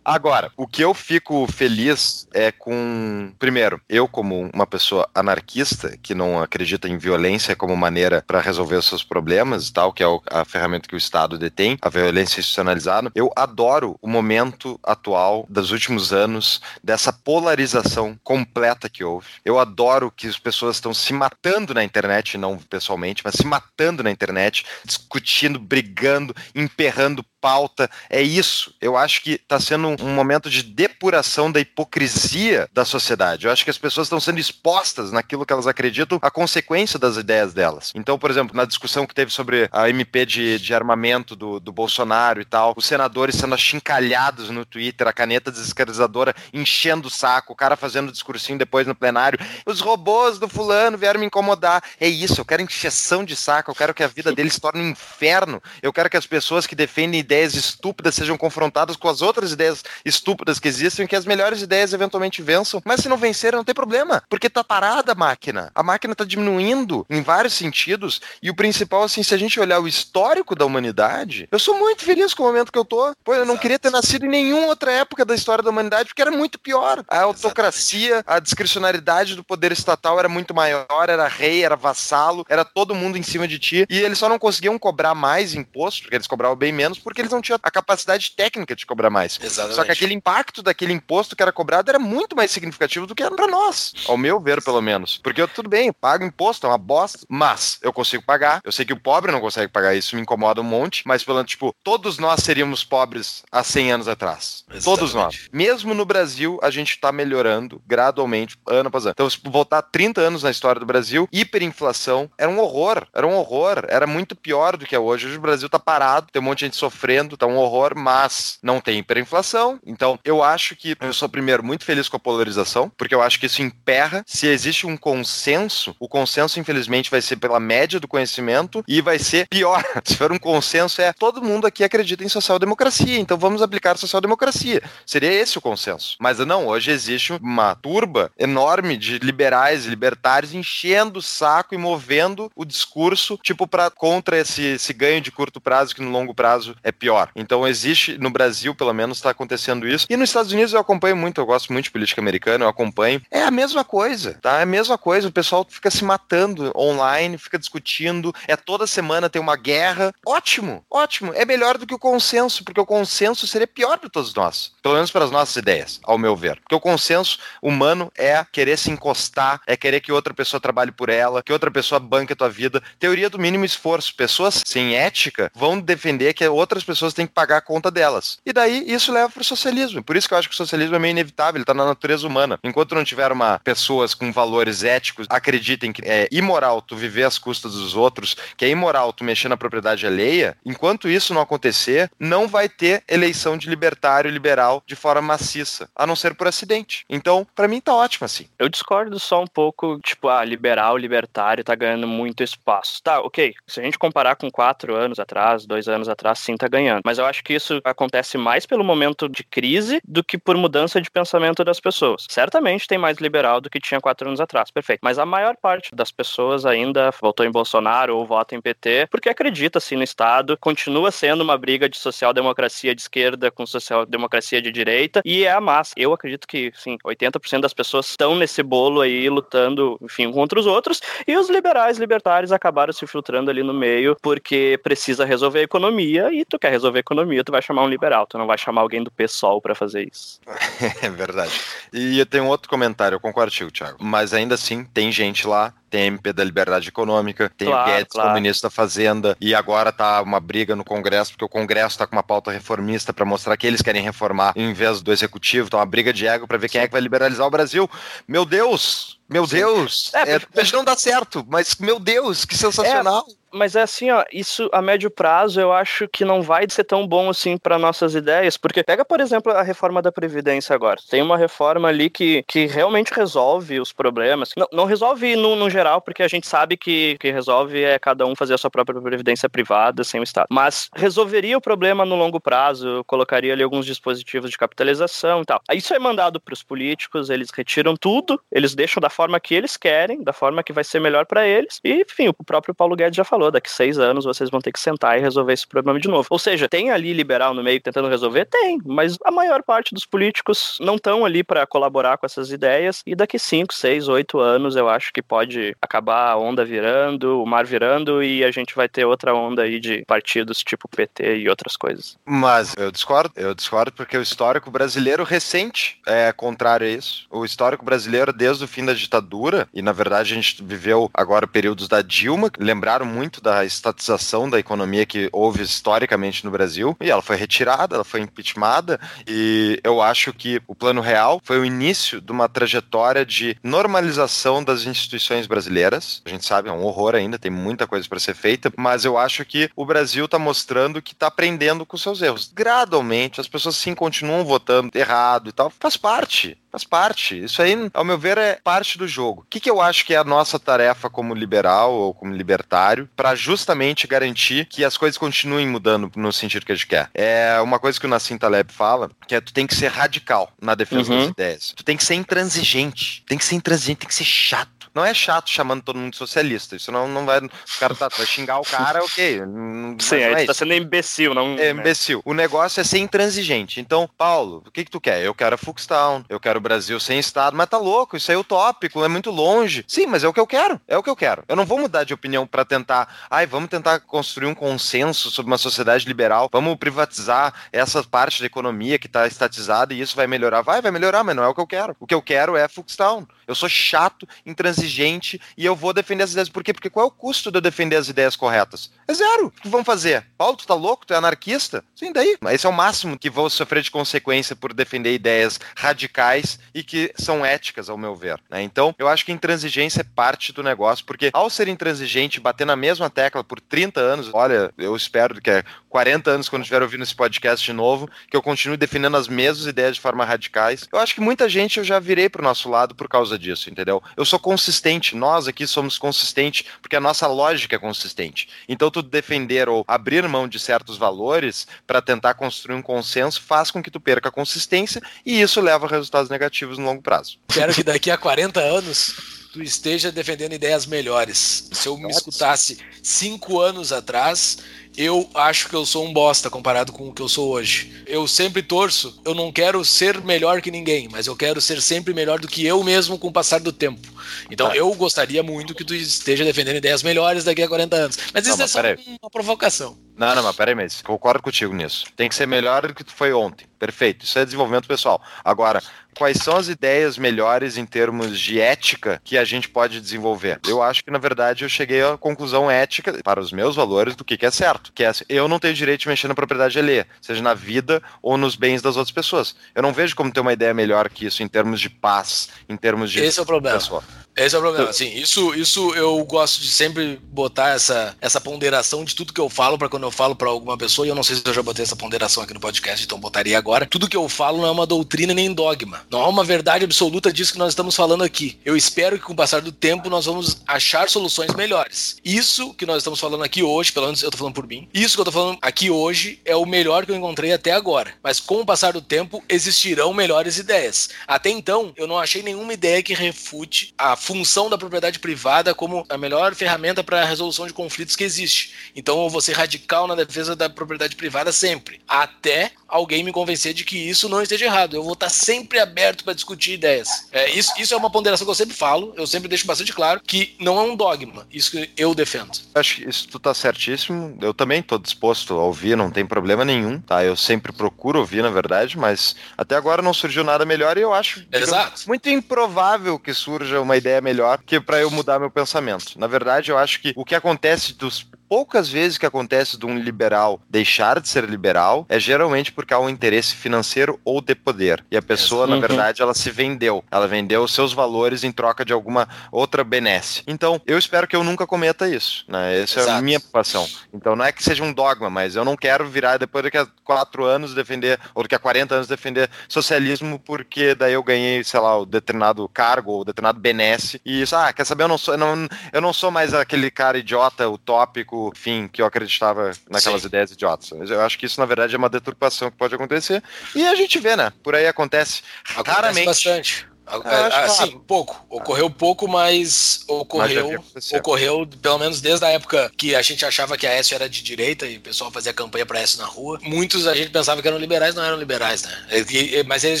Agora, 0.06 0.52
o 0.56 0.68
que 0.68 0.84
eu 0.84 0.94
fico 0.94 1.48
feliz 1.48 2.28
é 2.32 2.52
com. 2.52 3.32
Primeiro, 3.40 3.80
eu, 3.88 4.06
como 4.06 4.48
uma 4.54 4.64
pessoa 4.64 5.08
anarquista, 5.12 5.96
que 6.00 6.14
não 6.14 6.40
acredita 6.40 6.88
em 6.88 6.96
violência 6.96 7.56
como 7.56 7.76
maneira 7.76 8.22
para 8.24 8.40
resolver 8.40 8.76
os 8.76 8.86
seus 8.86 9.02
problemas 9.02 9.66
e 9.66 9.72
tal, 9.72 9.92
que 9.92 10.04
é 10.04 10.06
a 10.30 10.44
ferramenta 10.44 10.88
que 10.88 10.94
o 10.94 10.96
Estado 10.96 11.36
detém, 11.36 11.76
a 11.82 11.88
violência 11.88 12.38
institucionalizada, 12.38 13.10
eu 13.16 13.32
adoro 13.34 13.98
o 14.00 14.06
momento 14.06 14.78
atual 14.84 15.44
dos 15.50 15.72
últimos 15.72 16.12
anos, 16.12 16.60
dessa 16.84 17.12
polarização 17.12 18.16
completa 18.22 18.88
que 18.88 19.02
houve. 19.02 19.26
Eu 19.44 19.58
adoro 19.58 20.12
que 20.14 20.28
as 20.28 20.38
pessoas 20.38 20.76
estão 20.76 20.94
se 20.94 21.12
matando 21.12 21.74
na 21.74 21.82
internet, 21.82 22.38
não 22.38 22.58
pessoalmente, 22.58 23.22
mas 23.24 23.34
se 23.34 23.44
matando 23.44 24.04
na 24.04 24.10
internet, 24.12 24.64
discutindo, 24.84 25.58
brigando, 25.58 26.32
emperrando 26.54 27.24
pauta. 27.46 27.88
É 28.10 28.20
isso. 28.20 28.74
Eu 28.80 28.96
acho 28.96 29.22
que 29.22 29.34
está 29.34 29.60
sendo 29.60 29.94
um 30.02 30.12
momento 30.12 30.50
de 30.50 30.64
depuração 30.64 31.52
da 31.52 31.60
hipocrisia 31.60 32.68
da 32.72 32.84
sociedade. 32.84 33.46
Eu 33.46 33.52
acho 33.52 33.62
que 33.62 33.70
as 33.70 33.78
pessoas 33.78 34.08
estão 34.08 34.18
sendo 34.18 34.40
expostas 34.40 35.12
naquilo 35.12 35.46
que 35.46 35.52
elas 35.52 35.68
acreditam, 35.68 36.18
a 36.20 36.28
consequência 36.28 36.98
das 36.98 37.16
ideias 37.16 37.54
delas. 37.54 37.92
Então, 37.94 38.18
por 38.18 38.32
exemplo, 38.32 38.56
na 38.56 38.64
discussão 38.64 39.06
que 39.06 39.14
teve 39.14 39.30
sobre 39.30 39.68
a 39.70 39.88
MP 39.88 40.26
de, 40.26 40.58
de 40.58 40.74
armamento 40.74 41.36
do, 41.36 41.60
do 41.60 41.70
Bolsonaro 41.70 42.40
e 42.40 42.44
tal, 42.44 42.74
os 42.76 42.84
senadores 42.84 43.36
sendo 43.36 43.54
achincalhados 43.54 44.50
no 44.50 44.66
Twitter, 44.66 45.06
a 45.06 45.12
caneta 45.12 45.52
desescravizadora 45.52 46.34
enchendo 46.52 47.06
o 47.06 47.10
saco, 47.12 47.52
o 47.52 47.56
cara 47.56 47.76
fazendo 47.76 48.10
discursinho 48.10 48.58
depois 48.58 48.88
no 48.88 48.94
plenário. 48.94 49.38
Os 49.64 49.78
robôs 49.78 50.36
do 50.40 50.48
fulano 50.48 50.98
vieram 50.98 51.20
me 51.20 51.26
incomodar. 51.26 51.80
É 52.00 52.08
isso, 52.08 52.40
eu 52.40 52.44
quero 52.44 52.62
encheção 52.62 53.24
de 53.24 53.36
saco, 53.36 53.70
eu 53.70 53.74
quero 53.76 53.94
que 53.94 54.02
a 54.02 54.08
vida 54.08 54.32
deles 54.32 54.58
torne 54.58 54.82
um 54.82 54.90
inferno. 54.90 55.62
Eu 55.80 55.92
quero 55.92 56.10
que 56.10 56.16
as 56.16 56.26
pessoas 56.26 56.66
que 56.66 56.74
defendem 56.74 57.20
ideias 57.20 57.35
ideias 57.36 57.54
estúpidas 57.54 58.14
sejam 58.14 58.36
confrontadas 58.38 58.96
com 58.96 59.08
as 59.08 59.20
outras 59.20 59.52
ideias 59.52 59.84
estúpidas 60.04 60.58
que 60.58 60.68
existem 60.68 61.04
e 61.04 61.08
que 61.08 61.14
as 61.14 61.26
melhores 61.26 61.60
ideias 61.60 61.92
eventualmente 61.92 62.40
vençam. 62.40 62.80
Mas 62.84 63.00
se 63.00 63.08
não 63.08 63.18
vencerem, 63.18 63.58
não 63.58 63.64
tem 63.64 63.74
problema, 63.74 64.22
porque 64.28 64.48
tá 64.48 64.64
parada 64.64 65.12
a 65.12 65.14
máquina. 65.14 65.70
A 65.74 65.82
máquina 65.82 66.14
tá 66.14 66.24
diminuindo 66.24 67.04
em 67.10 67.20
vários 67.22 67.52
sentidos 67.52 68.20
e 68.42 68.48
o 68.48 68.56
principal, 68.56 69.02
assim, 69.02 69.22
se 69.22 69.34
a 69.34 69.36
gente 69.36 69.60
olhar 69.60 69.80
o 69.80 69.86
histórico 69.86 70.54
da 70.54 70.64
humanidade, 70.64 71.46
eu 71.52 71.58
sou 71.58 71.78
muito 71.78 72.04
feliz 72.04 72.32
com 72.32 72.42
o 72.42 72.46
momento 72.46 72.72
que 72.72 72.78
eu 72.78 72.84
tô. 72.84 73.14
Pô, 73.22 73.34
eu 73.34 73.44
não 73.44 73.52
Exato. 73.52 73.60
queria 73.60 73.78
ter 73.78 73.90
nascido 73.90 74.24
em 74.24 74.30
nenhuma 74.30 74.68
outra 74.68 74.90
época 74.92 75.24
da 75.24 75.34
história 75.34 75.62
da 75.62 75.70
humanidade 75.70 76.08
porque 76.08 76.22
era 76.22 76.30
muito 76.30 76.58
pior. 76.58 77.04
A 77.08 77.20
autocracia, 77.20 78.24
a 78.26 78.38
discricionariedade 78.38 79.36
do 79.36 79.44
poder 79.44 79.72
estatal 79.72 80.18
era 80.18 80.28
muito 80.28 80.54
maior, 80.54 81.08
era 81.08 81.28
rei, 81.28 81.64
era 81.64 81.76
vassalo, 81.76 82.46
era 82.48 82.64
todo 82.64 82.94
mundo 82.94 83.18
em 83.18 83.22
cima 83.22 83.46
de 83.46 83.58
ti 83.58 83.86
e 83.90 83.98
eles 83.98 84.18
só 84.18 84.28
não 84.28 84.38
conseguiam 84.38 84.78
cobrar 84.78 85.14
mais 85.14 85.54
imposto, 85.54 86.02
porque 86.02 86.16
eles 86.16 86.26
cobravam 86.26 86.56
bem 86.56 86.72
menos, 86.72 86.98
porque 86.98 87.25
eles 87.26 87.32
não 87.32 87.42
tinham 87.42 87.58
a 87.62 87.70
capacidade 87.70 88.32
técnica 88.32 88.74
de 88.74 88.86
cobrar 88.86 89.10
mais. 89.10 89.38
Exatamente. 89.42 89.76
Só 89.76 89.84
que 89.84 89.92
aquele 89.92 90.14
impacto 90.14 90.62
daquele 90.62 90.92
imposto 90.92 91.36
que 91.36 91.42
era 91.42 91.52
cobrado 91.52 91.90
era 91.90 91.98
muito 91.98 92.34
mais 92.34 92.50
significativo 92.50 93.06
do 93.06 93.14
que 93.14 93.22
era 93.22 93.34
para 93.34 93.46
nós, 93.46 93.92
ao 94.06 94.16
meu 94.16 94.40
ver, 94.40 94.62
pelo 94.62 94.80
menos. 94.80 95.18
Porque 95.18 95.40
eu, 95.40 95.48
tudo 95.48 95.68
bem, 95.68 95.92
pago 95.92 96.24
imposto, 96.24 96.66
é 96.66 96.70
uma 96.70 96.78
bosta, 96.78 97.26
mas 97.28 97.78
eu 97.82 97.92
consigo 97.92 98.22
pagar. 98.24 98.60
Eu 98.64 98.72
sei 98.72 98.84
que 98.84 98.92
o 98.92 99.00
pobre 99.00 99.32
não 99.32 99.40
consegue 99.40 99.70
pagar 99.70 99.94
isso, 99.94 100.16
me 100.16 100.22
incomoda 100.22 100.60
um 100.60 100.64
monte, 100.64 101.02
mas 101.06 101.24
pelo 101.24 101.44
tipo, 101.44 101.74
todos 101.82 102.18
nós 102.18 102.42
seríamos 102.42 102.84
pobres 102.84 103.42
há 103.50 103.62
100 103.62 103.92
anos 103.92 104.08
atrás. 104.08 104.64
Exatamente. 104.70 104.84
Todos 104.84 105.14
nós. 105.14 105.48
Mesmo 105.52 105.94
no 105.94 106.04
Brasil, 106.04 106.58
a 106.62 106.70
gente 106.70 106.90
está 106.90 107.12
melhorando 107.12 107.82
gradualmente, 107.86 108.56
ano 108.66 108.88
após 108.88 109.04
ano. 109.04 109.12
Então, 109.12 109.28
se 109.28 109.38
voltar 109.44 109.82
30 109.82 110.20
anos 110.20 110.42
na 110.42 110.50
história 110.50 110.80
do 110.80 110.86
Brasil, 110.86 111.28
hiperinflação 111.32 112.30
era 112.38 112.50
um 112.50 112.58
horror, 112.58 113.06
era 113.14 113.26
um 113.26 113.34
horror, 113.34 113.84
era 113.88 114.06
muito 114.06 114.34
pior 114.34 114.76
do 114.76 114.86
que 114.86 114.94
é 114.94 114.98
hoje. 114.98 115.26
Hoje 115.26 115.36
o 115.36 115.40
Brasil 115.40 115.68
tá 115.68 115.78
parado, 115.78 116.28
tem 116.32 116.40
um 116.40 116.44
monte 116.44 116.60
de 116.60 116.64
gente 116.66 116.76
sofrendo, 116.76 117.05
tá 117.36 117.46
um 117.46 117.56
horror, 117.56 117.92
mas 117.96 118.58
não 118.62 118.80
tem 118.80 118.98
hiperinflação. 118.98 119.78
Então, 119.84 120.18
eu 120.24 120.42
acho 120.42 120.74
que 120.74 120.96
eu 121.00 121.12
sou 121.12 121.28
primeiro 121.28 121.64
muito 121.64 121.84
feliz 121.84 122.08
com 122.08 122.16
a 122.16 122.20
polarização, 122.20 122.90
porque 122.96 123.14
eu 123.14 123.22
acho 123.22 123.38
que 123.38 123.46
isso 123.46 123.62
emperra. 123.62 124.24
Se 124.26 124.46
existe 124.46 124.86
um 124.86 124.96
consenso, 124.96 125.94
o 126.00 126.08
consenso 126.08 126.58
infelizmente 126.58 127.10
vai 127.10 127.20
ser 127.20 127.36
pela 127.36 127.60
média 127.60 128.00
do 128.00 128.08
conhecimento 128.08 128.84
e 128.86 129.00
vai 129.00 129.18
ser 129.18 129.46
pior. 129.48 129.84
Se 130.04 130.16
for 130.16 130.32
um 130.32 130.38
consenso 130.38 131.00
é 131.00 131.12
todo 131.12 131.42
mundo 131.42 131.66
aqui 131.66 131.84
acredita 131.84 132.24
em 132.24 132.28
social-democracia, 132.28 133.18
então 133.18 133.36
vamos 133.36 133.62
aplicar 133.62 133.96
social-democracia. 133.96 134.82
Seria 135.04 135.32
esse 135.32 135.58
o 135.58 135.60
consenso. 135.60 136.16
Mas 136.20 136.38
não, 136.38 136.66
hoje 136.66 136.90
existe 136.90 137.32
uma 137.32 137.74
turba 137.74 138.30
enorme 138.38 138.96
de 138.96 139.18
liberais 139.18 139.86
e 139.86 139.88
libertários 139.88 140.54
enchendo 140.54 141.18
o 141.18 141.22
saco 141.22 141.74
e 141.74 141.78
movendo 141.78 142.50
o 142.54 142.64
discurso 142.64 143.38
tipo 143.42 143.66
para 143.66 143.90
contra 143.90 144.38
esse, 144.38 144.62
esse 144.62 144.92
ganho 144.92 145.20
de 145.20 145.30
curto 145.30 145.60
prazo 145.60 145.94
que 145.94 146.02
no 146.02 146.10
longo 146.10 146.34
prazo 146.34 146.76
é 146.82 146.92
pior. 146.96 147.30
Então 147.34 147.66
existe 147.66 148.18
no 148.18 148.30
Brasil, 148.30 148.74
pelo 148.74 148.92
menos, 148.92 149.18
está 149.18 149.30
acontecendo 149.30 149.86
isso. 149.86 150.06
E 150.08 150.16
nos 150.16 150.30
Estados 150.30 150.52
Unidos 150.52 150.72
eu 150.72 150.80
acompanho 150.80 151.16
muito, 151.16 151.40
eu 151.40 151.46
gosto 151.46 151.72
muito 151.72 151.84
de 151.84 151.90
política 151.90 152.20
americana, 152.20 152.64
eu 152.64 152.68
acompanho. 152.68 153.20
É 153.30 153.42
a 153.42 153.50
mesma 153.50 153.84
coisa, 153.84 154.38
tá? 154.40 154.58
É 154.58 154.62
a 154.62 154.66
mesma 154.66 154.98
coisa. 154.98 155.28
O 155.28 155.32
pessoal 155.32 155.66
fica 155.68 155.90
se 155.90 156.04
matando 156.04 156.72
online, 156.76 157.38
fica 157.38 157.58
discutindo. 157.58 158.34
É 158.46 158.56
toda 158.56 158.86
semana 158.86 159.30
tem 159.30 159.40
uma 159.40 159.56
guerra. 159.56 160.14
Ótimo, 160.24 160.84
ótimo. 160.90 161.32
É 161.34 161.44
melhor 161.44 161.78
do 161.78 161.86
que 161.86 161.94
o 161.94 161.98
consenso, 161.98 162.64
porque 162.64 162.80
o 162.80 162.86
consenso 162.86 163.46
seria 163.46 163.66
pior 163.66 163.98
para 163.98 164.10
todos 164.10 164.34
nós. 164.34 164.72
Pelo 164.82 164.94
menos 164.94 165.10
para 165.10 165.24
as 165.24 165.30
nossas 165.30 165.56
ideias, 165.56 166.00
ao 166.04 166.18
meu 166.18 166.34
ver. 166.36 166.58
Porque 166.60 166.74
o 166.74 166.80
consenso 166.80 167.38
humano 167.62 168.10
é 168.16 168.44
querer 168.50 168.76
se 168.78 168.90
encostar, 168.90 169.60
é 169.66 169.76
querer 169.76 170.00
que 170.00 170.12
outra 170.12 170.34
pessoa 170.34 170.60
trabalhe 170.60 170.92
por 170.92 171.08
ela, 171.08 171.42
que 171.42 171.52
outra 171.52 171.70
pessoa 171.70 171.98
banque 171.98 172.32
a 172.32 172.36
tua 172.36 172.48
vida. 172.48 172.82
Teoria 172.98 173.30
do 173.30 173.38
mínimo 173.38 173.64
esforço. 173.64 174.14
Pessoas 174.14 174.62
sem 174.64 174.96
ética 174.96 175.50
vão 175.54 175.78
defender 175.78 176.34
que 176.34 176.46
outras 176.46 176.84
pessoas 176.86 177.12
têm 177.12 177.26
que 177.26 177.32
pagar 177.32 177.58
a 177.58 177.60
conta 177.60 177.90
delas. 177.90 178.38
E 178.46 178.52
daí 178.52 178.84
isso 178.86 179.12
leva 179.12 179.28
para 179.28 179.42
o 179.42 179.44
socialismo. 179.44 180.02
Por 180.02 180.16
isso 180.16 180.28
que 180.28 180.34
eu 180.34 180.38
acho 180.38 180.48
que 180.48 180.54
o 180.54 180.56
socialismo 180.56 180.96
é 180.96 180.98
meio 180.98 181.12
inevitável, 181.12 181.56
ele 181.56 181.62
está 181.62 181.74
na 181.74 181.84
natureza 181.84 182.26
humana. 182.26 182.58
Enquanto 182.64 182.94
não 182.94 183.04
tiver 183.04 183.30
uma 183.32 183.58
pessoas 183.58 184.14
com 184.14 184.32
valores 184.32 184.84
éticos 184.84 185.26
acreditem 185.28 185.92
que 185.92 186.02
é 186.04 186.28
imoral 186.30 186.80
tu 186.80 186.96
viver 186.96 187.24
às 187.24 187.38
custas 187.38 187.72
dos 187.72 187.94
outros, 187.94 188.36
que 188.56 188.64
é 188.64 188.68
imoral 188.68 189.12
tu 189.12 189.24
mexer 189.24 189.48
na 189.48 189.56
propriedade 189.56 190.06
alheia, 190.06 190.56
enquanto 190.64 191.08
isso 191.08 191.34
não 191.34 191.40
acontecer, 191.40 192.10
não 192.18 192.46
vai 192.46 192.68
ter 192.68 193.02
eleição 193.08 193.56
de 193.58 193.68
libertário 193.68 194.30
liberal 194.30 194.82
de 194.86 194.94
forma 194.94 195.22
maciça, 195.22 195.88
a 195.94 196.06
não 196.06 196.14
ser 196.14 196.34
por 196.34 196.46
acidente. 196.46 197.04
Então, 197.08 197.46
para 197.54 197.68
mim 197.68 197.80
tá 197.80 197.94
ótimo 197.94 198.24
assim. 198.24 198.46
Eu 198.58 198.68
discordo 198.68 199.18
só 199.18 199.42
um 199.42 199.46
pouco, 199.46 199.98
tipo, 200.00 200.28
ah, 200.28 200.44
liberal, 200.44 200.96
libertário 200.96 201.64
tá 201.64 201.74
ganhando 201.74 202.06
muito 202.06 202.42
espaço. 202.42 203.02
Tá, 203.02 203.20
ok. 203.20 203.54
Se 203.66 203.80
a 203.80 203.82
gente 203.82 203.98
comparar 203.98 204.36
com 204.36 204.50
quatro 204.50 204.94
anos 204.94 205.18
atrás, 205.18 205.66
dois 205.66 205.88
anos 205.88 206.08
atrás, 206.08 206.38
sim 206.38 206.56
tá 206.56 206.68
ganhando. 206.68 206.75
Mas 207.04 207.18
eu 207.18 207.26
acho 207.26 207.42
que 207.42 207.54
isso 207.54 207.80
acontece 207.84 208.36
mais 208.38 208.66
pelo 208.66 208.84
momento 208.84 209.28
de 209.28 209.42
crise 209.42 210.00
do 210.06 210.22
que 210.22 210.38
por 210.38 210.56
mudança 210.56 211.00
de 211.00 211.10
pensamento 211.10 211.64
das 211.64 211.80
pessoas. 211.80 212.26
Certamente 212.28 212.86
tem 212.86 212.98
mais 212.98 213.18
liberal 213.18 213.60
do 213.60 213.70
que 213.70 213.80
tinha 213.80 214.00
quatro 214.00 214.28
anos 214.28 214.40
atrás, 214.40 214.70
perfeito. 214.70 215.00
Mas 215.02 215.18
a 215.18 215.26
maior 215.26 215.56
parte 215.56 215.94
das 215.94 216.10
pessoas 216.10 216.66
ainda 216.66 217.10
votou 217.20 217.44
em 217.46 217.50
Bolsonaro 217.50 218.16
ou 218.16 218.26
vota 218.26 218.54
em 218.54 218.60
PT 218.60 219.08
porque 219.10 219.28
acredita 219.28 219.78
assim 219.78 219.96
no 219.96 220.02
Estado, 220.02 220.56
continua 220.60 221.10
sendo 221.10 221.42
uma 221.42 221.56
briga 221.56 221.88
de 221.88 221.96
social-democracia 221.96 222.94
de 222.94 223.00
esquerda 223.00 223.50
com 223.50 223.66
social-democracia 223.66 224.60
de 224.60 224.70
direita 224.70 225.22
e 225.24 225.44
é 225.44 225.52
a 225.52 225.60
massa. 225.60 225.94
Eu 225.96 226.12
acredito 226.12 226.46
que, 226.46 226.72
sim, 226.74 226.96
80% 227.04 227.60
das 227.60 227.74
pessoas 227.74 228.08
estão 228.08 228.34
nesse 228.34 228.62
bolo 228.62 229.00
aí 229.00 229.28
lutando, 229.28 229.98
enfim, 230.02 230.30
contra 230.30 230.58
os 230.58 230.66
outros 230.66 231.00
e 231.26 231.36
os 231.36 231.48
liberais, 231.48 231.98
libertários 231.98 232.52
acabaram 232.52 232.92
se 232.92 233.06
filtrando 233.06 233.50
ali 233.50 233.62
no 233.62 233.74
meio 233.74 234.16
porque 234.22 234.78
precisa 234.82 235.24
resolver 235.24 235.60
a 235.60 235.62
economia 235.62 236.32
e 236.32 236.44
tu 236.44 236.58
quer 236.58 236.65
resolver 236.70 236.98
a 236.98 237.00
economia, 237.00 237.44
tu 237.44 237.52
vai 237.52 237.62
chamar 237.62 237.82
um 237.82 237.88
liberal, 237.88 238.26
tu 238.26 238.38
não 238.38 238.46
vai 238.46 238.58
chamar 238.58 238.82
alguém 238.82 239.02
do 239.02 239.10
PSOL 239.10 239.60
para 239.60 239.74
fazer 239.74 240.08
isso. 240.10 240.40
É 241.02 241.10
verdade. 241.10 241.52
E 241.92 242.18
eu 242.18 242.26
tenho 242.26 242.46
outro 242.46 242.68
comentário, 242.68 243.16
eu 243.16 243.20
concordo 243.20 243.50
contigo, 243.50 243.70
Thiago. 243.70 243.96
Mas 244.00 244.32
ainda 244.32 244.54
assim, 244.54 244.84
tem 244.84 245.10
gente 245.10 245.46
lá 245.46 245.72
tem 245.88 246.06
MP 246.06 246.32
da 246.32 246.44
Liberdade 246.44 246.88
Econômica, 246.88 247.50
tem 247.56 247.68
claro, 247.68 247.90
o 247.90 247.94
Guedes, 247.94 248.12
claro. 248.12 248.28
comunista 248.30 248.66
da 248.66 248.70
Fazenda, 248.70 249.36
e 249.40 249.54
agora 249.54 249.92
tá 249.92 250.20
uma 250.20 250.40
briga 250.40 250.74
no 250.74 250.84
Congresso, 250.84 251.32
porque 251.32 251.44
o 251.44 251.48
Congresso 251.48 251.98
tá 251.98 252.06
com 252.06 252.16
uma 252.16 252.22
pauta 252.22 252.50
reformista 252.50 253.12
para 253.12 253.24
mostrar 253.24 253.56
que 253.56 253.66
eles 253.66 253.82
querem 253.82 254.02
reformar 254.02 254.52
em 254.56 254.72
vez 254.72 255.00
do 255.00 255.12
Executivo, 255.12 255.70
tá 255.70 255.78
uma 255.78 255.86
briga 255.86 256.12
de 256.12 256.26
ego 256.26 256.46
para 256.46 256.58
ver 256.58 256.68
quem 256.68 256.80
é 256.80 256.86
que 256.86 256.92
vai 256.92 257.00
liberalizar 257.00 257.46
o 257.46 257.50
Brasil. 257.50 257.88
Meu 258.26 258.44
Deus! 258.44 259.18
Meu 259.28 259.46
Deus! 259.46 260.12
É, 260.14 260.36
é, 260.36 260.72
não 260.72 260.84
dá 260.84 260.96
certo, 260.96 261.44
mas 261.48 261.76
meu 261.76 261.98
Deus, 261.98 262.44
que 262.44 262.56
sensacional! 262.56 263.24
É, 263.28 263.45
mas 263.56 263.74
é 263.74 263.82
assim, 263.82 264.10
ó, 264.10 264.24
isso 264.32 264.68
a 264.72 264.80
médio 264.80 265.10
prazo 265.10 265.60
eu 265.60 265.72
acho 265.72 266.08
que 266.08 266.24
não 266.24 266.42
vai 266.42 266.66
ser 266.68 266.84
tão 266.84 267.06
bom 267.06 267.30
assim 267.30 267.56
para 267.56 267.78
nossas 267.78 268.14
ideias, 268.14 268.56
porque 268.56 268.82
pega, 268.82 269.04
por 269.04 269.20
exemplo, 269.20 269.52
a 269.52 269.62
reforma 269.62 270.00
da 270.00 270.12
Previdência 270.12 270.74
agora. 270.74 271.00
Tem 271.10 271.22
uma 271.22 271.36
reforma 271.36 271.88
ali 271.88 272.08
que, 272.10 272.44
que 272.46 272.66
realmente 272.66 273.12
resolve 273.12 273.80
os 273.80 273.92
problemas. 273.92 274.50
Não, 274.56 274.66
não 274.72 274.84
resolve 274.84 275.36
no, 275.36 275.56
no 275.56 275.68
geral, 275.70 276.00
porque 276.00 276.22
a 276.22 276.28
gente 276.28 276.46
sabe 276.46 276.76
que 276.76 277.16
que 277.18 277.30
resolve 277.30 277.82
é 277.82 277.98
cada 277.98 278.26
um 278.26 278.34
fazer 278.34 278.54
a 278.54 278.58
sua 278.58 278.70
própria 278.70 279.00
previdência 279.00 279.48
privada 279.48 280.04
sem 280.04 280.20
o 280.20 280.22
Estado. 280.22 280.46
Mas 280.50 280.88
resolveria 280.94 281.56
o 281.56 281.60
problema 281.60 282.04
no 282.04 282.16
longo 282.16 282.40
prazo, 282.40 283.04
colocaria 283.06 283.52
ali 283.52 283.62
alguns 283.62 283.86
dispositivos 283.86 284.50
de 284.50 284.58
capitalização 284.58 285.42
e 285.42 285.44
tal. 285.44 285.60
Isso 285.72 285.94
é 285.94 285.98
mandado 285.98 286.40
para 286.40 286.54
os 286.54 286.62
políticos, 286.62 287.30
eles 287.30 287.50
retiram 287.50 287.96
tudo, 287.96 288.40
eles 288.50 288.74
deixam 288.74 289.00
da 289.00 289.10
forma 289.10 289.38
que 289.40 289.54
eles 289.54 289.76
querem, 289.76 290.22
da 290.22 290.32
forma 290.32 290.62
que 290.62 290.72
vai 290.72 290.84
ser 290.84 291.00
melhor 291.00 291.26
para 291.26 291.46
eles. 291.46 291.80
E, 291.84 292.02
enfim, 292.02 292.28
o 292.28 292.44
próprio 292.44 292.74
Paulo 292.74 292.96
Guedes 292.96 293.16
já 293.16 293.24
falou, 293.24 293.45
daqui 293.50 293.70
seis 293.70 293.98
anos 293.98 294.24
vocês 294.24 294.50
vão 294.50 294.60
ter 294.60 294.72
que 294.72 294.80
sentar 294.80 295.18
e 295.18 295.20
resolver 295.20 295.52
esse 295.52 295.66
problema 295.66 295.98
de 295.98 296.08
novo. 296.08 296.26
Ou 296.30 296.38
seja, 296.38 296.68
tem 296.68 296.90
ali 296.90 297.12
liberal 297.12 297.54
no 297.54 297.62
meio 297.62 297.80
tentando 297.80 298.08
resolver? 298.08 298.44
Tem, 298.46 298.78
mas 298.84 299.16
a 299.24 299.30
maior 299.30 299.62
parte 299.62 299.94
dos 299.94 300.04
políticos 300.04 300.78
não 300.80 300.96
estão 300.96 301.24
ali 301.24 301.42
para 301.42 301.66
colaborar 301.66 302.18
com 302.18 302.26
essas 302.26 302.50
ideias. 302.50 303.02
E 303.06 303.14
daqui 303.14 303.38
cinco, 303.38 303.74
seis, 303.74 304.08
oito 304.08 304.38
anos 304.38 304.76
eu 304.76 304.88
acho 304.88 305.12
que 305.12 305.22
pode 305.22 305.76
acabar 305.80 306.30
a 306.30 306.36
onda 306.36 306.64
virando, 306.64 307.42
o 307.42 307.46
mar 307.46 307.64
virando 307.64 308.22
e 308.22 308.44
a 308.44 308.50
gente 308.50 308.74
vai 308.74 308.88
ter 308.88 309.04
outra 309.04 309.34
onda 309.34 309.62
aí 309.62 309.80
de 309.80 310.04
partidos 310.06 310.62
tipo 310.62 310.88
PT 310.88 311.38
e 311.38 311.48
outras 311.48 311.76
coisas. 311.76 312.16
Mas 312.24 312.74
eu 312.76 312.90
discordo, 312.90 313.32
eu 313.36 313.54
discordo 313.54 313.92
porque 313.92 314.16
o 314.16 314.22
histórico 314.22 314.70
brasileiro 314.70 315.24
recente 315.24 316.00
é 316.06 316.32
contrário 316.32 316.86
a 316.86 316.90
isso. 316.90 317.26
O 317.30 317.44
histórico 317.44 317.84
brasileiro 317.84 318.32
desde 318.32 318.64
o 318.64 318.68
fim 318.68 318.84
da 318.84 318.92
ditadura 318.92 319.68
e 319.72 319.82
na 319.82 319.92
verdade 319.92 320.32
a 320.32 320.36
gente 320.36 320.62
viveu 320.62 321.10
agora 321.12 321.46
períodos 321.46 321.88
da 321.88 322.02
Dilma, 322.02 322.50
lembraram 322.58 323.06
muito 323.06 323.35
da 323.40 323.64
estatização 323.64 324.48
da 324.48 324.58
economia 324.58 325.06
que 325.06 325.28
houve 325.32 325.62
historicamente 325.62 326.44
no 326.44 326.50
Brasil. 326.50 326.96
E 327.00 327.10
ela 327.10 327.22
foi 327.22 327.36
retirada, 327.36 327.94
ela 327.94 328.04
foi 328.04 328.20
impeachmentada. 328.20 329.00
E 329.26 329.80
eu 329.84 330.00
acho 330.00 330.32
que 330.32 330.60
o 330.66 330.74
Plano 330.74 331.00
Real 331.00 331.40
foi 331.44 331.58
o 331.58 331.64
início 331.64 332.20
de 332.20 332.32
uma 332.32 332.48
trajetória 332.48 333.24
de 333.24 333.56
normalização 333.62 334.62
das 334.62 334.84
instituições 334.86 335.46
brasileiras. 335.46 336.22
A 336.24 336.28
gente 336.28 336.44
sabe, 336.44 336.68
é 336.68 336.72
um 336.72 336.84
horror 336.84 337.14
ainda, 337.14 337.38
tem 337.38 337.50
muita 337.50 337.86
coisa 337.86 338.08
para 338.08 338.18
ser 338.18 338.34
feita, 338.34 338.72
mas 338.76 339.04
eu 339.04 339.18
acho 339.18 339.44
que 339.44 339.70
o 339.76 339.84
Brasil 339.84 340.24
está 340.24 340.38
mostrando 340.38 341.02
que 341.02 341.12
está 341.12 341.26
aprendendo 341.26 341.86
com 341.86 341.96
seus 341.96 342.22
erros. 342.22 342.50
Gradualmente, 342.54 343.40
as 343.40 343.48
pessoas 343.48 343.76
sim 343.76 343.94
continuam 343.94 344.44
votando 344.44 344.90
errado 344.94 345.48
e 345.48 345.52
tal, 345.52 345.70
faz 345.70 345.96
parte 345.96 346.56
Faz 346.76 346.84
parte. 346.84 347.42
Isso 347.42 347.62
aí, 347.62 347.90
ao 347.94 348.04
meu 348.04 348.18
ver, 348.18 348.36
é 348.36 348.58
parte 348.62 348.98
do 348.98 349.08
jogo. 349.08 349.40
O 349.40 349.46
que, 349.48 349.58
que 349.58 349.70
eu 349.70 349.80
acho 349.80 350.04
que 350.04 350.12
é 350.12 350.18
a 350.18 350.24
nossa 350.24 350.58
tarefa 350.58 351.08
como 351.08 351.32
liberal 351.32 351.94
ou 351.94 352.12
como 352.12 352.34
libertário 352.34 353.08
para 353.16 353.34
justamente 353.34 354.06
garantir 354.06 354.66
que 354.66 354.84
as 354.84 354.98
coisas 354.98 355.16
continuem 355.16 355.66
mudando 355.66 356.12
no 356.14 356.30
sentido 356.30 356.66
que 356.66 356.72
a 356.72 356.74
gente 356.74 356.86
quer? 356.86 357.08
É 357.14 357.58
uma 357.62 357.78
coisa 357.78 357.98
que 357.98 358.04
o 358.04 358.08
Nassim 358.08 358.36
Taleb 358.36 358.70
fala, 358.70 359.10
que 359.26 359.34
é 359.34 359.40
tu 359.40 359.54
tem 359.54 359.66
que 359.66 359.74
ser 359.74 359.88
radical 359.88 360.52
na 360.60 360.74
defesa 360.74 361.10
uhum. 361.10 361.20
das 361.20 361.28
ideias. 361.30 361.72
Tu 361.74 361.82
tem 361.82 361.96
que 361.96 362.04
ser 362.04 362.14
intransigente. 362.14 363.24
Tem 363.26 363.38
que 363.38 363.44
ser 363.46 363.54
intransigente, 363.54 364.00
tem 364.00 364.08
que 364.08 364.14
ser 364.14 364.24
chato. 364.24 364.75
Não 364.96 365.04
é 365.04 365.12
chato 365.12 365.50
chamando 365.50 365.82
todo 365.82 365.98
mundo 365.98 366.12
de 366.12 366.16
socialista. 366.16 366.74
Isso 366.74 366.90
não, 366.90 367.06
não 367.06 367.26
vai. 367.26 367.38
O 367.38 367.50
cara 367.78 367.94
tá, 367.94 368.08
vai 368.08 368.24
xingar 368.24 368.58
o 368.58 368.62
cara, 368.62 369.04
ok. 369.04 369.44
Não, 369.46 369.98
Sim, 370.00 370.16
aí 370.16 370.32
é 370.32 370.36
tu 370.36 370.46
tá 370.46 370.54
sendo 370.54 370.72
imbecil, 370.72 371.34
não. 371.34 371.56
É 371.58 371.70
imbecil. 371.70 372.22
O 372.24 372.32
negócio 372.32 372.80
é 372.80 372.84
ser 372.84 372.98
intransigente. 372.98 373.80
Então, 373.80 374.08
Paulo, 374.16 374.62
o 374.66 374.70
que, 374.70 374.84
que 374.84 374.90
tu 374.90 375.00
quer? 375.00 375.22
Eu 375.22 375.34
quero 375.34 375.54
a 375.54 375.58
Fuxtown, 375.58 376.24
eu 376.28 376.40
quero 376.40 376.58
o 376.58 376.62
Brasil 376.62 376.98
sem 376.98 377.18
Estado, 377.18 377.56
mas 377.56 377.68
tá 377.68 377.78
louco, 377.78 378.16
isso 378.16 378.32
é 378.32 378.36
utópico, 378.36 379.04
é 379.04 379.08
muito 379.08 379.30
longe. 379.30 379.84
Sim, 379.86 380.06
mas 380.06 380.24
é 380.24 380.28
o 380.28 380.32
que 380.32 380.40
eu 380.40 380.46
quero. 380.46 380.80
É 380.88 380.96
o 380.96 381.02
que 381.02 381.10
eu 381.10 381.16
quero. 381.16 381.44
Eu 381.48 381.56
não 381.56 381.66
vou 381.66 381.78
mudar 381.78 382.04
de 382.04 382.14
opinião 382.14 382.46
para 382.46 382.64
tentar. 382.64 383.26
Ai, 383.30 383.46
vamos 383.46 383.68
tentar 383.68 384.00
construir 384.00 384.46
um 384.46 384.54
consenso 384.54 385.30
sobre 385.30 385.50
uma 385.50 385.58
sociedade 385.58 386.06
liberal. 386.06 386.48
Vamos 386.50 386.76
privatizar 386.76 387.52
essa 387.72 388.02
parte 388.02 388.40
da 388.40 388.46
economia 388.46 388.98
que 388.98 389.08
tá 389.08 389.26
estatizada 389.26 389.92
e 389.92 390.00
isso 390.00 390.16
vai 390.16 390.26
melhorar. 390.26 390.62
Vai, 390.62 390.80
vai 390.80 390.90
melhorar, 390.90 391.22
mas 391.22 391.36
não 391.36 391.44
é 391.44 391.48
o 391.48 391.54
que 391.54 391.60
eu 391.60 391.66
quero. 391.66 391.96
O 392.00 392.06
que 392.06 392.14
eu 392.14 392.22
quero 392.22 392.56
é 392.56 392.66
Fuxtown. 392.68 393.26
Eu 393.46 393.54
sou 393.54 393.68
chato, 393.68 394.28
intransigente 394.44 395.40
e 395.56 395.64
eu 395.64 395.76
vou 395.76 395.92
defender 395.92 396.24
as 396.24 396.32
ideias. 396.32 396.48
Por 396.48 396.64
quê? 396.64 396.72
Porque 396.72 396.90
qual 396.90 397.06
é 397.06 397.08
o 397.08 397.12
custo 397.12 397.50
de 397.50 397.58
eu 397.58 397.62
defender 397.62 397.96
as 397.96 398.08
ideias 398.08 398.36
corretas? 398.36 398.90
É 399.06 399.14
zero. 399.14 399.46
O 399.46 399.50
que 399.50 399.68
vão 399.68 399.84
fazer? 399.84 400.26
Paulo, 400.36 400.56
tu 400.56 400.66
tá 400.66 400.74
louco? 400.74 401.06
Tu 401.06 401.14
é 401.14 401.16
anarquista? 401.16 401.84
Sim, 401.94 402.12
daí. 402.12 402.36
Esse 402.50 402.66
é 402.66 402.68
o 402.68 402.72
máximo 402.72 403.18
que 403.18 403.30
vou 403.30 403.48
sofrer 403.48 403.82
de 403.82 403.90
consequência 403.90 404.56
por 404.56 404.72
defender 404.72 405.14
ideias 405.14 405.60
radicais 405.76 406.58
e 406.74 406.82
que 406.82 407.12
são 407.16 407.44
éticas, 407.44 407.88
ao 407.88 407.96
meu 407.96 408.14
ver. 408.14 408.40
Né? 408.50 408.62
Então, 408.62 408.94
eu 408.98 409.08
acho 409.08 409.24
que 409.24 409.32
intransigência 409.32 410.00
é 410.00 410.04
parte 410.04 410.52
do 410.52 410.62
negócio, 410.62 411.04
porque 411.04 411.30
ao 411.32 411.48
ser 411.48 411.68
intransigente, 411.68 412.40
bater 412.40 412.66
na 412.66 412.76
mesma 412.76 413.08
tecla 413.08 413.44
por 413.44 413.60
30 413.60 414.00
anos, 414.00 414.30
olha, 414.32 414.72
eu 414.76 414.94
espero 414.96 415.40
que 415.40 415.50
é 415.50 415.64
40 415.88 416.30
anos, 416.30 416.48
quando 416.48 416.62
estiver 416.62 416.82
ouvindo 416.82 417.02
esse 417.02 417.14
podcast 417.14 417.64
de 417.64 417.72
novo, 417.72 418.08
que 418.30 418.36
eu 418.36 418.42
continue 418.42 418.76
defendendo 418.76 419.16
as 419.16 419.28
mesmas 419.28 419.66
ideias 419.66 419.94
de 419.94 420.00
forma 420.00 420.24
radicais. 420.24 420.86
Eu 420.92 420.98
acho 420.98 421.14
que 421.14 421.20
muita 421.20 421.48
gente 421.48 421.78
eu 421.78 421.84
já 421.84 421.98
virei 421.98 422.28
pro 422.28 422.42
nosso 422.42 422.68
lado 422.68 422.94
por 422.94 423.08
causa 423.08 423.35
disso, 423.38 423.70
entendeu? 423.70 424.02
Eu 424.16 424.24
sou 424.24 424.38
consistente, 424.38 425.16
nós 425.16 425.48
aqui 425.48 425.66
somos 425.66 425.98
consistentes, 425.98 426.64
porque 426.80 426.96
a 426.96 427.00
nossa 427.00 427.26
lógica 427.26 427.76
é 427.76 427.78
consistente. 427.78 428.48
Então, 428.68 428.90
tu 428.90 429.02
defender 429.02 429.68
ou 429.68 429.84
abrir 429.86 430.26
mão 430.28 430.48
de 430.48 430.58
certos 430.58 430.96
valores 430.96 431.66
para 431.86 432.02
tentar 432.02 432.34
construir 432.34 432.76
um 432.76 432.82
consenso 432.82 433.42
faz 433.42 433.70
com 433.70 433.82
que 433.82 433.90
tu 433.90 434.00
perca 434.00 434.28
a 434.28 434.32
consistência 434.32 435.00
e 435.24 435.40
isso 435.40 435.60
leva 435.60 435.86
a 435.86 435.90
resultados 435.90 436.30
negativos 436.30 436.78
no 436.78 436.84
longo 436.84 437.02
prazo. 437.02 437.38
Quero 437.48 437.74
que 437.74 437.82
daqui 437.82 438.10
a 438.10 438.18
40 438.18 438.60
anos 438.60 439.35
tu 439.56 439.62
esteja 439.62 440.12
defendendo 440.12 440.52
ideias 440.52 440.84
melhores. 440.84 441.68
Se 441.72 441.88
eu 441.88 441.96
me 441.96 442.10
escutasse 442.10 442.78
cinco 443.02 443.58
anos 443.58 443.90
atrás, 443.90 444.58
eu 444.94 445.28
acho 445.34 445.68
que 445.70 445.74
eu 445.74 445.86
sou 445.86 446.04
um 446.04 446.12
bosta 446.12 446.50
comparado 446.50 446.92
com 446.92 447.08
o 447.08 447.12
que 447.12 447.22
eu 447.22 447.28
sou 447.28 447.48
hoje. 447.48 448.04
Eu 448.06 448.28
sempre 448.28 448.62
torço, 448.62 449.18
eu 449.24 449.34
não 449.34 449.50
quero 449.50 449.82
ser 449.82 450.20
melhor 450.22 450.60
que 450.60 450.70
ninguém, 450.70 451.08
mas 451.10 451.26
eu 451.26 451.34
quero 451.34 451.58
ser 451.60 451.80
sempre 451.80 452.12
melhor 452.12 452.38
do 452.38 452.46
que 452.46 452.66
eu 452.66 452.84
mesmo 452.84 453.18
com 453.18 453.28
o 453.28 453.32
passar 453.32 453.60
do 453.60 453.72
tempo. 453.72 454.06
Então 454.50 454.68
tá. 454.68 454.76
eu 454.76 454.92
gostaria 454.94 455.42
muito 455.42 455.74
que 455.74 455.84
tu 455.84 455.94
esteja 455.94 456.44
defendendo 456.44 456.76
ideias 456.76 457.02
melhores 457.02 457.44
daqui 457.44 457.62
a 457.62 457.68
40 457.68 457.96
anos. 457.96 458.18
Mas 458.34 458.46
isso 458.46 458.58
não, 458.58 458.64
mas 458.64 458.76
é 458.76 458.96
só 458.96 459.18
uma 459.22 459.30
provocação. 459.30 459.96
Não, 460.16 460.34
não, 460.34 460.42
mas 460.42 460.56
peraí, 460.56 460.74
mas 460.74 461.00
concordo 461.00 461.42
contigo 461.42 461.74
nisso. 461.74 462.06
Tem 462.14 462.28
que 462.28 462.34
ser 462.34 462.46
melhor 462.46 462.86
do 462.86 462.94
que 462.94 463.04
tu 463.04 463.12
foi 463.12 463.32
ontem. 463.32 463.66
Perfeito. 463.78 464.24
Isso 464.24 464.38
é 464.38 464.44
desenvolvimento 464.44 464.88
pessoal. 464.88 465.20
Agora, 465.44 465.82
quais 466.16 466.38
são 466.38 466.56
as 466.56 466.68
ideias 466.68 467.18
melhores 467.18 467.76
em 467.76 467.84
termos 467.84 468.40
de 468.40 468.58
ética 468.58 469.20
que 469.22 469.36
a 469.36 469.44
gente 469.44 469.68
pode 469.68 470.00
desenvolver? 470.00 470.58
Eu 470.66 470.82
acho 470.82 471.04
que, 471.04 471.10
na 471.10 471.18
verdade, 471.18 471.64
eu 471.64 471.68
cheguei 471.68 472.02
à 472.02 472.16
conclusão 472.16 472.70
ética 472.70 473.20
para 473.22 473.38
os 473.38 473.52
meus 473.52 473.76
valores 473.76 474.16
do 474.16 474.24
que, 474.24 474.36
que 474.36 474.46
é 474.46 474.50
certo. 474.50 474.92
Que 474.92 475.04
é 475.04 475.12
eu 475.28 475.46
não 475.46 475.58
tenho 475.58 475.74
direito 475.74 476.00
de 476.00 476.08
mexer 476.08 476.26
na 476.26 476.34
propriedade 476.34 476.78
alheia, 476.78 477.06
seja 477.20 477.42
na 477.42 477.54
vida 477.54 478.02
ou 478.22 478.36
nos 478.36 478.56
bens 478.56 478.80
das 478.80 478.96
outras 478.96 479.12
pessoas. 479.12 479.54
Eu 479.74 479.82
não 479.82 479.92
vejo 479.92 480.16
como 480.16 480.32
ter 480.32 480.40
uma 480.40 480.52
ideia 480.52 480.72
melhor 480.72 481.08
que 481.08 481.26
isso 481.26 481.42
em 481.42 481.48
termos 481.48 481.80
de 481.80 481.90
paz, 481.90 482.48
em 482.68 482.76
termos 482.76 483.12
de. 483.12 483.20
Esse 483.20 483.38
é 483.38 483.42
o 483.42 483.46
problema. 483.46 483.78
Pessoa. 483.78 484.02
Esse 484.36 484.54
é 484.54 484.58
o 484.58 484.60
problema. 484.60 484.90
Assim, 484.90 485.08
isso, 485.14 485.54
isso 485.54 485.94
eu 485.94 486.22
gosto 486.24 486.60
de 486.60 486.70
sempre 486.70 487.18
botar 487.32 487.70
essa, 487.70 488.14
essa 488.20 488.38
ponderação 488.38 489.02
de 489.02 489.14
tudo 489.14 489.32
que 489.32 489.40
eu 489.40 489.48
falo 489.48 489.78
para 489.78 489.88
quando 489.88 490.02
eu 490.02 490.10
falo 490.10 490.36
para 490.36 490.50
alguma 490.50 490.76
pessoa, 490.76 491.06
e 491.06 491.08
eu 491.08 491.14
não 491.14 491.22
sei 491.22 491.36
se 491.36 491.42
eu 491.44 491.54
já 491.54 491.62
botei 491.62 491.82
essa 491.82 491.96
ponderação 491.96 492.42
aqui 492.42 492.52
no 492.52 492.60
podcast, 492.60 493.02
então 493.02 493.18
botaria 493.18 493.56
agora. 493.56 493.86
Tudo 493.86 494.08
que 494.08 494.16
eu 494.16 494.28
falo 494.28 494.58
não 494.58 494.66
é 494.66 494.70
uma 494.70 494.86
doutrina 494.86 495.32
nem 495.32 495.54
dogma. 495.54 496.02
Não 496.10 496.20
há 496.20 496.28
uma 496.28 496.44
verdade 496.44 496.84
absoluta 496.84 497.32
disso 497.32 497.52
que 497.52 497.58
nós 497.58 497.70
estamos 497.70 497.96
falando 497.96 498.22
aqui. 498.22 498.58
Eu 498.62 498.76
espero 498.76 499.18
que 499.18 499.24
com 499.24 499.32
o 499.32 499.36
passar 499.36 499.62
do 499.62 499.72
tempo 499.72 500.10
nós 500.10 500.26
vamos 500.26 500.60
achar 500.66 501.08
soluções 501.08 501.54
melhores. 501.54 502.18
Isso 502.22 502.74
que 502.74 502.84
nós 502.84 502.98
estamos 502.98 503.18
falando 503.18 503.42
aqui 503.42 503.62
hoje, 503.62 503.90
pelo 503.90 504.06
menos 504.06 504.22
eu 504.22 504.30
tô 504.30 504.36
falando 504.36 504.54
por 504.54 504.66
mim, 504.66 504.86
isso 504.92 505.14
que 505.14 505.20
eu 505.22 505.24
tô 505.24 505.32
falando 505.32 505.58
aqui 505.62 505.90
hoje 505.90 506.40
é 506.44 506.54
o 506.54 506.66
melhor 506.66 507.06
que 507.06 507.12
eu 507.12 507.16
encontrei 507.16 507.54
até 507.54 507.72
agora. 507.72 508.12
Mas 508.22 508.38
com 508.38 508.60
o 508.60 508.66
passar 508.66 508.92
do 508.92 509.00
tempo 509.00 509.42
existirão 509.48 510.12
melhores 510.12 510.58
ideias. 510.58 511.08
Até 511.26 511.48
então, 511.48 511.94
eu 511.96 512.06
não 512.06 512.18
achei 512.18 512.42
nenhuma 512.42 512.74
ideia 512.74 513.02
que 513.02 513.14
refute 513.14 513.94
a 513.96 514.14
função 514.26 514.68
da 514.68 514.76
propriedade 514.76 515.20
privada 515.20 515.72
como 515.72 516.04
a 516.08 516.18
melhor 516.18 516.52
ferramenta 516.52 517.04
para 517.04 517.22
a 517.22 517.24
resolução 517.24 517.64
de 517.64 517.72
conflitos 517.72 518.16
que 518.16 518.24
existe. 518.24 518.74
Então 518.96 519.22
eu 519.22 519.30
vou 519.30 519.40
ser 519.40 519.52
radical 519.52 520.08
na 520.08 520.16
defesa 520.16 520.56
da 520.56 520.68
propriedade 520.68 521.14
privada 521.14 521.52
sempre, 521.52 522.00
até 522.08 522.72
alguém 522.88 523.22
me 523.22 523.32
convencer 523.32 523.72
de 523.72 523.84
que 523.84 523.96
isso 523.96 524.28
não 524.28 524.42
esteja 524.42 524.64
errado. 524.64 524.96
Eu 524.96 525.04
vou 525.04 525.12
estar 525.12 525.28
sempre 525.28 525.78
aberto 525.78 526.24
para 526.24 526.32
discutir 526.32 526.72
ideias. 526.72 527.28
É, 527.30 527.50
isso, 527.50 527.72
isso 527.78 527.94
é 527.94 527.96
uma 527.96 528.10
ponderação 528.10 528.44
que 528.44 528.50
eu 528.50 528.54
sempre 528.56 528.74
falo, 528.74 529.14
eu 529.16 529.26
sempre 529.28 529.48
deixo 529.48 529.66
bastante 529.66 529.92
claro 529.92 530.20
que 530.20 530.56
não 530.58 530.76
é 530.78 530.82
um 530.82 530.96
dogma, 530.96 531.46
isso 531.52 531.70
que 531.70 531.90
eu 531.96 532.12
defendo. 532.12 532.58
Acho 532.74 532.96
que 532.96 533.08
isso 533.08 533.28
tu 533.28 533.38
tá 533.38 533.54
certíssimo. 533.54 534.36
Eu 534.40 534.52
também 534.52 534.80
estou 534.80 534.98
disposto 534.98 535.54
a 535.54 535.62
ouvir, 535.62 535.96
não 535.96 536.10
tem 536.10 536.26
problema 536.26 536.64
nenhum, 536.64 537.00
tá? 537.00 537.24
Eu 537.24 537.36
sempre 537.36 537.72
procuro 537.72 538.18
ouvir, 538.18 538.42
na 538.42 538.50
verdade, 538.50 538.98
mas 538.98 539.36
até 539.56 539.76
agora 539.76 540.02
não 540.02 540.12
surgiu 540.12 540.42
nada 540.42 540.64
melhor 540.64 540.98
e 540.98 541.02
eu 541.02 541.14
acho 541.14 541.46
digamos, 541.50 542.06
muito 542.06 542.28
improvável 542.28 543.18
que 543.18 543.32
surja 543.32 543.80
uma 543.80 543.96
ideia 543.96 544.15
melhor 544.20 544.58
que 544.64 544.80
para 544.80 545.00
eu 545.00 545.10
mudar 545.10 545.38
meu 545.38 545.50
pensamento. 545.50 546.18
Na 546.18 546.26
verdade, 546.26 546.70
eu 546.70 546.78
acho 546.78 547.00
que 547.00 547.12
o 547.16 547.24
que 547.24 547.34
acontece 547.34 547.94
dos 547.94 548.26
poucas 548.48 548.88
vezes 548.88 549.18
que 549.18 549.26
acontece 549.26 549.78
de 549.78 549.86
um 549.86 549.98
liberal 549.98 550.60
deixar 550.68 551.20
de 551.20 551.28
ser 551.28 551.44
liberal 551.44 552.06
é 552.08 552.18
geralmente 552.18 552.72
porque 552.72 552.94
há 552.94 552.98
um 552.98 553.08
interesse 553.08 553.54
financeiro 553.54 554.20
ou 554.24 554.40
de 554.40 554.54
poder. 554.54 555.04
E 555.10 555.16
a 555.16 555.22
pessoa, 555.22 555.64
uhum. 555.64 555.74
na 555.74 555.86
verdade, 555.86 556.22
ela 556.22 556.34
se 556.34 556.50
vendeu. 556.50 557.04
Ela 557.10 557.26
vendeu 557.26 557.62
os 557.62 557.72
seus 557.72 557.92
valores 557.92 558.44
em 558.44 558.52
troca 558.52 558.84
de 558.84 558.92
alguma 558.92 559.28
outra 559.50 559.82
benesse. 559.84 560.42
Então, 560.46 560.80
eu 560.86 560.98
espero 560.98 561.26
que 561.26 561.36
eu 561.36 561.44
nunca 561.44 561.66
cometa 561.66 562.08
isso. 562.08 562.44
Né? 562.48 562.82
Essa 562.82 563.00
Exato. 563.00 563.16
é 563.16 563.18
a 563.18 563.22
minha 563.22 563.40
preocupação. 563.40 563.86
Então, 564.12 564.36
não 564.36 564.44
é 564.44 564.52
que 564.52 564.62
seja 564.62 564.82
um 564.82 564.92
dogma, 564.92 565.28
mas 565.30 565.56
eu 565.56 565.64
não 565.64 565.76
quero 565.76 566.08
virar 566.08 566.36
depois 566.36 566.64
daqui 566.64 566.78
a 566.78 566.86
quatro 567.04 567.44
anos 567.44 567.74
defender, 567.74 568.18
ou 568.34 568.42
daqui 568.42 568.54
a 568.54 568.58
40 568.58 568.94
anos 568.94 569.06
defender 569.06 569.50
socialismo 569.68 570.38
porque 570.38 570.94
daí 570.94 571.12
eu 571.12 571.22
ganhei, 571.22 571.62
sei 571.64 571.80
lá, 571.80 571.98
o 571.98 572.06
determinado 572.06 572.68
cargo 572.68 573.12
ou 573.12 573.24
determinado 573.24 573.58
benesse. 573.58 574.20
E 574.24 574.42
isso, 574.42 574.54
ah, 574.56 574.72
quer 574.72 574.84
saber, 574.84 575.04
eu 575.04 575.08
não 575.08 575.18
sou, 575.18 575.34
eu 575.34 575.38
não, 575.38 575.68
eu 575.92 576.00
não 576.00 576.12
sou 576.12 576.30
mais 576.30 576.54
aquele 576.54 576.90
cara 576.90 577.18
idiota, 577.18 577.68
utópico, 577.68 578.35
fim 578.54 578.88
que 578.88 579.00
eu 579.02 579.06
acreditava 579.06 579.72
naquelas 579.90 580.22
Sim. 580.22 580.28
ideias 580.28 580.50
idiotas. 580.50 580.90
Eu 581.10 581.20
acho 581.20 581.38
que 581.38 581.46
isso, 581.46 581.60
na 581.60 581.66
verdade, 581.66 581.94
é 581.94 581.98
uma 581.98 582.08
deturpação 582.08 582.70
que 582.70 582.76
pode 582.76 582.94
acontecer. 582.94 583.42
E 583.74 583.86
a 583.86 583.94
gente 583.94 584.18
vê, 584.18 584.36
né? 584.36 584.52
Por 584.62 584.74
aí 584.74 584.86
acontece, 584.86 585.42
acontece 585.70 585.96
raramente. 585.96 586.26
bastante. 586.26 586.88
Assim, 587.06 587.98
pouco. 588.06 588.44
Ocorreu 588.50 588.90
pouco, 588.90 589.28
mas 589.28 590.04
ocorreu, 590.08 590.82
mas 590.94 591.12
ocorreu 591.12 591.66
pelo 591.80 591.98
menos 591.98 592.20
desde 592.20 592.44
a 592.44 592.48
época 592.48 592.90
que 592.96 593.14
a 593.14 593.22
gente 593.22 593.44
achava 593.44 593.76
que 593.76 593.86
a 593.86 593.90
Aécio 593.90 594.14
era 594.14 594.28
de 594.28 594.42
direita 594.42 594.86
e 594.86 594.96
o 594.96 595.00
pessoal 595.00 595.30
fazia 595.30 595.52
campanha 595.52 595.86
para 595.86 596.00
Aécio 596.00 596.18
na 596.18 596.26
rua. 596.26 596.58
Muitos 596.62 597.06
a 597.06 597.14
gente 597.14 597.30
pensava 597.30 597.62
que 597.62 597.68
eram 597.68 597.78
liberais, 597.78 598.14
não 598.14 598.24
eram 598.24 598.36
liberais, 598.36 598.82
né? 598.82 599.24
E, 599.30 599.62
mas 599.64 599.84
eles 599.84 600.00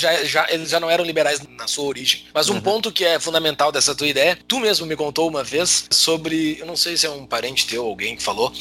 já, 0.00 0.24
já, 0.24 0.46
eles 0.50 0.68
já 0.68 0.80
não 0.80 0.90
eram 0.90 1.04
liberais 1.04 1.40
na 1.56 1.68
sua 1.68 1.84
origem. 1.84 2.24
Mas 2.34 2.48
um 2.48 2.54
uhum. 2.54 2.60
ponto 2.60 2.92
que 2.92 3.04
é 3.04 3.20
fundamental 3.20 3.70
dessa 3.70 3.94
tua 3.94 4.08
ideia, 4.08 4.38
tu 4.48 4.58
mesmo 4.58 4.84
me 4.84 4.96
contou 4.96 5.28
uma 5.28 5.44
vez 5.44 5.86
sobre, 5.90 6.58
eu 6.58 6.66
não 6.66 6.76
sei 6.76 6.96
se 6.96 7.06
é 7.06 7.10
um 7.10 7.26
parente 7.26 7.66
teu, 7.66 7.84
alguém 7.84 8.16
que 8.16 8.22
falou, 8.22 8.52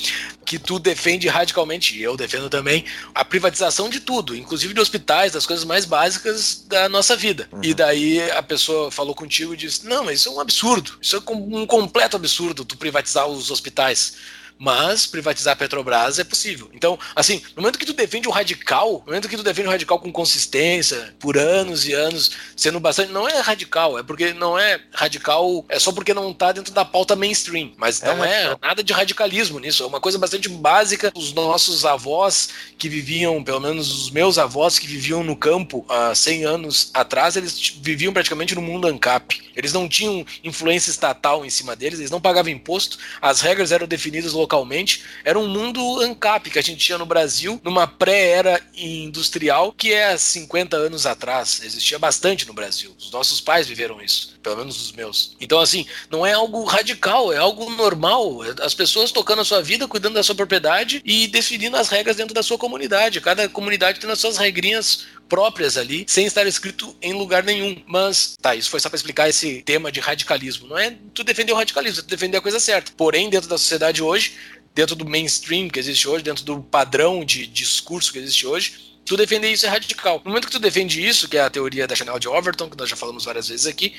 que 0.45 0.59
tu 0.59 0.77
defende 0.77 1.27
radicalmente, 1.27 1.97
e 1.97 2.03
eu 2.03 2.15
defendo 2.15 2.49
também, 2.49 2.85
a 3.13 3.25
privatização 3.25 3.89
de 3.89 3.99
tudo, 3.99 4.35
inclusive 4.35 4.73
de 4.73 4.79
hospitais, 4.79 5.31
das 5.31 5.45
coisas 5.45 5.65
mais 5.65 5.85
básicas 5.85 6.63
da 6.67 6.87
nossa 6.87 7.15
vida. 7.15 7.49
Uhum. 7.51 7.61
E 7.63 7.73
daí 7.73 8.19
a 8.35 8.43
pessoa 8.43 8.91
falou 8.91 9.15
contigo 9.15 9.53
e 9.53 9.57
disse: 9.57 9.85
Não, 9.85 10.03
mas 10.03 10.19
isso 10.19 10.29
é 10.29 10.31
um 10.31 10.39
absurdo. 10.39 10.97
Isso 11.01 11.15
é 11.15 11.31
um 11.31 11.65
completo 11.65 12.15
absurdo 12.15 12.65
tu 12.65 12.77
privatizar 12.77 13.27
os 13.27 13.49
hospitais. 13.49 14.15
Mas 14.57 15.05
privatizar 15.05 15.53
a 15.53 15.55
Petrobras 15.55 16.17
é 16.17 16.23
possível. 16.23 16.69
Então, 16.73 16.97
assim, 17.15 17.41
no 17.55 17.61
momento 17.61 17.77
que 17.77 17.85
tu 17.85 17.93
defende 17.93 18.27
o 18.27 18.31
radical, 18.31 19.01
no 19.05 19.07
momento 19.07 19.27
que 19.27 19.35
tu 19.35 19.43
defende 19.43 19.67
o 19.67 19.71
radical 19.71 19.99
com 19.99 20.11
consistência, 20.11 21.13
por 21.19 21.37
anos 21.37 21.85
e 21.85 21.93
anos, 21.93 22.31
sendo 22.55 22.79
bastante. 22.79 23.11
Não 23.11 23.27
é 23.27 23.39
radical, 23.39 23.99
é 23.99 24.03
porque 24.03 24.33
não 24.33 24.57
é 24.57 24.79
radical, 24.93 25.65
é 25.67 25.77
só 25.77 25.91
porque 25.91 26.13
não 26.13 26.33
tá 26.33 26.51
dentro 26.51 26.73
da 26.73 26.85
pauta 26.85 27.15
mainstream. 27.15 27.73
Mas 27.77 28.01
não 28.01 28.23
é, 28.23 28.45
é 28.45 28.57
nada 28.61 28.83
de 28.83 28.93
radicalismo 28.93 29.59
nisso. 29.59 29.83
É 29.83 29.85
uma 29.85 29.99
coisa 29.99 30.17
bastante 30.17 30.47
básica. 30.47 31.11
Os 31.15 31.33
nossos 31.33 31.85
avós 31.85 32.49
que 32.77 32.87
viviam, 32.87 33.43
pelo 33.43 33.59
menos 33.59 33.91
os 33.91 34.09
meus 34.09 34.37
avós 34.37 34.79
que 34.79 34.87
viviam 34.87 35.23
no 35.23 35.35
campo 35.35 35.85
há 35.89 36.15
100 36.15 36.45
anos 36.45 36.89
atrás, 36.93 37.35
eles 37.35 37.73
viviam 37.81 38.13
praticamente 38.13 38.55
no 38.55 38.61
mundo 38.61 38.87
ANCAP. 38.87 39.44
Eles 39.55 39.73
não 39.73 39.87
tinham 39.87 40.25
influência 40.43 40.89
estatal 40.89 41.45
em 41.45 41.49
cima 41.49 41.75
deles, 41.75 41.99
eles 41.99 42.11
não 42.11 42.21
pagavam 42.21 42.51
imposto, 42.51 42.97
as 43.21 43.41
regras 43.41 43.71
eram 43.71 43.87
definidas 43.87 44.33
localmente. 44.33 45.03
Era 45.23 45.39
um 45.39 45.47
mundo 45.47 46.01
ANCAP 46.01 46.49
que 46.49 46.59
a 46.59 46.61
gente 46.61 46.79
tinha 46.79 46.97
no 46.97 47.05
Brasil, 47.05 47.59
numa 47.63 47.87
pré-era 47.87 48.61
industrial, 48.75 49.71
que 49.71 49.93
é 49.93 50.17
50 50.17 50.75
anos 50.75 51.05
atrás. 51.05 51.61
Existia 51.63 51.97
bastante 51.99 52.45
no 52.45 52.53
Brasil. 52.53 52.95
Os 52.97 53.11
nossos 53.11 53.41
pais 53.41 53.67
viveram 53.67 54.01
isso, 54.01 54.37
pelo 54.41 54.57
menos 54.57 54.81
os 54.81 54.91
meus. 54.91 55.35
Então, 55.39 55.59
assim, 55.59 55.85
não 56.09 56.25
é 56.25 56.33
algo 56.33 56.63
radical, 56.63 57.31
é 57.31 57.37
algo 57.37 57.69
normal. 57.71 58.41
As 58.61 58.73
pessoas 58.73 59.11
tocando 59.11 59.41
a 59.41 59.45
sua 59.45 59.61
vida, 59.61 59.87
cuidando 59.87 60.15
da 60.15 60.23
sua 60.23 60.35
propriedade 60.35 61.01
e 61.05 61.27
definindo 61.27 61.77
as 61.77 61.89
regras 61.89 62.17
dentro 62.17 62.33
da 62.33 62.43
sua 62.43 62.57
comunidade. 62.57 63.21
Cada 63.21 63.47
comunidade 63.49 63.99
tem 63.99 64.09
as 64.09 64.19
suas 64.19 64.37
regrinhas 64.37 65.05
próprias 65.27 65.77
ali, 65.77 66.05
sem 66.07 66.25
estar 66.25 66.45
escrito 66.47 66.95
em 67.01 67.13
lugar 67.13 67.43
nenhum. 67.43 67.81
Mas, 67.87 68.35
tá, 68.41 68.55
isso 68.55 68.69
foi 68.69 68.79
só 68.79 68.89
para 68.89 68.97
explicar 68.97 69.29
esse 69.29 69.61
tema 69.63 69.91
de 69.91 69.99
radicalismo. 69.99 70.67
Não 70.67 70.77
é 70.77 70.95
tu 71.13 71.23
defender 71.23 71.53
o 71.53 71.55
radicalismo, 71.55 71.99
é 71.99 72.03
tu 72.03 72.09
defender 72.09 72.37
a 72.37 72.41
coisa 72.41 72.59
certa. 72.59 72.91
Porém, 72.95 73.29
dentro 73.29 73.49
da 73.49 73.57
sociedade 73.57 74.01
hoje, 74.01 74.33
dentro 74.73 74.95
do 74.95 75.05
mainstream 75.05 75.69
que 75.69 75.79
existe 75.79 76.07
hoje, 76.07 76.23
dentro 76.23 76.43
do 76.43 76.61
padrão 76.61 77.23
de 77.23 77.47
discurso 77.47 78.11
que 78.11 78.19
existe 78.19 78.45
hoje, 78.45 78.94
tu 79.05 79.15
defender 79.15 79.51
isso 79.51 79.65
é 79.65 79.69
radical. 79.69 80.21
No 80.25 80.31
momento 80.31 80.47
que 80.47 80.51
tu 80.51 80.59
defende 80.59 81.05
isso, 81.05 81.29
que 81.29 81.37
é 81.37 81.41
a 81.41 81.49
teoria 81.49 81.87
da 81.87 81.95
Chanel 81.95 82.17
de 82.19 82.27
Overton, 82.27 82.69
que 82.69 82.77
nós 82.77 82.89
já 82.89 82.95
falamos 82.95 83.25
várias 83.25 83.47
vezes 83.47 83.67
aqui, 83.67 83.93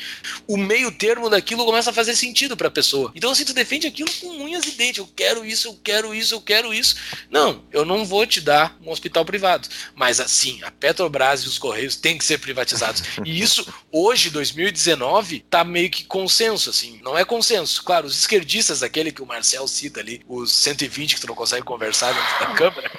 o 0.47 0.57
meio 0.57 0.91
termo 0.91 1.31
daquilo 1.31 1.65
começa 1.65 1.91
a 1.91 1.93
fazer 1.93 2.17
sentido 2.17 2.57
pra 2.57 2.71
pessoa. 2.71 3.13
Então, 3.15 3.31
assim, 3.31 3.45
tu 3.45 3.55
defende 3.55 3.87
aquilo 3.87 4.11
com 4.21 4.29
unhas 4.45 4.67
e 4.67 4.73
dentes. 4.73 4.99
Eu 4.99 5.09
quero 5.15 5.45
isso, 5.45 5.69
eu 5.69 5.79
quero 5.83 6.15
isso, 6.15 6.35
eu 6.35 6.41
quero 6.41 6.75
isso. 6.75 6.97
Não, 7.31 7.65
eu 7.73 7.85
não 7.85 8.05
vou 8.05 8.27
te 8.27 8.41
dar 8.41 8.77
um 8.85 8.91
hospital 8.91 9.25
privado. 9.25 9.69
Mas, 9.95 10.19
assim, 10.19 10.61
a 10.63 10.71
Petrobras 10.71 11.43
e 11.43 11.49
os 11.49 11.59
Correios 11.59 11.97
têm 11.97 12.19
que 12.19 12.25
ser 12.25 12.39
privatizados. 12.39 13.03
E 13.25 13.41
isso, 13.41 13.67
hoje, 13.93 14.31
2019, 14.31 15.41
tá 15.49 15.63
meio 15.63 15.91
que 15.91 16.05
consenso, 16.05 16.71
assim. 16.71 17.01
Não 17.03 17.17
é 17.17 17.25
consenso. 17.25 17.83
Claro, 17.85 18.07
os 18.07 18.19
esquerdistas, 18.19 18.83
aquele 18.83 19.13
que 19.13 19.23
o 19.23 19.27
Marcel 19.27 19.69
cita 19.69 20.01
ali, 20.01 20.21
os 20.27 20.53
120 20.53 21.15
que 21.15 21.21
tu 21.21 21.27
não 21.29 21.35
consegue 21.35 21.65
conversar 21.65 22.13
dentro 22.13 22.41
da 22.41 22.55
Câmara, 22.55 22.91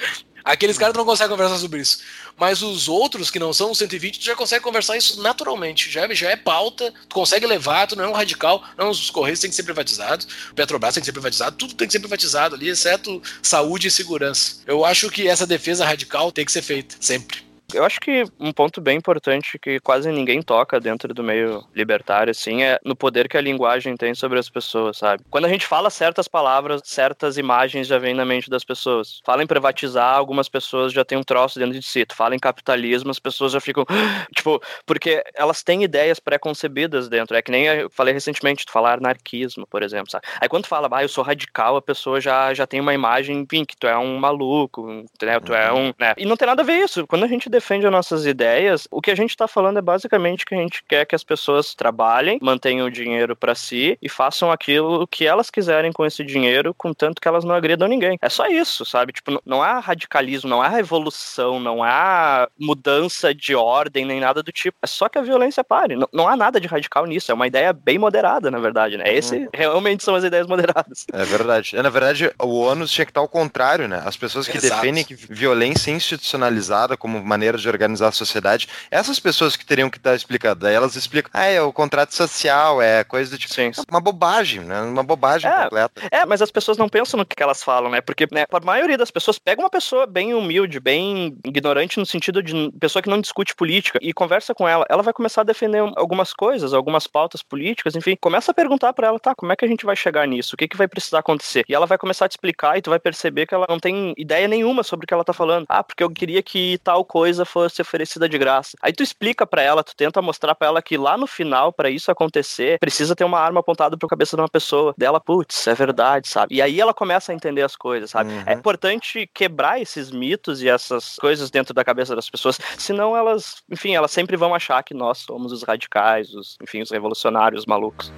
Aqueles 0.48 0.78
caras 0.78 0.95
não 0.95 1.04
conseguem 1.04 1.36
conversar 1.36 1.58
sobre 1.58 1.82
isso. 1.82 2.00
Mas 2.38 2.62
os 2.62 2.88
outros 2.88 3.30
que 3.30 3.38
não 3.38 3.52
são 3.52 3.74
120, 3.74 4.20
tu 4.20 4.26
já 4.26 4.36
consegue 4.36 4.64
conversar 4.64 4.95
isso 4.95 5.22
naturalmente. 5.22 5.91
Já, 5.91 6.12
já 6.14 6.30
é 6.30 6.38
pauta, 6.38 6.93
tu 7.10 7.14
consegue 7.14 7.45
levar, 7.45 7.86
tu 7.86 7.98
não 7.98 8.06
é 8.06 8.08
um 8.08 8.14
radical. 8.14 8.64
Não, 8.78 8.89
os 8.89 9.10
Correios 9.10 9.41
têm 9.41 9.50
que 9.50 9.56
ser 9.56 9.64
privatizados, 9.64 10.26
o 10.50 10.56
Petrobras 10.56 10.93
tem 10.93 11.02
que 11.02 11.06
ser 11.06 11.12
privatizado, 11.12 11.58
tudo 11.58 11.74
tem 11.74 11.86
que 11.86 11.91
ser 11.91 12.00
privatizado 12.00 12.56
ali, 12.56 12.70
exceto 12.70 13.22
saúde 13.41 13.88
e 13.88 13.91
segurança. 13.91 14.62
Eu 14.66 14.86
acho 14.86 15.10
que 15.10 15.28
essa 15.28 15.45
defesa 15.45 15.86
radical 15.86 16.32
tem 16.32 16.45
que 16.45 16.52
ser 16.52 16.62
feita, 16.62 16.95
sempre. 17.00 17.47
Eu 17.74 17.84
acho 17.84 17.99
que 17.99 18.24
um 18.39 18.53
ponto 18.53 18.80
bem 18.80 18.97
importante 18.97 19.59
que 19.59 19.78
quase 19.82 20.09
ninguém 20.09 20.41
toca 20.41 20.80
dentro 20.80 21.13
do 21.13 21.22
meio 21.22 21.65
libertário, 21.76 22.32
assim, 22.32 22.63
é 22.63 22.80
no 22.84 22.95
poder 22.95 23.28
que 23.28 23.36
a 23.36 23.41
linguagem 23.41 23.97
tem 23.97 24.15
sobre 24.15 24.39
as 24.39 24.49
pessoas, 24.49 24.97
sabe? 24.97 25.22
Quando 25.30 25.45
a 25.45 25.49
gente 25.49 25.68
fala 25.68 25.89
certas 25.89 26.30
palavras, 26.30 26.82
certas 26.86 27.38
imagens 27.38 27.86
já 27.86 27.97
vêm 27.97 28.13
na 28.13 28.24
mente 28.24 28.49
das 28.49 28.63
pessoas. 28.63 29.20
Fala 29.26 29.43
em 29.43 29.47
privatizar, 29.47 30.15
algumas 30.15 30.47
pessoas 30.47 30.93
já 30.93 31.03
têm 31.03 31.18
um 31.18 31.24
troço 31.24 31.59
dentro 31.59 31.78
de 31.78 31.86
si. 31.86 32.05
Tu 32.05 32.15
fala 32.15 32.34
em 32.34 32.39
capitalismo, 32.39 33.11
as 33.11 33.20
pessoas 33.20 33.51
já 33.51 33.59
ficam. 33.59 33.86
tipo, 34.34 34.61
porque 34.86 35.22
elas 35.36 35.61
têm 35.61 35.84
ideias 35.84 36.22
pré-concebidas 36.22 37.09
dentro. 37.09 37.36
É 37.36 37.41
que 37.41 37.51
nem 37.51 37.65
eu 37.65 37.89
falei 37.89 38.13
recentemente, 38.13 38.65
tu 38.65 38.72
falar 38.72 38.97
anarquismo, 38.97 39.68
por 39.68 39.84
exemplo, 39.84 40.09
sabe? 40.09 40.26
Aí 40.39 40.47
quando 40.47 40.63
tu 40.63 40.70
fala, 40.70 40.88
ah, 40.89 41.03
eu 41.03 41.09
sou 41.09 41.22
radical, 41.22 41.76
a 41.76 41.82
pessoa 41.82 42.22
já, 42.22 42.53
já 42.53 42.65
tem 42.65 42.80
uma 42.80 42.93
imagem, 42.93 43.39
enfim, 43.39 43.65
que 43.65 43.76
tu 43.76 43.88
é 43.88 43.97
um 43.97 44.18
maluco, 44.18 44.88
né? 45.22 45.38
Tu 45.41 45.53
é 45.53 45.74
um. 45.74 45.93
Né? 45.99 46.13
E 46.18 46.26
não 46.26 46.38
tem 46.38 46.47
nada 46.47 46.61
a 46.61 46.65
ver 46.65 46.78
isso. 46.78 47.05
Quando 47.05 47.26
a 47.26 47.28
gente 47.28 47.49
defende 47.58 47.88
as 47.88 47.91
nossas 47.91 48.26
ideias, 48.26 48.88
o 48.91 49.01
que 49.01 49.10
a 49.10 49.16
gente 49.16 49.32
está 49.32 49.47
falando 49.47 49.80
é 49.80 49.82
basicamente 49.82 50.45
que 50.45 50.53
a 50.53 50.58
gente 50.58 50.84
quer 50.88 51.05
que 51.05 51.16
as 51.16 51.24
pessoas 51.24 51.74
trabalhem, 51.74 52.38
mantenham 52.39 52.86
o 52.86 52.91
dinheiro 52.91 53.36
para 53.36 53.55
si 53.55 53.97
e 53.99 54.08
façam 54.08 54.51
aquilo 54.51 55.08
que 55.08 55.26
elas 55.26 55.49
quiserem 55.49 55.91
com 55.91 56.05
esse 56.05 56.24
dinheiro, 56.24 56.74
contanto 56.74 57.20
que 57.20 57.28
elas 57.28 57.43
não 57.43 57.55
agredam 57.55 57.88
ninguém. 57.88 58.18
É 58.22 58.30
só 58.30 58.45
isso, 58.47 58.86
sabe? 58.86 59.12
Tipo, 59.12 59.41
não 59.43 59.64
há 59.64 59.80
radicalismo, 59.80 60.49
não 60.49 60.62
há 60.62 60.68
revolução, 60.68 61.60
não 61.60 61.84
há 61.84 62.47
mudança 62.60 63.34
de 63.34 63.55
ordem 63.55 64.05
nem 64.05 64.20
nada 64.20 64.43
do 64.43 64.51
tipo. 64.51 64.78
É 64.82 64.88
só 64.88 65.10
que 65.10 65.18
a 65.18 65.22
violência 65.22 65.64
pare. 65.64 65.95
Não, 65.95 66.08
não 66.14 66.28
há 66.28 66.36
nada 66.36 66.60
de 66.60 66.68
radical 66.68 67.05
nisso. 67.05 67.32
É 67.32 67.34
uma 67.34 67.47
ideia 67.47 67.74
bem 67.74 67.97
moderada, 67.97 68.51
na 68.51 68.60
verdade, 68.60 68.97
né? 68.97 69.12
Esse 69.12 69.36
uhum. 69.36 69.47
realmente 69.51 70.03
são 70.03 70.14
as 70.14 70.24
ideias 70.24 70.45
moderadas. 70.45 71.05
É 71.12 71.24
verdade. 71.24 71.76
É, 71.76 71.82
na 71.82 71.89
verdade, 71.89 72.32
o 72.39 72.60
ônus 72.60 72.91
tinha 72.91 73.05
que 73.05 73.12
estar 73.12 73.22
ao 73.22 73.28
contrário, 73.28 73.88
né? 73.88 74.03
As 74.05 74.16
pessoas 74.16 74.47
que 74.47 74.58
Exato. 74.58 74.76
defendem 74.76 75.03
que 75.03 75.16
violência 75.16 75.91
institucionalizada 75.91 76.95
como 76.97 77.24
maneira 77.24 77.47
de 77.56 77.70
organizar 77.70 78.10
a 78.10 78.12
sociedade, 78.12 78.68
essas 78.91 79.20
pessoas 79.20 79.56
que 79.56 79.66
teriam 79.66 79.89
que 79.89 79.98
estar 79.98 80.16
explicando, 80.16 80.68
elas 80.68 80.95
explicam, 80.95 81.32
ah, 81.34 81.45
é 81.45 81.62
o 81.62 81.72
contrato 81.72 82.14
social, 82.14 82.82
é 82.82 83.04
coisa 83.04 83.32
do 83.32 83.38
tipo, 83.38 83.54
Sim. 83.54 83.72
uma 83.89 84.02
bobagem, 84.02 84.62
né? 84.62 84.82
Uma 84.82 85.04
bobagem 85.04 85.50
é, 85.50 85.64
completa. 85.64 86.02
É, 86.12 86.26
mas 86.26 86.41
as 86.41 86.52
pessoas 86.52 86.78
não 86.78 86.89
pensam 86.89 87.18
no 87.18 87.26
que 87.26 87.41
elas 87.41 87.64
falam, 87.64 87.89
né? 87.91 88.02
Porque, 88.02 88.28
né, 88.32 88.45
a 88.52 88.60
maioria 88.60 88.98
das 88.98 89.12
pessoas 89.12 89.39
pega 89.39 89.62
uma 89.62 89.70
pessoa 89.70 90.06
bem 90.06 90.34
humilde, 90.34 90.80
bem 90.80 91.38
ignorante 91.45 92.00
no 92.00 92.06
sentido 92.06 92.41
de 92.41 92.72
pessoa 92.80 93.02
que 93.02 93.10
não 93.10 93.22
discute 93.22 93.56
política 93.56 94.00
e 94.02 94.14
conversa 94.14 94.54
com 94.54 94.68
ela, 94.68 94.86
ela 94.89 95.04
vai 95.04 95.14
começar 95.14 95.41
a 95.41 95.43
defender 95.43 95.80
algumas 95.95 96.34
coisas, 96.34 96.74
algumas 96.74 97.08
pautas 97.08 97.43
políticas, 97.43 97.95
enfim, 97.95 98.18
começa 98.20 98.52
a 98.52 98.54
perguntar 98.54 98.93
para 98.93 99.08
ela, 99.08 99.20
tá, 99.20 99.36
como 99.36 99.52
é 99.52 99.56
que 99.56 99.66
a 99.66 99.68
gente 99.68 99.86
vai 99.86 99.95
chegar 99.95 100.28
nisso? 100.28 100.56
O 100.56 100.58
que 100.58 100.68
que 100.68 100.78
vai 100.78 100.88
precisar 100.88 101.20
acontecer? 101.20 101.64
E 101.68 101.76
ela 101.76 101.86
vai 101.86 101.98
começar 101.98 102.26
a 102.26 102.30
te 102.30 102.34
explicar 102.34 102.78
e 102.78 102.82
tu 102.82 102.89
vai 102.89 103.00
perceber 103.00 103.45
que 103.45 103.54
ela 103.54 103.66
não 103.70 103.80
tem 103.80 104.14
ideia 104.18 104.48
nenhuma 104.48 104.84
sobre 104.84 105.04
o 105.04 105.08
que 105.08 105.14
ela 105.14 105.24
tá 105.24 105.34
falando. 105.34 105.66
Ah, 105.70 105.84
porque 105.84 106.04
eu 106.04 106.10
queria 106.10 106.41
que 106.41 106.78
tal 106.84 107.04
coisa 107.06 107.37
fosse 107.46 107.78
fosse 107.78 107.82
oferecida 107.82 108.28
de 108.28 108.38
graça. 108.38 108.78
Aí 108.82 108.94
tu 108.94 109.04
explica 109.04 109.46
para 109.46 109.62
ela, 109.62 109.84
tu 109.84 109.96
tenta 109.96 110.22
mostrar 110.22 110.56
para 110.56 110.68
ela 110.68 110.82
que 110.82 110.98
lá 110.98 111.18
no 111.18 111.28
final, 111.28 111.72
para 111.72 111.90
isso 111.90 112.10
acontecer, 112.12 112.80
precisa 112.80 113.16
ter 113.16 113.24
uma 113.24 113.40
arma 113.40 113.60
apontada 113.60 113.98
pra 113.98 114.08
cabeça 114.08 114.36
de 114.36 114.42
uma 114.42 114.50
pessoa. 114.50 114.94
Dela, 114.98 115.20
putz, 115.20 115.68
é 115.68 115.74
verdade, 115.74 116.28
sabe? 116.28 116.56
E 116.56 116.62
aí 116.62 116.80
ela 116.80 116.94
começa 116.94 117.32
a 117.32 117.36
entender 117.36 117.62
as 117.62 117.76
coisas, 117.76 118.10
sabe? 118.10 118.32
Uhum. 118.32 118.44
É 118.46 118.54
importante 118.54 119.30
quebrar 119.34 119.82
esses 119.82 120.12
mitos 120.12 120.62
e 120.62 120.70
essas 120.70 121.16
coisas 121.18 121.50
dentro 121.52 121.74
da 121.74 121.84
cabeça 121.84 122.16
das 122.16 122.30
pessoas, 122.30 122.60
senão 122.78 123.16
elas, 123.16 123.62
enfim, 123.70 123.96
elas 123.96 124.12
sempre 124.12 124.38
vão 124.38 124.56
achar 124.56 124.82
que 124.84 124.94
nós 124.94 125.20
somos 125.20 125.52
os 125.52 125.64
radicais, 125.64 126.34
os, 126.34 126.58
enfim, 126.62 126.82
os 126.82 126.92
revolucionários 126.92 127.66
malucos. 127.66 128.12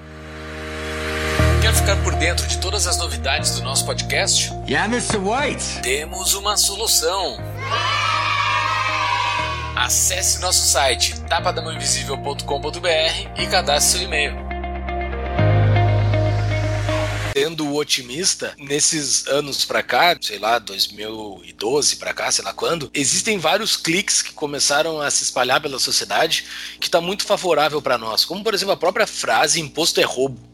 Quer 1.61 1.73
ficar 1.73 2.01
por 2.03 2.15
dentro 2.15 2.47
de 2.47 2.57
todas 2.59 2.87
as 2.87 2.97
novidades 2.97 3.57
do 3.57 3.63
nosso 3.63 3.85
podcast? 3.85 4.51
Yeah, 4.67 4.85
Mr. 4.85 5.17
White. 5.17 5.81
Temos 5.81 6.33
uma 6.33 6.55
solução. 6.55 7.37
Acesse 9.79 10.41
nosso 10.41 10.67
site 10.67 11.17
tapadamãoinvisível.com.br 11.21 13.41
e 13.41 13.47
cadastre 13.47 13.99
seu 13.99 14.05
e-mail. 14.05 14.35
Sendo 17.33 17.73
otimista, 17.73 18.53
nesses 18.57 19.25
anos 19.27 19.63
para 19.63 19.81
cá, 19.81 20.17
sei 20.19 20.37
lá, 20.37 20.59
2012 20.59 21.95
para 21.95 22.13
cá, 22.13 22.29
sei 22.29 22.43
lá 22.43 22.53
quando, 22.53 22.91
existem 22.93 23.37
vários 23.37 23.77
cliques 23.77 24.21
que 24.21 24.33
começaram 24.33 24.99
a 24.99 25.09
se 25.09 25.23
espalhar 25.23 25.61
pela 25.61 25.79
sociedade 25.79 26.45
que 26.77 26.87
está 26.87 26.99
muito 26.99 27.23
favorável 27.23 27.81
para 27.81 27.97
nós. 27.97 28.25
Como, 28.25 28.43
por 28.43 28.53
exemplo, 28.53 28.73
a 28.73 28.77
própria 28.77 29.07
frase 29.07 29.61
imposto 29.61 30.01
é 30.01 30.03
roubo 30.03 30.48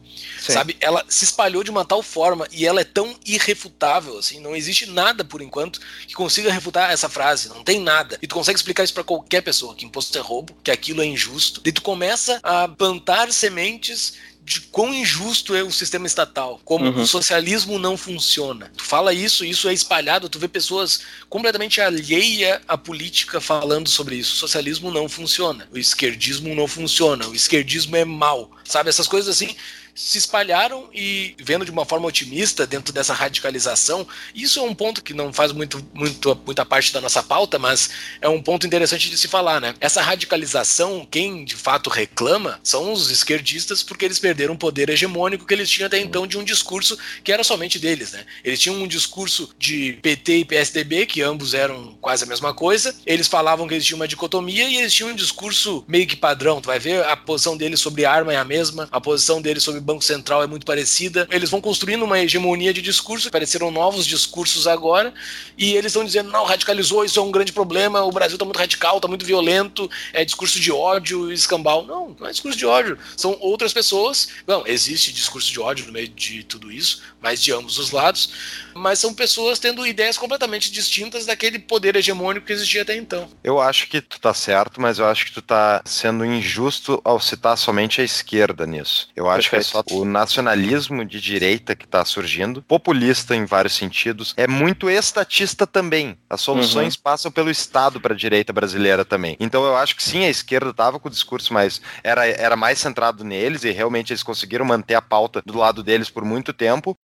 Sim. 0.46 0.52
sabe? 0.52 0.76
Ela 0.80 1.04
se 1.08 1.24
espalhou 1.24 1.64
de 1.64 1.70
uma 1.70 1.84
tal 1.84 2.02
forma 2.02 2.46
e 2.52 2.66
ela 2.66 2.80
é 2.80 2.84
tão 2.84 3.16
irrefutável, 3.24 4.18
assim, 4.18 4.40
não 4.40 4.54
existe 4.54 4.86
nada 4.86 5.24
por 5.24 5.42
enquanto 5.42 5.80
que 6.06 6.14
consiga 6.14 6.52
refutar 6.52 6.90
essa 6.90 7.08
frase, 7.08 7.48
não 7.48 7.64
tem 7.64 7.80
nada. 7.80 8.18
E 8.22 8.26
tu 8.26 8.34
consegue 8.34 8.58
explicar 8.58 8.84
isso 8.84 8.94
para 8.94 9.04
qualquer 9.04 9.42
pessoa, 9.42 9.74
que 9.74 9.84
imposto 9.84 10.16
é 10.16 10.20
roubo, 10.20 10.56
que 10.62 10.70
aquilo 10.70 11.02
é 11.02 11.06
injusto. 11.06 11.60
E 11.64 11.72
tu 11.72 11.82
começa 11.82 12.38
a 12.42 12.68
plantar 12.68 13.32
sementes 13.32 14.14
de 14.46 14.60
quão 14.60 14.94
injusto 14.94 15.56
é 15.56 15.62
o 15.64 15.72
sistema 15.72 16.06
estatal, 16.06 16.60
como 16.64 16.84
uhum. 16.88 17.02
o 17.02 17.06
socialismo 17.06 17.80
não 17.80 17.96
funciona. 17.96 18.70
Tu 18.76 18.84
fala 18.84 19.12
isso, 19.12 19.44
isso 19.44 19.68
é 19.68 19.74
espalhado, 19.74 20.28
tu 20.28 20.38
vê 20.38 20.46
pessoas 20.46 21.00
completamente 21.28 21.80
alheia 21.80 22.62
à 22.68 22.78
política 22.78 23.40
falando 23.40 23.88
sobre 23.88 24.14
isso. 24.14 24.34
O 24.34 24.36
socialismo 24.36 24.92
não 24.92 25.08
funciona, 25.08 25.68
o 25.72 25.76
esquerdismo 25.76 26.54
não 26.54 26.68
funciona, 26.68 27.26
o 27.26 27.34
esquerdismo 27.34 27.96
é 27.96 28.04
mal, 28.04 28.48
sabe? 28.62 28.88
Essas 28.88 29.08
coisas 29.08 29.34
assim 29.34 29.56
se 29.96 30.18
espalharam 30.18 30.88
e 30.92 31.34
vendo 31.38 31.64
de 31.64 31.70
uma 31.70 31.86
forma 31.86 32.06
otimista 32.06 32.66
dentro 32.66 32.92
dessa 32.92 33.14
radicalização. 33.14 34.06
Isso 34.34 34.60
é 34.60 34.62
um 34.62 34.74
ponto 34.74 35.02
que 35.02 35.14
não 35.14 35.32
faz 35.32 35.52
muito, 35.52 35.84
muito 35.94 36.38
muita 36.44 36.64
parte 36.64 36.92
da 36.92 37.00
nossa 37.00 37.22
pauta, 37.22 37.58
mas 37.58 37.90
é 38.20 38.28
um 38.28 38.42
ponto 38.42 38.66
interessante 38.66 39.08
de 39.08 39.16
se 39.16 39.26
falar, 39.26 39.60
né? 39.60 39.74
Essa 39.80 40.02
radicalização, 40.02 41.06
quem 41.10 41.44
de 41.44 41.56
fato 41.56 41.88
reclama 41.88 42.60
são 42.62 42.92
os 42.92 43.10
esquerdistas 43.10 43.82
porque 43.82 44.04
eles 44.04 44.18
perderam 44.18 44.54
o 44.54 44.58
poder 44.58 44.90
hegemônico 44.90 45.46
que 45.46 45.54
eles 45.54 45.70
tinham 45.70 45.86
até 45.86 45.98
então 45.98 46.26
de 46.26 46.36
um 46.36 46.44
discurso 46.44 46.98
que 47.24 47.32
era 47.32 47.42
somente 47.42 47.78
deles, 47.78 48.12
né? 48.12 48.24
Eles 48.44 48.60
tinham 48.60 48.76
um 48.76 48.86
discurso 48.86 49.50
de 49.58 49.94
PT 50.02 50.38
e 50.38 50.44
PSDB, 50.44 51.06
que 51.06 51.22
ambos 51.22 51.54
eram 51.54 51.96
quase 52.00 52.24
a 52.24 52.26
mesma 52.26 52.52
coisa. 52.52 52.94
Eles 53.06 53.28
falavam 53.28 53.66
que 53.66 53.74
eles 53.74 53.86
tinham 53.86 53.98
uma 53.98 54.08
dicotomia 54.08 54.68
e 54.68 54.76
eles 54.76 54.92
tinham 54.92 55.10
um 55.10 55.14
discurso 55.14 55.84
meio 55.88 56.06
que 56.06 56.16
padrão. 56.16 56.60
Tu 56.60 56.66
vai 56.66 56.78
ver 56.78 57.04
a 57.04 57.16
posição 57.16 57.56
deles 57.56 57.80
sobre 57.80 58.04
arma 58.04 58.32
é 58.32 58.36
a 58.36 58.44
mesma, 58.44 58.88
a 58.90 59.00
posição 59.00 59.40
deles 59.40 59.62
sobre 59.62 59.80
Banco 59.86 60.02
Central 60.02 60.42
é 60.42 60.48
muito 60.48 60.66
parecida. 60.66 61.28
Eles 61.30 61.48
vão 61.48 61.60
construindo 61.60 62.02
uma 62.02 62.18
hegemonia 62.18 62.74
de 62.74 62.82
discurso, 62.82 63.28
apareceram 63.28 63.70
novos 63.70 64.04
discursos 64.04 64.66
agora, 64.66 65.14
e 65.56 65.74
eles 65.76 65.92
estão 65.92 66.04
dizendo: 66.04 66.28
não, 66.28 66.44
radicalizou, 66.44 67.04
isso 67.04 67.20
é 67.20 67.22
um 67.22 67.30
grande 67.30 67.52
problema, 67.52 68.02
o 68.02 68.10
Brasil 68.10 68.34
está 68.34 68.44
muito 68.44 68.58
radical, 68.58 68.96
está 68.96 69.06
muito 69.06 69.24
violento, 69.24 69.88
é 70.12 70.24
discurso 70.24 70.58
de 70.58 70.72
ódio, 70.72 71.32
escambau. 71.32 71.86
Não, 71.86 72.16
não 72.18 72.26
é 72.26 72.32
discurso 72.32 72.58
de 72.58 72.66
ódio. 72.66 72.98
São 73.16 73.38
outras 73.40 73.72
pessoas. 73.72 74.28
Não, 74.44 74.66
existe 74.66 75.12
discurso 75.12 75.52
de 75.52 75.60
ódio 75.60 75.86
no 75.86 75.92
meio 75.92 76.08
de 76.08 76.42
tudo 76.42 76.72
isso, 76.72 77.02
mas 77.22 77.40
de 77.40 77.52
ambos 77.52 77.78
os 77.78 77.92
lados. 77.92 78.65
Mas 78.76 78.98
são 78.98 79.14
pessoas 79.14 79.58
tendo 79.58 79.86
ideias 79.86 80.18
completamente 80.18 80.70
distintas 80.70 81.26
daquele 81.26 81.58
poder 81.58 81.96
hegemônico 81.96 82.46
que 82.46 82.52
existia 82.52 82.82
até 82.82 82.96
então. 82.96 83.28
Eu 83.42 83.60
acho 83.60 83.88
que 83.88 84.00
tu 84.00 84.20
tá 84.20 84.34
certo, 84.34 84.80
mas 84.80 84.98
eu 84.98 85.06
acho 85.06 85.26
que 85.26 85.32
tu 85.32 85.42
tá 85.42 85.82
sendo 85.84 86.24
injusto 86.24 87.00
ao 87.04 87.18
citar 87.20 87.56
somente 87.56 88.00
a 88.00 88.04
esquerda 88.04 88.66
nisso. 88.66 89.08
Eu 89.16 89.28
acho 89.28 89.50
Perfeito. 89.50 89.72
que 89.72 89.92
é 89.92 89.94
só 89.94 90.00
o 90.00 90.04
nacionalismo 90.04 91.04
de 91.04 91.20
direita 91.20 91.74
que 91.74 91.86
tá 91.86 92.04
surgindo, 92.04 92.62
populista 92.62 93.34
em 93.34 93.44
vários 93.44 93.74
sentidos, 93.74 94.34
é 94.36 94.46
muito 94.46 94.88
estatista 94.88 95.66
também. 95.66 96.16
As 96.28 96.40
soluções 96.40 96.94
uhum. 96.94 97.02
passam 97.02 97.30
pelo 97.30 97.50
Estado 97.50 98.00
para 98.00 98.14
a 98.14 98.16
direita 98.16 98.52
brasileira 98.52 99.04
também. 99.04 99.36
Então 99.40 99.64
eu 99.64 99.76
acho 99.76 99.96
que 99.96 100.02
sim, 100.02 100.24
a 100.24 100.30
esquerda 100.30 100.72
tava 100.72 100.98
com 100.98 101.08
o 101.08 101.10
discurso 101.10 101.52
mais 101.52 101.80
era, 102.02 102.26
era 102.26 102.56
mais 102.56 102.78
centrado 102.78 103.24
neles 103.24 103.64
e 103.64 103.70
realmente 103.70 104.12
eles 104.12 104.22
conseguiram 104.22 104.64
manter 104.64 104.94
a 104.94 105.02
pauta 105.02 105.42
do 105.44 105.58
lado 105.58 105.82
deles 105.82 106.10
por 106.10 106.24
muito 106.24 106.52
tempo, 106.52 106.96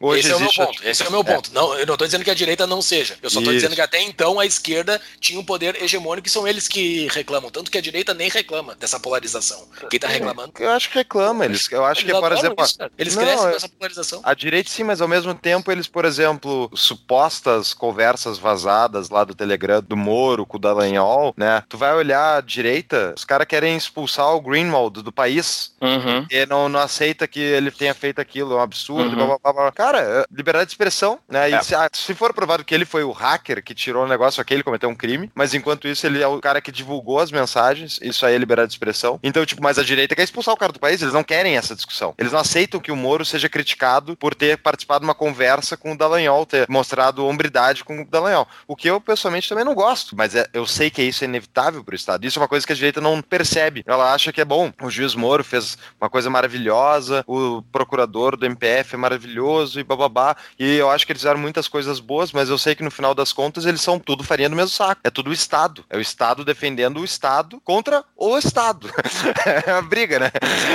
Hoje 0.00 0.20
esse 0.20 0.30
é 0.30 0.36
o 0.36 0.40
meu 0.40 0.50
ponto. 0.52 0.88
Esse 0.88 1.02
é 1.02 1.08
o 1.08 1.10
meu 1.10 1.24
ponto. 1.24 1.50
É. 1.50 1.54
Não, 1.54 1.74
eu 1.74 1.84
não 1.84 1.94
estou 1.94 2.06
dizendo 2.06 2.22
que 2.22 2.30
a 2.30 2.34
direita 2.34 2.66
não 2.68 2.80
seja. 2.80 3.16
Eu 3.20 3.28
só 3.28 3.40
estou 3.40 3.52
dizendo 3.52 3.74
que 3.74 3.80
até 3.80 4.00
então 4.00 4.38
a 4.38 4.46
esquerda 4.46 5.00
tinha 5.18 5.40
um 5.40 5.44
poder 5.44 5.82
hegemônico 5.82 6.28
e 6.28 6.30
são 6.30 6.46
eles 6.46 6.68
que 6.68 7.08
reclamam. 7.08 7.50
Tanto 7.50 7.68
que 7.68 7.78
a 7.78 7.80
direita 7.80 8.14
nem 8.14 8.28
reclama 8.28 8.76
dessa 8.76 9.00
polarização. 9.00 9.66
Quem 9.90 9.96
está 9.96 10.06
reclamando? 10.06 10.52
Eu 10.60 10.70
acho 10.70 10.88
que 10.88 10.98
reclama. 10.98 11.44
Eles, 11.44 11.70
eu 11.72 11.84
acho 11.84 12.02
eles 12.02 12.14
que, 12.14 12.20
por 12.20 12.32
exemplo. 12.32 12.64
Isso, 12.64 12.78
eles 12.96 13.16
não, 13.16 13.22
crescem 13.24 13.50
com 13.50 13.56
essa 13.56 13.68
polarização. 13.68 14.20
A 14.22 14.34
direita 14.34 14.70
sim, 14.70 14.84
mas 14.84 15.00
ao 15.00 15.08
mesmo 15.08 15.34
tempo 15.34 15.72
eles, 15.72 15.88
por 15.88 16.04
exemplo, 16.04 16.70
supostas 16.74 17.74
conversas 17.74 18.38
vazadas 18.38 19.10
lá 19.10 19.24
do 19.24 19.34
Telegram 19.34 19.82
do 19.82 19.96
Moro 19.96 20.46
com 20.46 20.58
o 20.58 20.60
Dallagnol, 20.60 21.34
né? 21.36 21.64
Tu 21.68 21.76
vai 21.76 21.92
olhar 21.94 22.36
a 22.36 22.40
direita, 22.40 23.14
os 23.16 23.24
caras 23.24 23.48
querem 23.48 23.76
expulsar 23.76 24.32
o 24.32 24.40
Greenwald 24.40 25.02
do 25.02 25.10
país. 25.10 25.72
Uhum. 25.80 26.24
E 26.30 26.46
não, 26.46 26.68
não 26.68 26.78
aceita 26.78 27.26
que 27.26 27.40
ele 27.40 27.72
tenha 27.72 27.94
feito 27.94 28.20
aquilo. 28.20 28.52
É 28.52 28.56
um 28.56 28.62
absurdo. 28.62 29.18
Uhum. 29.18 29.26
Blá, 29.26 29.38
blá, 29.42 29.52
blá. 29.52 29.72
Cara, 29.72 29.87
cara, 29.88 30.00
é, 30.00 30.24
liberdade 30.30 30.66
de 30.66 30.72
expressão, 30.72 31.18
né? 31.28 31.50
E 31.50 31.54
é. 31.54 31.62
se, 31.62 31.74
se, 31.92 32.14
for 32.14 32.32
provado 32.32 32.64
que 32.64 32.74
ele 32.74 32.84
foi 32.84 33.02
o 33.02 33.12
hacker 33.12 33.62
que 33.62 33.74
tirou 33.74 34.04
o 34.04 34.08
negócio 34.08 34.40
aqui, 34.40 34.54
ele 34.54 34.62
cometeu 34.62 34.88
um 34.88 34.94
crime, 34.94 35.30
mas 35.34 35.54
enquanto 35.54 35.88
isso 35.88 36.06
ele 36.06 36.22
é 36.22 36.26
o 36.26 36.40
cara 36.40 36.60
que 36.60 36.70
divulgou 36.70 37.18
as 37.18 37.30
mensagens, 37.30 37.98
isso 38.02 38.26
aí 38.26 38.34
é 38.34 38.38
liberdade 38.38 38.68
de 38.68 38.74
expressão. 38.74 39.18
Então, 39.22 39.44
tipo, 39.46 39.62
mas 39.62 39.78
a 39.78 39.82
direita 39.82 40.14
quer 40.14 40.22
expulsar 40.22 40.54
o 40.54 40.56
cara 40.56 40.72
do 40.72 40.80
país, 40.80 41.00
eles 41.00 41.14
não 41.14 41.24
querem 41.24 41.56
essa 41.56 41.74
discussão. 41.74 42.14
Eles 42.18 42.32
não 42.32 42.40
aceitam 42.40 42.80
que 42.80 42.92
o 42.92 42.96
Moro 42.96 43.24
seja 43.24 43.48
criticado 43.48 44.16
por 44.16 44.34
ter 44.34 44.58
participado 44.58 45.00
de 45.00 45.06
uma 45.06 45.14
conversa 45.14 45.76
com 45.76 45.92
o 45.92 45.96
Dallagnol, 45.96 46.44
ter 46.44 46.68
mostrado 46.68 47.26
hombridade 47.26 47.84
com 47.84 48.02
o 48.02 48.04
Dallagnol. 48.04 48.46
O 48.66 48.76
que 48.76 48.88
eu, 48.88 49.00
pessoalmente, 49.00 49.48
também 49.48 49.64
não 49.64 49.74
gosto, 49.74 50.16
mas 50.16 50.34
é, 50.34 50.46
eu 50.52 50.66
sei 50.66 50.90
que 50.90 51.02
isso 51.02 51.24
é 51.24 51.26
inevitável 51.26 51.82
pro 51.82 51.94
Estado. 51.94 52.26
Isso 52.26 52.38
é 52.38 52.42
uma 52.42 52.48
coisa 52.48 52.66
que 52.66 52.72
a 52.72 52.76
direita 52.76 53.00
não 53.00 53.22
percebe. 53.22 53.82
Ela 53.86 54.12
acha 54.12 54.32
que 54.32 54.40
é 54.40 54.44
bom. 54.44 54.72
O 54.82 54.90
juiz 54.90 55.14
Moro 55.14 55.42
fez 55.42 55.78
uma 56.00 56.10
coisa 56.10 56.28
maravilhosa, 56.28 57.24
o 57.26 57.62
procurador 57.72 58.36
do 58.36 58.46
MPF 58.46 58.94
é 58.94 58.98
maravilhoso 58.98 59.77
e 59.80 59.84
bababá 59.84 60.36
e 60.58 60.76
eu 60.76 60.90
acho 60.90 61.06
que 61.06 61.12
eles 61.12 61.22
fizeram 61.22 61.38
muitas 61.38 61.68
coisas 61.68 62.00
boas, 62.00 62.32
mas 62.32 62.48
eu 62.48 62.58
sei 62.58 62.74
que 62.74 62.82
no 62.82 62.90
final 62.90 63.14
das 63.14 63.32
contas 63.32 63.66
eles 63.66 63.80
são 63.80 63.98
tudo 63.98 64.24
farinha 64.24 64.48
do 64.48 64.56
mesmo 64.56 64.70
saco. 64.70 65.00
É 65.04 65.10
tudo 65.10 65.30
o 65.30 65.32
Estado. 65.32 65.84
É 65.88 65.96
o 65.96 66.00
Estado 66.00 66.44
defendendo 66.44 67.00
o 67.00 67.04
Estado 67.04 67.60
contra 67.64 68.04
o 68.16 68.36
Estado. 68.38 68.90
é 69.66 69.72
uma 69.72 69.82
briga, 69.82 70.18
né? 70.18 70.30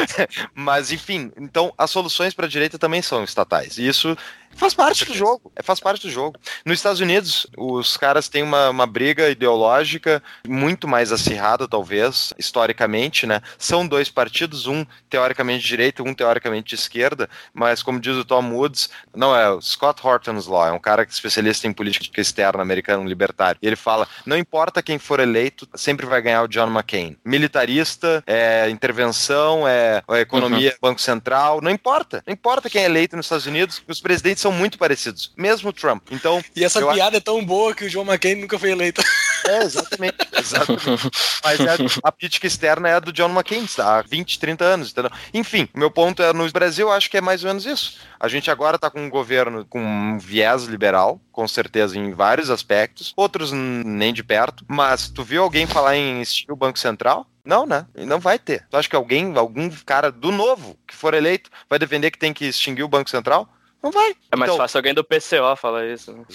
mas 0.54 0.91
enfim, 0.91 1.32
então 1.38 1.74
as 1.78 1.91
soluções 1.91 2.34
para 2.34 2.45
a 2.45 2.49
direita 2.49 2.80
também 2.80 3.01
são 3.01 3.24
estatais. 3.24 3.78
E 3.78 3.88
isso 3.88 4.18
Faz 4.56 4.74
parte 4.74 5.06
do 5.06 5.14
jogo. 5.14 5.51
É, 5.56 5.64
faz 5.64 5.80
parte 5.80 6.08
do 6.08 6.12
jogo. 6.12 6.39
Nos 6.66 6.80
Estados 6.80 6.99
Unidos, 6.99 7.47
os 7.58 7.97
caras 7.97 8.28
têm 8.28 8.43
uma, 8.43 8.70
uma 8.70 8.86
briga 8.86 9.30
ideológica 9.30 10.22
muito 10.47 10.88
mais 10.88 11.12
acirrada, 11.12 11.68
talvez, 11.68 12.34
historicamente, 12.38 13.26
né? 13.26 13.41
São 13.58 13.88
dois 13.88 14.10
partidos, 14.10 14.68
um 14.68 14.86
teoricamente 15.10 15.64
de 15.64 15.68
direita, 15.68 16.04
um 16.04 16.14
teoricamente 16.14 16.70
de 16.70 16.76
esquerda, 16.76 17.30
mas 17.54 17.82
como 17.82 17.99
diz 17.99 18.16
o 18.16 18.26
Tom 18.26 18.51
Woods, 18.51 18.89
não 19.16 19.36
é 19.36 19.49
o 19.49 19.62
Scott 19.62 20.06
Horton's 20.06 20.47
Law, 20.47 20.68
é 20.68 20.72
um 20.72 20.80
cara 20.80 21.06
que 21.06 21.12
é 21.12 21.14
especialista 21.14 21.68
em 21.68 21.74
política 21.74 22.22
externa 22.22 22.62
americano 22.62 23.08
libertário. 23.08 23.60
E 23.62 23.68
ele 23.68 23.76
fala: 23.76 24.08
não 24.26 24.38
importa 24.38 24.82
quem 24.82 24.99
for 24.99 25.20
eleito, 25.20 25.68
sempre 25.76 26.06
vai 26.06 26.22
ganhar 26.22 26.43
o 26.43 26.47
John 26.47 26.68
McCain. 26.68 27.18
Militarista, 27.24 28.24
é 28.28 28.70
intervenção, 28.70 29.68
é, 29.68 30.04
é 30.10 30.20
economia, 30.20 30.72
uhum. 30.72 30.78
Banco 30.82 31.01
Central, 31.01 31.62
não 31.62 31.72
importa. 31.72 32.24
Não 32.26 32.34
importa 32.34 32.70
quem 32.70 32.84
é 32.84 32.86
eleito 32.86 33.16
nos 33.16 33.26
Estados 33.26 33.45
Unidos, 33.45 33.82
os 33.88 34.01
presidentes 34.01 34.43
são 34.44 34.52
muito 34.52 34.78
parecidos, 34.78 35.32
mesmo 35.38 35.70
o 35.70 35.74
Trump. 35.74 36.04
Então, 36.12 36.44
e 36.56 36.64
essa 36.64 36.80
piada 36.80 37.10
acho... 37.10 37.18
é 37.18 37.20
tão 37.20 37.44
boa 37.44 37.74
que 37.74 37.86
o 37.86 37.89
João 37.89 38.06
McCain 38.06 38.36
nunca 38.36 38.60
foi 38.60 38.72
eleito. 38.72 39.02
É, 39.46 39.62
exatamente. 39.62 40.16
exatamente. 40.39 41.12
Mas 41.44 41.60
é, 41.60 41.76
a 42.02 42.12
política 42.14 42.48
externa 42.48 42.88
é 42.88 42.94
a 42.94 43.00
do 43.02 43.12
John 43.12 43.28
McCain, 43.30 43.68
há 43.78 44.02
20, 44.02 44.39
30 44.39 44.64
anos, 44.64 44.91
entendeu? 44.91 45.12
Enfim, 45.34 45.68
meu 45.76 45.91
ponto 45.91 46.24
é, 46.24 46.32
no 46.32 46.50
Brasil, 46.50 46.89
acho 46.89 47.10
que 47.10 47.18
é 47.18 47.22
mais 47.22 47.44
ou 47.44 47.50
menos 47.50 47.66
isso. 47.66 48.00
A 48.18 48.30
gente 48.30 48.50
agora 48.50 48.78
está 48.78 48.89
com 48.89 49.02
um 49.02 49.10
governo 49.10 49.66
com 49.66 49.84
um 49.84 50.18
viés 50.18 50.64
liberal, 50.64 51.20
com 51.30 51.46
certeza 51.46 52.00
em 52.00 52.14
vários 52.14 52.50
aspectos, 52.50 53.12
outros 53.18 53.52
nem 53.52 54.14
de 54.14 54.24
perto, 54.24 54.64
mas 54.66 55.10
tu 55.10 55.26
viu 55.26 55.44
alguém 55.44 55.68
falar 55.68 55.98
em 55.98 56.22
estilo 56.22 56.56
Banco 56.56 56.80
Central? 56.80 57.28
Não, 57.44 57.66
né? 57.66 57.86
Não 57.94 58.22
vai 58.22 58.39
ter. 58.39 58.66
Tu 58.70 58.78
acha 58.78 58.89
que 58.89 58.96
alguém, 58.96 59.36
algum 59.36 59.70
cara 59.86 60.10
do 60.10 60.32
novo 60.32 60.78
que 60.88 60.96
for 60.96 61.14
eleito, 61.14 61.50
vai 61.70 61.78
defender 61.78 62.12
que 62.12 62.18
tem 62.18 62.34
que 62.34 62.46
extinguir 62.46 62.84
o 62.84 62.88
Banco 62.88 63.10
Central? 63.10 63.50
Não 63.84 63.92
vai. 63.92 64.16
É 64.32 64.38
mais 64.38 64.50
então... 64.50 64.58
fácil 64.58 64.78
alguém 64.78 64.94
do 64.94 65.04
PCO 65.04 65.58
falar 65.58 65.86
isso. 65.88 66.14
Né? 66.14 66.24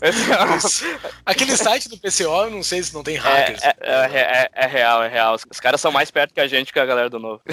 É 0.00 0.12
mais 0.12 0.62
fácil. 0.62 1.00
Aquele 1.26 1.56
site 1.56 1.88
do 1.88 1.98
PCO, 1.98 2.44
eu 2.44 2.50
não 2.50 2.62
sei 2.62 2.80
se 2.82 2.94
não 2.94 3.02
tem 3.02 3.16
é, 3.16 3.18
hackers. 3.18 3.62
É, 3.62 3.74
é, 3.80 4.20
é, 4.20 4.50
é, 4.54 4.66
real, 4.66 5.02
é 5.02 5.08
real. 5.08 5.34
Os 5.34 5.58
caras 5.58 5.80
são 5.80 5.90
mais 5.90 6.10
perto 6.10 6.32
que 6.32 6.40
a 6.40 6.46
gente 6.46 6.72
que 6.72 6.78
a 6.78 6.86
galera 6.86 7.10
do 7.10 7.18
novo. 7.18 7.42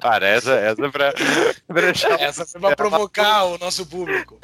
Cara, 0.00 0.26
essa, 0.26 0.52
essa 0.52 0.86
é 0.86 0.90
pra, 0.90 1.12
pra 1.66 1.88
Essa 2.20 2.46
foi 2.46 2.60
pra 2.60 2.76
provocar 2.76 3.44
o 3.44 3.58
nosso 3.58 3.86
público. 3.86 4.38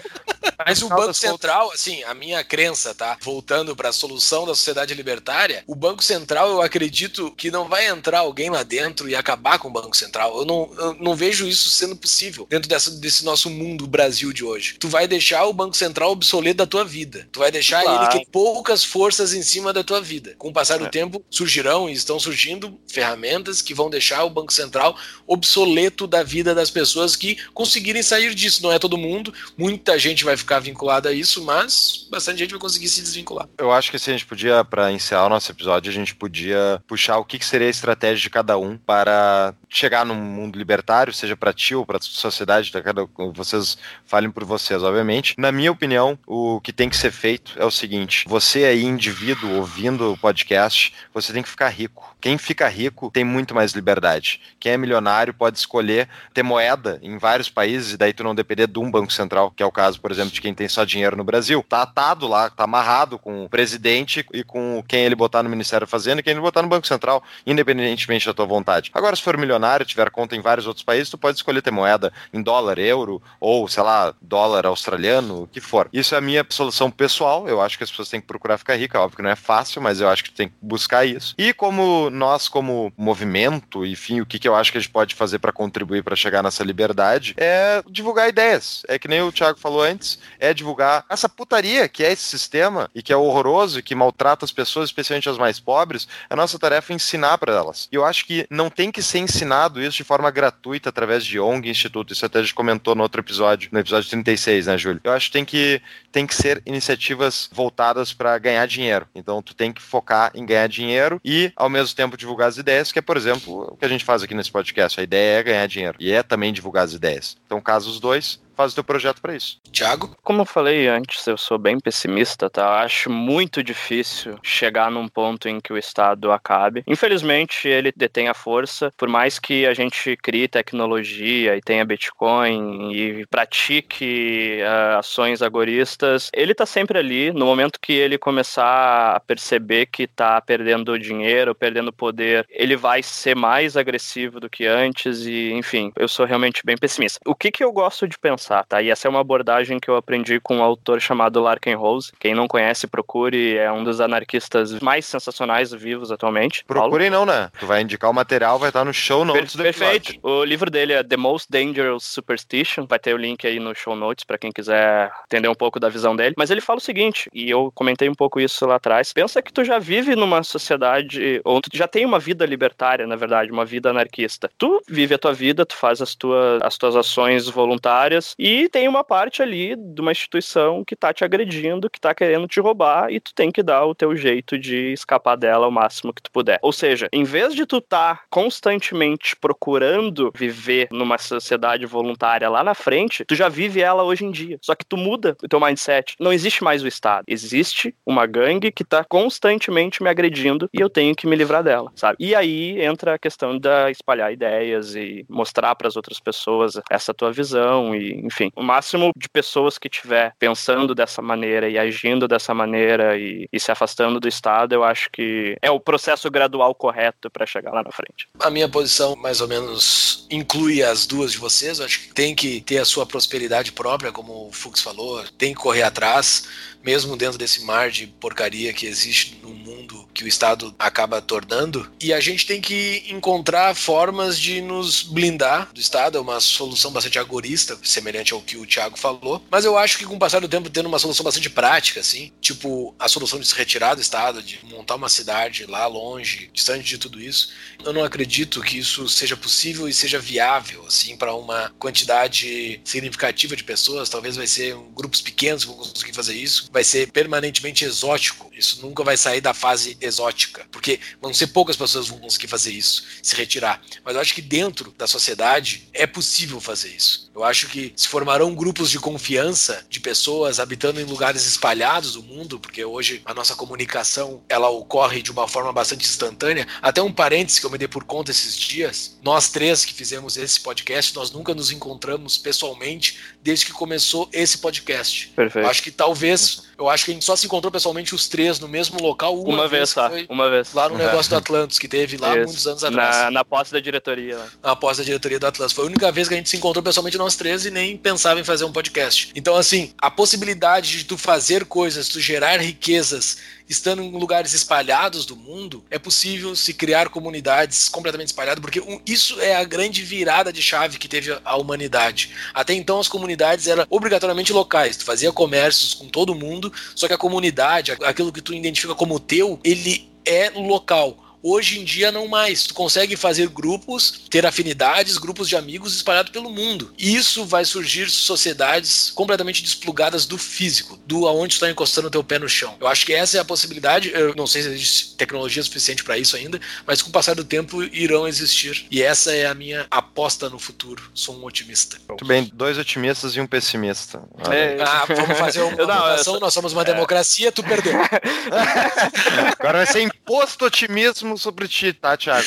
Mas 0.66 0.82
o 0.82 0.88
Banco 0.88 1.14
Central, 1.14 1.72
assim, 1.72 2.03
a 2.05 2.14
minha 2.14 2.43
crença, 2.45 2.95
tá? 2.95 3.16
Voltando 3.20 3.74
para 3.74 3.88
a 3.88 3.93
solução 3.93 4.47
da 4.47 4.55
sociedade 4.55 4.95
libertária, 4.95 5.64
o 5.66 5.74
Banco 5.74 6.03
Central, 6.03 6.51
eu 6.51 6.62
acredito 6.62 7.30
que 7.32 7.51
não 7.51 7.68
vai 7.68 7.88
entrar 7.88 8.20
alguém 8.20 8.51
lá 8.51 8.62
dentro 8.62 9.09
e 9.09 9.14
acabar 9.14 9.59
com 9.59 9.68
o 9.68 9.72
Banco 9.72 9.97
Central. 9.97 10.38
Eu 10.38 10.45
não, 10.45 10.70
eu 10.76 10.95
não 10.95 11.14
vejo 11.14 11.47
isso 11.47 11.68
sendo 11.70 11.97
possível 11.97 12.47
dentro 12.49 12.68
dessa, 12.68 12.90
desse 12.90 13.24
nosso 13.24 13.51
mundo 13.51 13.86
Brasil 13.86 14.32
de 14.32 14.45
hoje. 14.45 14.76
Tu 14.78 14.88
vai 14.88 15.07
deixar 15.07 15.45
o 15.47 15.53
Banco 15.53 15.76
Central 15.76 16.11
obsoleto 16.11 16.59
da 16.59 16.66
tua 16.66 16.84
vida. 16.84 17.28
Tu 17.32 17.38
vai 17.38 17.51
deixar 17.51 17.82
claro. 17.82 18.16
ele 18.16 18.24
com 18.24 18.30
poucas 18.30 18.84
forças 18.84 19.34
em 19.34 19.43
cima 19.43 19.72
da 19.72 19.84
tua 19.84 20.01
vida. 20.01 20.34
Com 20.38 20.49
o 20.49 20.53
passar 20.53 20.78
do 20.78 20.86
é. 20.86 20.88
tempo, 20.88 21.24
surgirão 21.30 21.88
e 21.88 21.93
estão 21.93 22.18
surgindo 22.18 22.78
ferramentas 22.86 23.62
que 23.62 23.74
vão 23.74 23.90
deixar 23.90 24.24
o 24.24 24.30
Banco 24.30 24.53
Central 24.53 24.97
obsoleto 25.26 26.07
da 26.07 26.22
vida 26.22 26.55
das 26.55 26.70
pessoas 26.70 27.16
que 27.16 27.36
conseguirem 27.55 28.03
sair 28.03 28.34
disso. 28.34 28.62
Não 28.62 28.72
é 28.72 28.78
todo 28.78 28.99
mundo, 28.99 29.32
muita 29.57 29.99
gente 29.99 30.24
vai 30.24 30.32
ficar 30.37 30.59
vinculada 30.61 31.09
a 31.09 31.12
isso, 31.12 31.45
mas 31.45 32.07
bastante 32.11 32.39
gente 32.39 32.51
vai 32.51 32.61
conseguir 32.61 32.89
se 32.89 33.01
desvincular. 33.01 33.49
Eu 33.59 33.72
acho 33.72 33.91
que 33.91 33.99
se 33.99 34.11
a 34.11 34.12
gente 34.12 34.26
podia, 34.26 34.64
para 34.64 34.93
encerrar 34.93 35.26
o 35.26 35.28
nosso 35.28 35.51
episódio, 35.51 35.91
a 35.91 35.95
gente 35.95 36.14
podia 36.14 36.83
puxar 36.87 37.18
o 37.18 37.24
que, 37.24 37.43
seria 37.45 37.66
a 37.66 37.70
estratégia 37.70 38.22
de 38.22 38.30
cada 38.30 38.57
um 38.57 38.76
para 38.76 39.55
chegar 39.68 40.07
num 40.07 40.14
mundo 40.14 40.59
libertário, 40.59 41.12
seja 41.12 41.37
para 41.37 41.53
ti 41.53 41.74
ou 41.74 41.85
para 41.85 41.99
sociedade, 42.01 42.70
cada, 42.70 43.09
vocês 43.35 43.76
falem 44.07 44.30
por 44.30 44.45
vocês, 44.45 44.83
obviamente. 44.83 45.35
Na 45.39 45.51
minha 45.51 45.72
opinião, 45.72 46.18
o 46.26 46.61
que 46.61 46.72
tem 46.72 46.89
que 46.89 46.97
ser 46.97 47.11
feito 47.11 47.55
é 47.57 47.64
o 47.64 47.70
seguinte: 47.70 48.24
você 48.28 48.64
aí, 48.64 48.85
indivíduo, 48.85 49.57
ouvindo 49.57 50.12
o 50.12 50.16
podcast, 50.16 50.93
você 51.12 51.33
tem 51.33 51.43
que 51.43 51.49
ficar 51.49 51.68
rico. 51.68 52.14
Quem 52.20 52.39
fica 52.39 52.68
rico 52.68 53.11
tem 53.11 53.24
muito 53.24 53.55
mais 53.55 53.72
liberdade. 53.72 54.41
Quem 54.61 54.72
é 54.72 54.76
milionário 54.76 55.35
pode 55.35 55.59
escolher 55.59 56.09
ter 56.33 56.45
moeda 56.45 57.01
em 57.03 57.18
vários 57.18 57.51
países 57.51 57.95
e 57.95 57.97
daí 57.97 58.12
tu 58.12 58.22
não 58.22 58.35
depender 58.35 58.68
de 58.68 58.78
um 58.78 58.91
banco 58.91 59.12
central, 59.12 59.51
que 59.51 59.62
é 59.62 59.66
o 59.66 59.72
caso, 59.72 60.01
por 60.01 60.11
exemplo, 60.11 60.22
de 60.31 60.41
quem 60.41 60.55
tem 60.55 60.68
só 60.68 60.85
dinheiro 60.85 61.16
no 61.16 61.25
Brasil. 61.25 61.64
Tá 61.68 61.83
atado 61.83 62.27
lá, 62.29 62.51
tá 62.51 62.64
amarrado 62.64 63.18
com 63.18 63.45
o 63.45 63.49
presidente 63.49 64.25
e 64.33 64.45
com 64.45 64.83
quem 64.87 65.05
ele 65.05 65.14
botar 65.14 65.43
no 65.43 65.49
Ministério 65.49 65.87
da 65.87 65.91
Fazenda 65.91 66.20
e 66.20 66.23
quem 66.23 66.33
ele 66.33 66.41
botar 66.41 66.62
no 66.62 66.68
Banco 66.68 66.87
Central, 66.87 67.23
independentemente 67.47 68.27
da 68.27 68.35
tua 68.35 68.47
vontade. 68.47 68.91
Agora, 68.95 69.16
se 69.16 69.23
for 69.23 69.37
milionário, 69.37 69.87
tiver 69.87 70.11
conta 70.11 70.37
em 70.37 70.41
vários 70.41 70.66
outros 70.66 70.85
países, 70.85 71.11
tu 71.11 71.18
pode 71.18 71.37
escolher 71.37 71.62
ter 71.62 71.70
moeda 71.70 72.12
em 72.33 72.43
dólar, 72.43 72.79
euro, 72.79 73.23
ou, 73.41 73.66
sei 73.68 73.83
lá, 73.83 74.14
dólar 74.20 74.66
australiano, 74.66 75.43
o 75.43 75.47
que 75.47 75.61
for. 75.61 75.89
Isso 75.93 76.14
é 76.14 76.18
a 76.18 76.20
minha 76.20 76.45
solução 76.49 76.91
pessoal. 76.91 77.49
Eu 77.49 77.61
acho 77.61 77.77
que 77.77 77.85
as 77.85 77.91
pessoas 77.91 78.09
têm 78.09 78.20
que 78.20 78.27
procurar 78.27 78.59
ficar 78.59 78.77
ricas. 78.77 79.01
Óbvio 79.01 79.16
que 79.16 79.23
não 79.23 79.31
é 79.31 79.37
fácil, 79.37 79.81
mas 79.81 80.01
eu 80.01 80.09
acho 80.09 80.25
que 80.25 80.33
tem 80.33 80.49
que 80.49 80.55
buscar 80.61 81.05
isso. 81.05 81.35
E 81.39 81.53
como 81.53 82.11
nós, 82.11 82.49
como 82.49 82.93
movimento, 82.97 83.85
enfim, 83.85 84.20
o 84.20 84.27
que, 84.27 84.39
que 84.39 84.49
eu 84.49 84.55
acho 84.55 84.70
que 84.73 84.79
a 84.79 84.81
gente 84.81 84.91
pode 84.91 85.14
fazer 85.14 85.39
para 85.39 85.53
contribuir 85.53 86.03
para 86.03 86.16
chegar 86.16 86.43
nessa 86.43 86.64
liberdade 86.64 87.35
é 87.37 87.83
divulgar 87.89 88.29
ideias. 88.29 88.83
É 88.89 88.99
que 88.99 89.09
nem 89.09 89.23
o 89.23 89.33
Thiago 89.33 89.59
falou 89.59 89.83
antes, 89.83 90.12
é 90.39 90.53
divulgar 90.53 91.05
essa 91.09 91.29
putaria 91.29 91.89
que 91.89 92.05
é 92.05 92.13
esse 92.13 92.25
sistema 92.25 92.91
e 92.95 93.03
que 93.03 93.13
é 93.13 93.17
horroroso 93.17 93.79
e 93.79 93.83
que 93.83 93.95
maltrata 93.95 94.45
as 94.45 94.53
pessoas, 94.53 94.89
especialmente 94.89 95.29
as 95.29 95.39
mais 95.39 95.61
pobres. 95.61 96.09
A 96.29 96.37
nossa 96.37 96.59
tarefa 96.59 96.93
é 96.93 96.97
ensinar 96.97 97.39
para 97.39 97.53
elas. 97.53 97.89
E 97.91 97.97
eu 97.97 98.05
acho 98.05 98.25
que 98.27 98.47
não 98.51 98.71
tem 98.71 98.91
que 98.91 99.03
ser 99.03 99.19
ensinado 99.19 99.83
isso 99.83 99.97
de 99.97 100.05
forma 100.05 100.31
gratuita 100.31 100.89
através 100.89 101.25
de 101.25 101.39
ONG, 101.39 101.69
instituto. 101.69 102.13
Isso 102.13 102.25
até 102.25 102.39
a 102.39 102.43
gente 102.43 102.55
comentou 102.55 102.95
no 102.95 103.03
outro 103.03 103.21
episódio, 103.21 103.69
no 103.73 103.79
episódio 103.79 104.11
36, 104.11 104.67
né, 104.67 104.79
Júlio? 104.79 105.01
Eu 105.05 105.13
acho 105.13 105.27
que 105.27 105.33
tem 105.33 105.45
que, 105.45 105.83
tem 106.11 106.27
que 106.27 106.35
ser 106.35 106.63
iniciativas 106.67 107.49
voltadas 107.53 108.13
para 108.13 108.37
ganhar 108.39 108.67
dinheiro. 108.67 109.07
Então, 109.15 109.43
tu 109.43 109.55
tem 109.55 109.73
que 109.73 109.83
focar 109.83 110.31
em 110.35 110.45
ganhar 110.45 110.67
dinheiro 110.67 111.21
e, 111.25 111.53
ao 111.57 111.69
mesmo 111.69 111.95
tempo, 111.95 112.17
divulgar 112.17 112.49
as 112.49 112.57
ideias, 112.57 112.93
que 112.93 112.99
é, 112.99 113.03
por 113.03 113.17
exemplo, 113.17 113.73
o 113.73 113.77
que 113.77 113.85
a 113.85 113.89
gente 113.89 114.05
faz 114.05 114.23
aqui 114.23 114.35
nesse 114.35 114.51
podcast. 114.51 114.99
A 114.99 115.03
ideia 115.03 115.41
é 115.41 115.43
ganhar 115.43 115.67
dinheiro 115.67 115.97
e 116.01 116.13
é 116.13 116.23
também 116.23 116.53
divulgar 116.53 116.85
as 116.85 116.93
ideias. 116.93 117.37
Então, 117.47 117.61
caso 117.61 117.91
os 117.91 118.01
dois, 118.01 118.41
faz 118.55 118.73
o 118.73 118.75
teu 118.75 118.85
projeto 118.85 119.21
para 119.21 119.35
isso. 119.35 119.61
Tiago? 119.71 120.17
Como 120.23 120.43
eu 120.43 120.47
falei 120.47 120.87
antes, 120.87 121.27
eu 121.27 121.37
sou 121.37 121.59
bem 121.59 121.81
pessimista, 121.81 122.51
tá? 122.51 122.81
Acho 122.81 123.11
muito 123.11 123.63
difícil 123.63 124.39
chegar 124.43 124.91
num 124.91 125.09
ponto 125.09 125.49
em 125.49 125.61
que 125.61 125.73
o 125.73 125.79
Estado 125.79 126.31
acabe. 126.31 126.83
Infelizmente, 126.87 127.69
ele 127.69 127.93
detém 127.97 128.29
a 128.29 128.35
força, 128.35 128.93
por 128.97 129.09
mais 129.09 129.39
que 129.39 129.67
a 129.67 129.75
gente 129.75 130.17
crie 130.17 130.47
tecnologia 130.49 131.57
e 131.57 131.61
tenha 131.61 131.85
Bitcoin 131.85 132.93
e 132.93 133.27
pratique 133.27 134.59
uh, 134.61 134.99
ações 134.99 135.43
agoristas, 135.43 136.31
ele 136.33 136.55
tá 136.55 136.67
sempre 136.67 136.99
ali. 136.99 137.33
No 137.33 137.47
momento 137.47 137.81
que 137.81 137.93
ele 137.93 138.19
começar 138.19 139.17
a 139.17 139.21
perceber 139.21 139.87
que 139.87 140.07
tá 140.07 140.41
perdendo 140.41 140.99
dinheiro, 140.99 141.55
perdendo 141.55 141.93
poder, 141.93 142.47
ele 142.51 142.77
vai 142.77 143.03
ser 143.03 143.35
mais 143.35 143.77
agressivo 143.77 144.39
do 144.39 144.51
que 144.51 144.67
antes 144.67 145.27
e, 145.27 145.53
enfim, 145.53 145.91
eu 145.97 146.09
sou 146.09 146.27
realmente 146.27 146.63
bem 146.65 146.77
pessimista. 146.77 147.19
O 147.27 147.35
que 147.35 147.51
que 147.51 147.65
eu 147.65 147.73
gosto 147.73 148.07
de 148.07 148.19
pensar 148.19 148.41
pensar, 148.43 148.64
tá? 148.64 148.82
E 148.82 148.90
essa 148.90 149.07
é 149.07 149.11
uma 149.11 149.20
abordagem 149.20 149.78
que 149.78 149.88
eu 149.88 149.97
aprendi 149.97 150.40
com 150.40 150.57
um 150.57 150.62
autor 150.62 151.01
chamado 151.01 151.40
Larkin 151.40 151.74
Rose. 151.74 152.12
Quem 152.18 152.34
não 152.34 152.49
conhece, 152.49 152.86
procure, 152.86 153.57
é 153.57 153.70
um 153.70 153.84
dos 153.84 154.01
anarquistas 154.01 154.80
mais 154.80 155.07
sensacionais 155.07 155.72
vivos 155.72 156.11
atualmente. 156.11 156.64
Procure 156.64 157.09
não, 157.09 157.24
né? 157.24 157.51
Tu 157.59 157.66
vai 157.66 157.82
indicar 157.82 158.11
o 158.11 158.14
material, 158.14 158.59
vai 158.59 158.70
estar 158.70 158.84
no 158.84 158.93
show 158.93 159.24
notes 159.24 159.55
per 159.55 159.72
Perfeito. 159.72 160.14
O 160.22 160.45
livro 160.45 160.70
dele 160.70 160.93
é 160.93 161.03
The 161.03 161.16
Most 161.16 161.49
Dangerous 161.51 162.05
Superstition, 162.05 162.84
vai 162.86 162.99
ter 162.99 163.14
o 163.14 163.16
link 163.16 163.47
aí 163.47 163.59
no 163.59 163.74
show 163.74 163.95
notes 163.95 164.24
para 164.24 164.36
quem 164.36 164.51
quiser 164.51 165.11
entender 165.24 165.49
um 165.49 165.55
pouco 165.55 165.78
da 165.78 165.88
visão 165.88 166.16
dele. 166.16 166.34
Mas 166.36 166.51
ele 166.51 166.61
fala 166.61 166.78
o 166.78 166.82
seguinte, 166.82 167.30
e 167.32 167.49
eu 167.49 167.70
comentei 167.74 168.09
um 168.09 168.14
pouco 168.14 168.40
isso 168.40 168.66
lá 168.66 168.76
atrás, 168.76 169.12
pensa 169.12 169.40
que 169.40 169.53
tu 169.53 169.64
já 169.64 169.78
vive 169.78 170.16
numa 170.16 170.43
sociedade, 170.43 171.40
ou 171.45 171.61
tu 171.61 171.70
já 171.72 171.86
tem 171.86 172.05
uma 172.05 172.18
vida 172.18 172.45
libertária, 172.45 173.07
na 173.07 173.16
verdade, 173.16 173.53
uma 173.53 173.64
vida 173.64 173.90
anarquista. 173.90 174.51
Tu 174.59 174.82
vive 174.88 175.14
a 175.14 175.18
tua 175.18 175.32
vida, 175.32 175.64
tu 175.64 175.76
faz 175.76 176.03
as 176.03 176.14
tuas, 176.14 176.61
as 176.62 176.76
tuas 176.76 176.97
ações 176.97 177.49
voluntárias, 177.49 178.32
e 178.39 178.68
tem 178.68 178.89
uma 178.89 179.05
parte 179.05 179.43
ali 179.43 179.76
de 179.76 180.01
uma 180.01 180.12
instituição 180.12 180.85
que 180.85 180.97
tá 180.97 181.12
te 181.12 181.24
agredindo, 181.24 181.91
que 181.91 182.01
tá 182.01 182.14
querendo 182.14 182.47
te 182.47 182.61
roubar 182.61 183.11
e 183.11 183.20
tu 183.20 183.35
tem 183.35 183.51
que 183.51 183.62
dar 183.62 183.85
o 183.85 183.95
teu 183.95 184.14
jeito 184.16 184.59
de 184.59 184.93
escapar 184.93 185.37
dela 185.37 185.66
o 185.66 185.70
máximo 185.70 186.12
que 186.12 186.22
tu 186.22 186.30
puder. 186.30 186.59
Ou 186.62 186.72
seja, 186.72 187.09
em 187.12 187.24
vez 187.24 187.55
de 187.55 187.66
tu 187.66 187.80
tá 187.80 188.22
constantemente 188.30 189.37
procurando 189.37 190.33
viver 190.35 190.89
numa 190.91 191.18
sociedade 191.18 191.87
voluntária 191.87 192.49
lá 192.49 192.62
na 192.64 192.74
frente, 192.74 193.24
tu 193.24 193.35
já 193.35 193.49
vive 193.49 193.80
ela 193.80 194.03
hoje 194.03 194.24
em 194.24 194.30
dia. 194.30 194.59
Só 194.61 194.74
que 194.74 194.85
tu 194.85 194.97
muda 194.97 195.37
o 195.43 195.49
teu 195.49 195.61
mindset. 195.61 196.16
Não 196.18 196.33
existe 196.33 196.64
mais 196.64 196.83
o 196.83 196.89
Estado. 196.89 197.24
Existe 197.28 197.95
uma 198.07 198.26
gangue 198.26 198.70
que 198.72 198.85
tá 198.85 199.05
constantemente 199.05 200.03
me 200.03 200.09
agredindo 200.09 200.68
e 200.72 200.80
eu 200.80 200.89
tenho 200.89 201.14
que 201.14 201.26
me 201.26 201.37
livrar 201.37 201.62
dela, 201.62 201.93
sabe? 201.95 202.16
E 202.18 202.35
aí 202.35 202.80
entra 202.80 203.14
a 203.14 203.18
questão 203.18 203.59
da 203.59 203.91
espalhar 203.91 204.33
ideias 204.33 204.95
e 204.95 205.24
mostrar 205.28 205.74
para 205.74 205.89
as 205.89 205.97
outras 205.97 206.20
pessoas 206.20 206.80
essa 206.91 207.12
tua 207.12 207.33
visão 207.33 207.95
e 207.95 208.22
enfim, 208.23 208.51
o 208.55 208.62
máximo 208.62 209.11
de 209.16 209.29
pessoas 209.29 209.79
que 209.79 209.89
tiver 209.89 210.35
pensando 210.39 210.95
dessa 210.95 211.20
maneira 211.20 211.68
e 211.68 211.79
agindo 211.79 212.29
dessa 212.29 212.55
maneira 212.55 213.18
e, 213.18 213.49
e 213.53 213.61
se 213.61 213.70
afastando 213.70 214.20
do 214.20 214.29
Estado, 214.29 214.75
eu 214.75 214.85
acho 214.85 215.11
que 215.11 215.57
é 215.61 215.70
o 215.70 215.81
processo 215.81 216.31
gradual 216.31 216.75
correto 216.75 217.31
para 217.31 217.45
chegar 217.45 217.73
lá 217.73 217.83
na 217.83 217.91
frente. 217.91 218.29
A 218.39 218.51
minha 218.51 218.68
posição, 218.68 219.16
mais 219.16 219.41
ou 219.41 219.49
menos, 219.49 220.27
inclui 220.31 220.83
as 220.83 221.07
duas 221.07 221.33
de 221.33 221.39
vocês. 221.39 221.79
Eu 221.79 221.85
acho 221.85 222.01
que 222.01 222.14
tem 222.14 222.35
que 222.35 222.61
ter 222.61 222.79
a 222.79 222.85
sua 222.85 223.05
prosperidade 223.05 223.73
própria, 223.73 224.12
como 224.12 224.49
o 224.49 224.53
Fux 224.53 224.81
falou, 224.81 225.23
tem 225.37 225.53
que 225.53 225.61
correr 225.61 225.83
atrás, 225.83 226.49
mesmo 226.85 227.16
dentro 227.16 227.39
desse 227.39 227.64
mar 227.64 227.91
de 227.91 228.07
porcaria 228.07 228.72
que 228.72 228.87
existe 228.87 229.39
no 229.43 229.51
mundo 229.51 230.09
que 230.12 230.24
o 230.24 230.28
Estado 230.28 230.74
acaba 230.78 231.20
tornando. 231.20 231.91
E 232.01 232.12
a 232.12 232.20
gente 232.20 232.47
tem 232.47 232.61
que 232.61 233.05
encontrar 233.09 233.74
formas 233.74 234.39
de 234.39 234.61
nos 234.61 235.03
blindar 235.03 235.70
do 235.72 235.80
Estado. 235.80 236.18
É 236.18 236.20
uma 236.20 236.41
solução 236.41 236.91
bastante 236.91 237.18
agorista, 237.18 237.78
semelhante 237.83 238.33
ao 238.33 238.41
que 238.41 238.57
o 238.57 238.66
Thiago 238.66 238.99
falou. 238.99 239.43
Mas 239.51 239.64
eu 239.64 239.76
acho 239.76 239.99
que 239.99 240.05
com 240.05 240.16
o 240.16 240.18
passar 240.18 240.41
do 240.41 240.49
tempo, 240.49 240.70
tendo 240.70 240.87
uma 240.87 240.99
solução 240.99 241.24
bastante 241.24 241.49
prática, 241.49 242.01
assim, 242.01 242.30
tipo 242.41 242.95
a 242.99 243.09
solução 243.09 243.41
de 243.41 243.47
se 243.47 243.55
retirar 243.55 243.95
do 243.95 244.01
Estado, 244.01 244.43
de 244.43 244.61
montar 244.64 244.97
uma 244.97 245.09
cidade 245.09 245.66
lá 245.66 245.87
longe, 245.87 246.51
distante 246.53 246.85
de 246.85 246.99
tudo 246.99 247.20
isso, 247.20 247.51
eu 247.85 247.93
não 247.93 248.05
acredito 248.05 248.61
que 248.61 248.78
isso 248.78 249.09
seja 249.09 249.37
possível 249.37 249.89
e 249.89 249.95
seja 249.95 250.18
viável, 250.18 250.85
assim, 250.87 251.16
para 251.16 251.35
uma 251.35 251.72
quantidade 251.78 252.80
significativa 252.85 253.57
de 253.57 253.64
pessoas. 253.64 254.09
Talvez 254.09 254.37
vai 254.37 254.47
ser 254.47 254.76
grupos 254.95 255.20
pequenos 255.20 255.64
que 255.64 255.70
vão 255.70 255.78
conseguir 255.78 256.12
fazer 256.12 256.35
isso. 256.35 256.70
Vai 256.73 256.83
ser 256.85 257.11
permanentemente 257.12 257.85
exótico. 257.85 258.51
Isso 258.53 258.81
nunca 258.81 259.05
vai 259.05 259.16
sair 259.16 259.41
da 259.41 259.53
fase 259.53 259.97
exótica, 260.01 260.66
porque 260.70 260.99
vão 261.20 261.33
ser 261.35 261.49
poucas 261.49 261.77
pessoas 261.77 262.07
que 262.07 262.12
vão 262.12 262.20
conseguir 262.20 262.49
fazer 262.49 262.73
isso, 262.73 263.05
se 263.23 263.35
retirar. 263.37 263.81
Mas 264.05 264.14
eu 264.14 264.20
acho 264.20 264.35
que 264.35 264.43
dentro 264.43 264.93
da 264.97 265.07
sociedade 265.07 265.89
é 265.93 266.07
possível 266.07 266.61
fazer 266.61 266.89
isso. 266.89 267.31
Eu 267.35 267.45
acho 267.45 267.68
que 267.68 267.93
se 267.97 268.09
formarão 268.09 268.55
grupos 268.55 268.91
de 268.91 268.99
confiança 268.99 269.85
de 269.89 270.01
pessoas 270.01 270.61
habitando 270.61 271.01
em 271.01 271.05
lugares 271.05 271.47
espalhados 271.47 272.12
do 272.12 272.23
mundo, 272.23 272.61
porque 272.61 272.85
hoje 272.85 273.23
a 273.25 273.33
nossa 273.33 273.55
comunicação 273.55 274.43
ela 274.49 274.68
ocorre 274.68 275.23
de 275.23 275.31
uma 275.31 275.49
forma 275.49 275.73
bastante 275.73 276.05
instantânea. 276.05 276.66
Até 276.81 277.01
um 277.01 277.12
parêntese 277.12 277.59
que 277.59 277.66
eu 277.66 277.70
me 277.70 277.79
dei 277.79 277.89
por 277.89 278.05
conta 278.05 278.31
esses 278.31 278.57
dias, 278.57 279.18
nós 279.23 279.49
três 279.49 279.85
que 279.85 279.95
fizemos 279.95 280.37
esse 280.37 280.61
podcast, 280.61 281.14
nós 281.14 281.31
nunca 281.31 281.55
nos 281.55 281.70
encontramos 281.70 282.37
pessoalmente 282.37 283.18
desde 283.43 283.66
que 283.66 283.73
começou 283.73 284.29
esse 284.33 284.59
podcast. 284.59 285.33
Perfeito. 285.35 285.64
Eu 285.64 285.70
acho 285.70 285.83
que 285.83 285.91
talvez, 285.91 286.62
eu 286.79 286.89
acho 286.89 287.05
que 287.05 287.11
a 287.11 287.15
gente 287.15 287.25
só 287.25 287.37
se 287.37 287.47
encontrou 287.47 287.71
pessoalmente 287.71 288.15
os 288.15 288.29
três 288.29 288.59
no 288.59 288.69
mesmo 288.69 289.01
local 289.01 289.39
uma, 289.41 289.55
uma 289.55 289.69
vez, 289.69 289.93
tá? 289.93 290.11
Uma 290.29 290.51
vez. 290.51 290.73
Lá 290.73 290.89
no 290.89 290.97
negócio 290.97 291.31
do 291.31 291.37
Atlantis, 291.37 291.79
que 291.79 291.89
teve 291.89 292.17
lá 292.17 292.31
Isso. 292.31 292.47
muitos 292.47 292.67
anos 292.67 292.85
atrás. 292.85 293.17
Na, 293.17 293.31
na 293.31 293.45
posse 293.45 293.73
da 293.73 293.81
diretoria. 293.81 294.37
Lá. 294.37 294.47
Na 294.63 294.77
posse 294.77 294.99
da 295.01 295.05
diretoria 295.05 295.39
do 295.39 295.47
Atlantis. 295.47 295.75
Foi 295.75 295.85
a 295.85 295.87
única 295.87 296.11
vez 296.11 296.29
que 296.29 296.35
a 296.35 296.37
gente 296.37 296.49
se 296.49 296.57
encontrou 296.57 296.83
pessoalmente 296.83 297.19
nós 297.19 297.37
três 297.37 297.67
e 297.67 297.71
nem 297.71 297.97
pensava 297.97 298.41
em 298.41 298.45
fazer 298.45 298.65
um 298.65 298.73
podcast. 298.73 299.31
Então, 299.35 299.57
assim, 299.57 299.93
a 299.99 300.11
possibilidade 300.11 300.99
de 300.99 301.05
tu 301.05 301.17
fazer 301.19 301.65
coisas, 301.67 302.09
tu 302.09 302.21
gerar 302.21 302.61
riquezas 302.61 303.39
estando 303.73 304.03
em 304.03 304.11
lugares 304.12 304.53
espalhados 304.53 305.27
do 305.27 305.35
mundo, 305.35 305.85
é 305.91 305.99
possível 305.99 306.55
se 306.55 306.73
criar 306.73 307.09
comunidades 307.09 307.89
completamente 307.89 308.29
espalhadas, 308.29 308.61
porque 308.61 308.83
isso 309.07 309.41
é 309.41 309.57
a 309.57 309.64
grande 309.64 310.03
virada 310.03 310.53
de 310.53 310.62
chave 310.62 310.99
que 310.99 311.09
teve 311.09 311.37
a 311.45 311.57
humanidade. 311.57 312.31
Até 312.55 312.75
então 312.75 313.01
as 313.01 313.09
comunidades 313.09 313.66
eram 313.66 313.87
obrigatoriamente 313.91 314.53
locais, 314.53 314.97
tu 314.97 315.05
fazia 315.05 315.33
comércios 315.33 315.95
com 315.95 316.09
todo 316.09 316.35
mundo, 316.35 316.73
só 316.95 317.09
que 317.09 317.14
a 317.14 317.18
comunidade, 317.18 317.93
aquilo 318.03 318.33
que 318.33 318.43
tu 318.43 318.55
identifica 318.55 318.95
como 318.95 319.18
teu, 319.18 319.59
ele 319.64 320.09
é 320.25 320.51
local. 320.51 321.22
Hoje 321.43 321.80
em 321.80 321.84
dia 321.84 322.12
não 322.12 322.28
mais. 322.28 322.64
Tu 322.64 322.74
consegue 322.74 323.16
fazer 323.16 323.49
grupos, 323.49 324.22
ter 324.30 324.47
afinidades, 324.47 325.18
grupos 325.18 325.49
de 325.49 325.57
amigos 325.57 325.95
espalhados 325.97 326.30
pelo 326.30 326.49
mundo. 326.49 326.93
Isso 326.97 327.45
vai 327.45 327.64
surgir 327.64 328.09
sociedades 328.11 329.11
completamente 329.11 329.62
desplugadas 329.62 330.24
do 330.24 330.38
físico, 330.38 330.99
do 331.05 331.26
aonde 331.26 331.55
tu 331.55 331.55
está 331.55 331.70
encostando 331.70 332.07
o 332.07 332.11
teu 332.11 332.22
pé 332.22 332.38
no 332.38 332.49
chão. 332.49 332.76
Eu 332.80 332.86
acho 332.86 333.05
que 333.05 333.12
essa 333.12 333.38
é 333.38 333.40
a 333.40 333.45
possibilidade. 333.45 334.11
Eu 334.14 334.34
não 334.36 334.47
sei 334.47 334.62
se 334.62 334.68
existe 334.68 335.16
tecnologia 335.16 335.62
suficiente 335.62 336.05
para 336.05 336.16
isso 336.16 336.36
ainda, 336.36 336.61
mas 336.86 337.03
com 337.03 337.09
o 337.09 337.12
passar 337.12 337.34
do 337.34 337.45
tempo 337.45 337.82
irão 337.82 338.28
existir. 338.28 338.86
E 338.90 339.03
essa 339.03 339.34
é 339.34 339.47
a 339.47 339.55
minha 339.55 339.86
aposta 339.90 340.49
no 340.49 340.59
futuro. 340.59 341.03
Sou 341.12 341.36
um 341.36 341.45
otimista. 341.45 341.99
Muito 342.09 342.24
bem, 342.24 342.51
dois 342.55 342.78
otimistas 342.78 343.34
e 343.34 343.40
um 343.40 343.47
pessimista. 343.47 344.22
É. 344.51 344.76
Ah, 344.80 345.07
vamos 345.09 345.38
fazer 345.38 345.62
uma 345.62 345.74
votação. 345.76 346.38
Nós 346.38 346.55
somos 346.55 346.72
uma 346.72 346.82
é. 346.82 346.84
democracia, 346.84 347.51
tu 347.51 347.62
perdeu. 347.62 347.95
Agora 349.59 349.78
vai 349.78 349.86
ser 349.86 350.03
imposto 350.03 350.64
otimismo 350.64 351.32
otimismo 351.33 351.39
sobre 351.39 351.68
ti, 351.68 351.93
tá, 351.93 352.16
Thiago? 352.16 352.47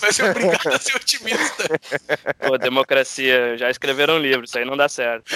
Vai 0.00 0.12
ser 0.12 0.30
obrigado 0.30 0.66
a 0.68 0.78
ser 0.78 0.96
otimista. 0.96 1.80
Pô, 2.38 2.58
democracia, 2.58 3.56
já 3.56 3.70
escreveram 3.70 4.14
um 4.14 4.18
livro, 4.18 4.44
isso 4.44 4.58
aí 4.58 4.64
não 4.64 4.76
dá 4.76 4.88
certo. 4.88 5.30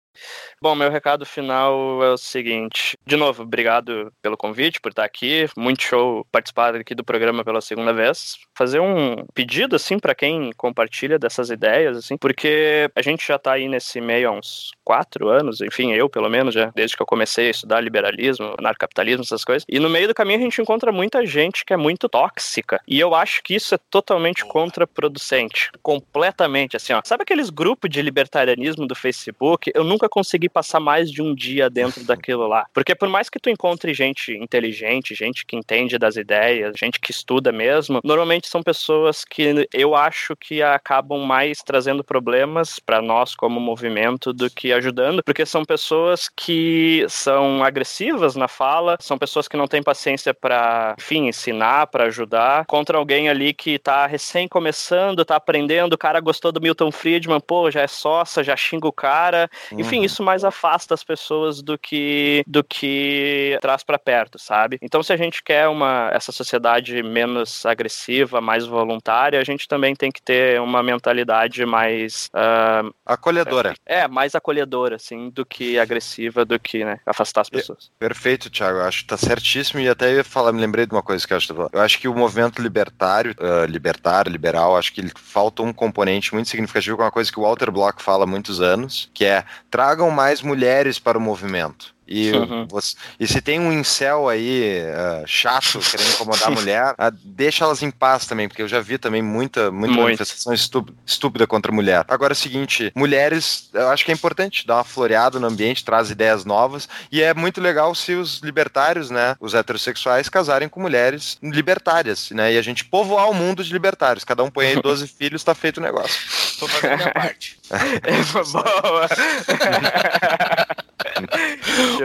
Bom, 0.64 0.74
meu 0.74 0.90
recado 0.90 1.26
final 1.26 2.02
é 2.02 2.10
o 2.10 2.16
seguinte. 2.16 2.96
De 3.04 3.18
novo, 3.18 3.42
obrigado 3.42 4.10
pelo 4.22 4.34
convite, 4.34 4.80
por 4.80 4.92
estar 4.92 5.04
aqui. 5.04 5.46
Muito 5.54 5.82
show 5.82 6.26
participar 6.32 6.74
aqui 6.74 6.94
do 6.94 7.04
programa 7.04 7.44
pela 7.44 7.60
segunda 7.60 7.92
vez. 7.92 8.38
Fazer 8.56 8.80
um 8.80 9.26
pedido, 9.34 9.76
assim, 9.76 9.98
para 9.98 10.14
quem 10.14 10.52
compartilha 10.56 11.18
dessas 11.18 11.50
ideias, 11.50 11.98
assim, 11.98 12.16
porque 12.16 12.90
a 12.96 13.02
gente 13.02 13.28
já 13.28 13.36
está 13.36 13.52
aí 13.52 13.68
nesse 13.68 14.00
meio 14.00 14.30
há 14.30 14.32
uns 14.32 14.70
quatro 14.82 15.28
anos, 15.28 15.60
enfim, 15.60 15.92
eu 15.92 16.08
pelo 16.08 16.30
menos, 16.30 16.54
já, 16.54 16.72
desde 16.74 16.96
que 16.96 17.02
eu 17.02 17.06
comecei 17.06 17.48
a 17.48 17.50
estudar 17.50 17.82
liberalismo, 17.82 18.54
anarcapitalismo, 18.58 19.22
essas 19.22 19.44
coisas. 19.44 19.66
E 19.68 19.78
no 19.78 19.90
meio 19.90 20.08
do 20.08 20.14
caminho 20.14 20.38
a 20.38 20.42
gente 20.44 20.62
encontra 20.62 20.90
muita 20.90 21.26
gente 21.26 21.62
que 21.62 21.74
é 21.74 21.76
muito 21.76 22.08
tóxica. 22.08 22.80
E 22.88 22.98
eu 22.98 23.14
acho 23.14 23.42
que 23.42 23.54
isso 23.54 23.74
é 23.74 23.78
totalmente 23.90 24.46
contraproducente. 24.46 25.70
Completamente, 25.82 26.74
assim, 26.74 26.94
ó. 26.94 27.02
Sabe 27.04 27.22
aqueles 27.22 27.50
grupos 27.50 27.90
de 27.90 28.00
libertarianismo 28.00 28.86
do 28.86 28.94
Facebook? 28.94 29.70
Eu 29.74 29.84
nunca 29.84 30.08
consegui 30.08 30.53
passar 30.54 30.78
mais 30.78 31.10
de 31.10 31.20
um 31.20 31.34
dia 31.34 31.68
dentro 31.68 32.04
daquilo 32.04 32.46
lá. 32.46 32.66
Porque 32.72 32.94
por 32.94 33.08
mais 33.08 33.28
que 33.28 33.40
tu 33.40 33.50
encontre 33.50 33.92
gente 33.92 34.32
inteligente, 34.32 35.14
gente 35.14 35.44
que 35.44 35.56
entende 35.56 35.98
das 35.98 36.16
ideias, 36.16 36.76
gente 36.78 37.00
que 37.00 37.10
estuda 37.10 37.50
mesmo, 37.50 38.00
normalmente 38.04 38.48
são 38.48 38.62
pessoas 38.62 39.24
que 39.24 39.68
eu 39.72 39.96
acho 39.96 40.36
que 40.36 40.62
acabam 40.62 41.18
mais 41.26 41.58
trazendo 41.58 42.04
problemas 42.04 42.78
para 42.78 43.02
nós 43.02 43.34
como 43.34 43.58
movimento 43.58 44.32
do 44.32 44.48
que 44.48 44.72
ajudando, 44.72 45.22
porque 45.24 45.44
são 45.44 45.64
pessoas 45.64 46.28
que 46.28 47.04
são 47.08 47.64
agressivas 47.64 48.36
na 48.36 48.46
fala, 48.46 48.96
são 49.00 49.18
pessoas 49.18 49.48
que 49.48 49.56
não 49.56 49.66
têm 49.66 49.82
paciência 49.82 50.32
para, 50.32 50.94
enfim, 50.98 51.26
ensinar, 51.26 51.88
para 51.88 52.04
ajudar, 52.04 52.64
contra 52.66 52.96
alguém 52.96 53.28
ali 53.28 53.52
que 53.52 53.78
tá 53.78 54.06
recém 54.06 54.46
começando, 54.46 55.24
tá 55.24 55.36
aprendendo, 55.36 55.94
o 55.94 55.98
cara 55.98 56.20
gostou 56.20 56.52
do 56.52 56.60
Milton 56.60 56.92
Friedman, 56.92 57.40
pô, 57.40 57.70
já 57.70 57.82
é 57.82 57.86
sócia, 57.86 58.44
já 58.44 58.56
xinga 58.56 58.86
o 58.86 58.92
cara. 58.92 59.48
Enfim, 59.72 59.98
uhum. 59.98 60.04
isso 60.04 60.22
mais 60.22 60.33
afasta 60.42 60.94
as 60.94 61.04
pessoas 61.04 61.62
do 61.62 61.78
que 61.78 62.42
do 62.46 62.64
que 62.64 63.58
traz 63.60 63.84
para 63.84 63.98
perto, 63.98 64.38
sabe? 64.38 64.78
Então, 64.82 65.02
se 65.02 65.12
a 65.12 65.16
gente 65.16 65.42
quer 65.42 65.68
uma 65.68 66.10
essa 66.12 66.32
sociedade 66.32 67.02
menos 67.02 67.64
agressiva, 67.66 68.40
mais 68.40 68.66
voluntária, 68.66 69.40
a 69.40 69.44
gente 69.44 69.68
também 69.68 69.94
tem 69.94 70.10
que 70.10 70.22
ter 70.22 70.60
uma 70.60 70.82
mentalidade 70.82 71.64
mais 71.66 72.30
uh, 72.34 72.94
acolhedora. 73.04 73.74
É, 73.84 74.08
mais 74.08 74.34
acolhedora, 74.34 74.96
assim, 74.96 75.30
do 75.30 75.44
que 75.44 75.78
agressiva, 75.78 76.44
do 76.44 76.58
que 76.58 76.84
né, 76.84 76.98
afastar 77.04 77.42
as 77.42 77.50
pessoas. 77.50 77.90
Perfeito, 77.98 78.50
Thiago. 78.50 78.78
Eu 78.78 78.84
acho 78.84 79.02
que 79.02 79.08
tá 79.08 79.16
certíssimo 79.16 79.80
e 79.80 79.88
até 79.88 80.12
eu 80.12 80.16
ia 80.16 80.24
falar, 80.24 80.52
me 80.52 80.60
lembrei 80.60 80.86
de 80.86 80.92
uma 80.92 81.02
coisa 81.02 81.26
que 81.26 81.32
eu 81.32 81.36
acho. 81.36 81.52
Eu 81.72 81.80
acho 81.80 81.98
que 81.98 82.08
o 82.08 82.14
movimento 82.14 82.62
libertário, 82.62 83.34
uh, 83.40 83.66
libertário, 83.66 84.30
liberal, 84.30 84.76
acho 84.76 84.92
que 84.92 85.04
falta 85.14 85.62
um 85.62 85.72
componente 85.72 86.32
muito 86.32 86.48
significativo, 86.48 86.96
que 86.96 87.02
é 87.02 87.04
uma 87.04 87.10
coisa 87.10 87.30
que 87.30 87.38
o 87.38 87.42
Walter 87.42 87.70
Block 87.70 88.02
fala 88.02 88.24
há 88.24 88.26
muitos 88.26 88.60
anos, 88.60 89.10
que 89.12 89.24
é 89.24 89.44
tragam 89.70 90.10
mais 90.10 90.23
mulheres 90.42 90.98
para 90.98 91.18
o 91.18 91.20
movimento. 91.20 91.94
E, 92.06 92.32
uhum. 92.32 92.66
você, 92.68 92.94
e 93.18 93.26
se 93.26 93.40
tem 93.40 93.58
um 93.58 93.72
incel 93.72 94.28
aí 94.28 94.80
uh, 94.82 95.26
chato 95.26 95.78
querendo 95.78 96.10
incomodar 96.10 96.48
a 96.48 96.50
mulher, 96.50 96.92
uh, 96.92 97.10
deixa 97.24 97.64
elas 97.64 97.82
em 97.82 97.90
paz 97.90 98.26
também, 98.26 98.46
porque 98.46 98.60
eu 98.60 98.68
já 98.68 98.80
vi 98.80 98.98
também 98.98 99.22
muita, 99.22 99.70
muita 99.70 99.94
Muito. 99.94 100.04
manifestação 100.04 100.52
estúpida, 100.52 100.96
estúpida 101.06 101.46
contra 101.46 101.72
a 101.72 101.74
mulher. 101.74 102.04
Agora 102.06 102.32
é 102.32 102.36
o 102.36 102.36
seguinte: 102.36 102.92
mulheres, 102.94 103.70
eu 103.72 103.88
acho 103.88 104.04
que 104.04 104.10
é 104.10 104.14
importante 104.14 104.66
dar 104.66 104.76
uma 104.76 104.84
floreada 104.84 105.40
no 105.40 105.46
ambiente, 105.46 105.84
traz 105.84 106.10
ideias 106.10 106.44
novas, 106.44 106.88
e 107.10 107.22
é 107.22 107.32
muito 107.32 107.60
legal 107.60 107.94
se 107.94 108.12
os 108.12 108.40
libertários, 108.40 109.10
né, 109.10 109.34
os 109.40 109.54
heterossexuais, 109.54 110.28
casarem 110.28 110.68
com 110.68 110.80
mulheres 110.80 111.38
libertárias, 111.42 112.30
né, 112.30 112.52
e 112.52 112.58
a 112.58 112.62
gente 112.62 112.84
povoar 112.84 113.30
o 113.30 113.34
mundo 113.34 113.64
de 113.64 113.72
libertários. 113.72 114.24
Cada 114.24 114.42
um 114.42 114.50
põe 114.50 114.66
aí 114.66 114.76
12 114.82 115.08
filhos, 115.08 115.42
tá 115.42 115.54
feito 115.54 115.78
o 115.78 115.82
negócio. 115.82 116.20
Tô 116.58 116.68
fazendo 116.68 116.92
a 116.92 116.96
minha 116.96 117.12
parte. 117.14 117.58
é, 117.70 118.48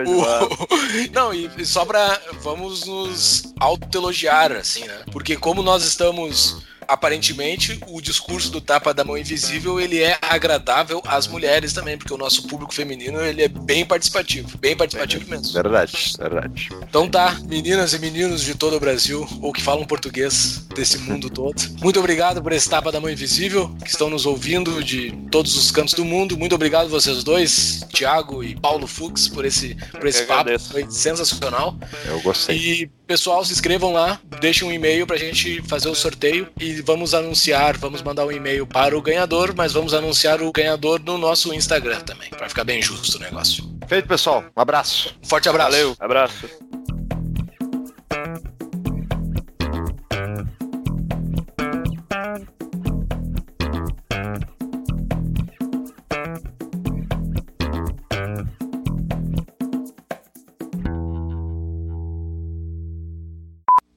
boa. 0.05 0.43
o... 0.49 1.11
Não, 1.13 1.33
e 1.33 1.65
só 1.65 1.85
pra. 1.85 2.19
Vamos 2.41 2.85
nos 2.85 3.53
autoelogiar, 3.59 4.51
assim, 4.51 4.85
né? 4.85 5.03
Porque 5.11 5.35
como 5.35 5.61
nós 5.61 5.83
estamos 5.83 6.63
aparentemente 6.89 7.79
o 7.87 8.01
discurso 8.01 8.51
do 8.51 8.59
tapa 8.59 8.93
da 8.93 9.03
mão 9.03 9.17
invisível 9.17 9.79
ele 9.79 10.01
é 10.01 10.17
agradável 10.21 11.01
às 11.05 11.27
mulheres 11.27 11.71
também, 11.71 11.97
porque 11.97 12.13
o 12.13 12.17
nosso 12.17 12.47
público 12.47 12.73
feminino 12.73 13.21
ele 13.21 13.43
é 13.43 13.47
bem 13.47 13.85
participativo, 13.85 14.57
bem 14.57 14.75
participativo 14.75 15.29
mesmo. 15.29 15.53
Verdade, 15.53 16.13
verdade. 16.17 16.69
Então 16.81 17.07
tá, 17.07 17.39
meninas 17.47 17.93
e 17.93 17.99
meninos 17.99 18.41
de 18.41 18.55
todo 18.55 18.75
o 18.75 18.79
Brasil 18.79 19.27
ou 19.39 19.53
que 19.53 19.61
falam 19.61 19.85
português 19.85 20.65
desse 20.75 20.97
mundo 20.97 21.29
todo, 21.29 21.61
muito 21.79 21.99
obrigado 21.99 22.41
por 22.41 22.51
esse 22.51 22.67
tapa 22.67 22.91
da 22.91 22.99
mão 22.99 23.09
invisível 23.09 23.69
que 23.83 23.89
estão 23.89 24.09
nos 24.09 24.25
ouvindo 24.25 24.83
de 24.83 25.11
todos 25.31 25.55
os 25.55 25.69
cantos 25.69 25.93
do 25.93 26.03
mundo. 26.03 26.37
Muito 26.37 26.55
obrigado 26.55 26.89
vocês 26.89 27.23
dois, 27.23 27.85
Thiago 27.93 28.43
e 28.43 28.55
Paulo 28.55 28.87
Fux, 28.87 29.27
por 29.27 29.45
esse 29.45 29.75
por 29.91 30.07
esse 30.07 30.23
papo, 30.23 30.41
agradeço. 30.41 30.71
foi 30.71 30.89
sensacional. 30.89 31.77
Eu 32.05 32.19
gostei. 32.21 32.57
E 32.57 32.99
pessoal, 33.05 33.43
se 33.43 33.51
inscrevam 33.51 33.91
lá, 33.91 34.19
deixem 34.39 34.67
um 34.67 34.71
e-mail 34.71 35.05
pra 35.05 35.17
gente 35.17 35.61
fazer 35.63 35.89
o 35.89 35.95
sorteio 35.95 36.47
e 36.59 36.78
vamos 36.81 37.13
anunciar, 37.13 37.77
vamos 37.77 38.01
mandar 38.01 38.25
um 38.25 38.31
e-mail 38.31 38.65
para 38.65 38.97
o 38.97 39.01
ganhador, 39.01 39.53
mas 39.55 39.73
vamos 39.73 39.93
anunciar 39.93 40.41
o 40.41 40.51
ganhador 40.51 41.01
no 41.03 41.17
nosso 41.17 41.53
Instagram 41.53 41.99
também, 42.01 42.29
para 42.29 42.49
ficar 42.49 42.63
bem 42.63 42.81
justo 42.81 43.17
o 43.17 43.21
negócio. 43.21 43.63
Feito, 43.87 44.07
pessoal. 44.07 44.43
Um 44.55 44.61
abraço. 44.61 45.15
Um 45.23 45.27
forte 45.27 45.49
abraço. 45.49 45.71
Valeu. 45.71 45.95
Abraço. 45.99 46.47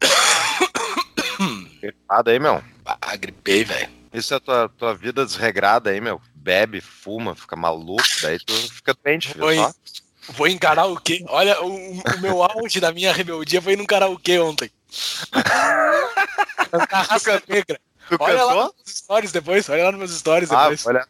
gripado 1.80 2.30
aí, 2.30 2.38
meu? 2.38 2.71
Ah, 3.12 3.16
gripei, 3.16 3.62
velho. 3.62 3.90
Isso 4.10 4.32
é 4.32 4.38
a 4.38 4.40
tua, 4.40 4.68
tua 4.70 4.94
vida 4.94 5.26
desregrada 5.26 5.90
aí, 5.90 6.00
meu. 6.00 6.18
Bebe, 6.34 6.80
fuma, 6.80 7.34
fica 7.34 7.54
maluco, 7.54 8.02
daí 8.22 8.38
tu 8.38 8.54
fica 8.72 8.94
doente, 8.94 9.36
vou, 9.36 9.50
viu, 9.50 9.74
vou 10.30 10.46
em 10.46 10.56
karaokê. 10.56 11.22
Olha, 11.28 11.62
o, 11.62 12.00
o 12.00 12.20
meu 12.22 12.42
auge 12.42 12.80
da 12.80 12.90
minha 12.90 13.12
rebeldia 13.12 13.60
foi 13.60 13.76
num 13.76 13.84
karaokê 13.84 14.38
ontem. 14.38 14.70
Cantar 16.70 17.02
raça 17.02 17.42
negra. 17.46 17.78
Tu 18.08 18.16
olha 18.18 18.38
cantou? 18.38 18.56
lá 18.56 18.64
nos 18.64 18.74
stories 18.86 19.32
depois, 19.32 19.68
olha 19.68 19.84
lá 19.84 19.92
nos 19.92 19.98
meus 19.98 20.18
stories 20.18 20.50
ah, 20.50 20.70
depois. 20.70 20.86
Olha. 20.86 21.06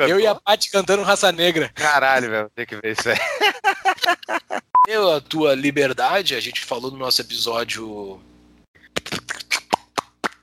Eu 0.00 0.20
e 0.20 0.26
a 0.26 0.34
Paty 0.34 0.70
cantando 0.70 1.02
Raça 1.02 1.32
Negra. 1.32 1.70
Caralho, 1.74 2.30
velho, 2.30 2.50
tem 2.54 2.66
que 2.66 2.76
ver 2.76 2.92
isso 2.92 3.08
aí. 3.08 3.16
Eu, 4.86 5.10
a 5.10 5.20
tua 5.20 5.54
liberdade, 5.54 6.34
a 6.34 6.40
gente 6.40 6.64
falou 6.64 6.92
no 6.92 6.98
nosso 6.98 7.20
episódio 7.20 8.20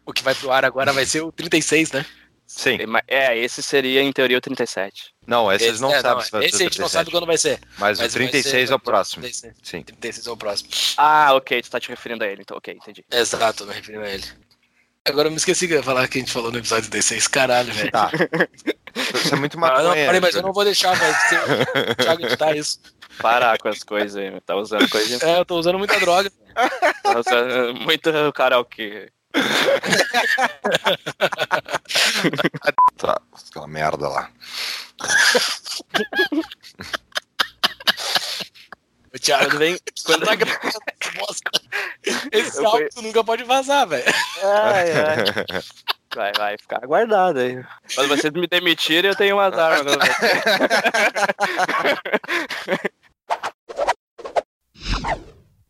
O 0.05 0.11
que 0.13 0.23
vai 0.23 0.35
pro 0.35 0.51
ar 0.51 0.65
agora 0.65 0.91
vai 0.93 1.05
ser 1.05 1.21
o 1.21 1.31
36, 1.31 1.91
né? 1.91 2.05
Sim. 2.45 2.77
É, 3.07 3.37
esse 3.37 3.63
seria 3.63 4.01
em 4.01 4.11
teoria 4.11 4.37
o 4.37 4.41
37. 4.41 5.13
Não, 5.25 5.51
esse, 5.51 5.65
eles 5.65 5.79
não 5.79 5.93
é, 5.93 6.01
sabem 6.01 6.23
se 6.25 6.31
vai 6.31 6.45
Esse 6.45 6.55
a 6.55 6.59
gente 6.59 6.79
não 6.79 6.87
37. 6.87 6.91
sabe 6.91 7.11
quando 7.11 7.25
vai 7.25 7.37
ser. 7.37 7.59
Mas, 7.79 7.99
Mas 7.99 8.13
o 8.13 8.19
vai 8.19 8.27
36 8.27 8.67
ser- 8.67 8.73
é 8.73 8.75
o 8.75 8.79
próximo. 8.79 9.21
36. 9.21 9.53
Sim. 9.63 9.81
36 9.81 10.27
é 10.27 10.31
o 10.31 10.37
próximo. 10.37 10.69
Ah, 10.97 11.33
ok, 11.33 11.61
tu 11.61 11.71
tá 11.71 11.79
te 11.79 11.89
referindo 11.89 12.23
a 12.23 12.27
ele, 12.27 12.41
então 12.41 12.57
ok, 12.57 12.73
entendi. 12.73 13.03
Exato, 13.09 13.65
me 13.65 13.73
referindo 13.73 14.03
a 14.03 14.09
ele. 14.09 14.23
Agora 15.05 15.27
eu 15.27 15.31
me 15.31 15.37
esqueci 15.37 15.67
que 15.67 15.73
eu 15.73 15.77
ia 15.77 15.83
falar 15.83 16.07
que 16.07 16.17
a 16.17 16.21
gente 16.21 16.31
falou 16.31 16.51
no 16.51 16.57
episódio 16.59 16.89
16. 16.89 17.27
Caralho, 17.27 17.73
velho. 17.73 17.91
Tá. 17.91 18.09
Isso 19.15 19.33
é 19.33 19.37
muito 19.37 19.55
Ah, 19.57 19.61
maconha. 19.61 19.83
não, 19.83 19.93
peraí, 19.93 20.19
mas 20.21 20.35
eu 20.35 20.41
não 20.41 20.53
vou 20.53 20.63
deixar, 20.63 20.95
ser 20.97 21.39
o 21.39 21.95
Thiago 21.95 22.25
editar 22.25 22.55
isso. 22.55 22.79
Parar 23.19 23.57
com 23.57 23.67
as 23.67 23.83
coisas 23.83 24.15
aí, 24.15 24.39
tá 24.41 24.55
usando 24.55 24.89
coisa 24.89 25.17
de... 25.17 25.23
É, 25.25 25.39
eu 25.39 25.45
tô 25.45 25.57
usando 25.57 25.77
muita 25.77 25.99
droga. 25.99 26.31
tá 27.03 27.19
usando 27.19 27.75
muito 27.81 28.11
karaokê. 28.33 29.09
Tá, 32.97 33.19
aquela 33.49 33.67
merda 33.67 34.07
lá. 34.07 34.29
O 39.13 39.19
Thiago 39.19 39.57
vem... 39.57 39.77
quando 40.05 40.25
tá 40.25 40.35
gravando. 40.35 40.79
Esse 42.31 42.57
Eu 42.59 42.67
áudio 42.67 43.01
nunca 43.01 43.23
pode 43.23 43.43
vazar, 43.43 43.87
velho. 43.87 44.03
Ai, 44.41 44.91
ai. 44.91 45.63
Vai, 46.15 46.31
vai 46.37 46.57
ficar 46.57 46.83
aguardado 46.83 47.39
aí. 47.39 47.63
Quando 47.95 48.09
vocês 48.09 48.31
me 48.33 48.47
demitirem, 48.47 49.09
eu 49.09 49.15
tenho 49.15 49.35
umas 49.35 49.53
armas. 49.57 49.97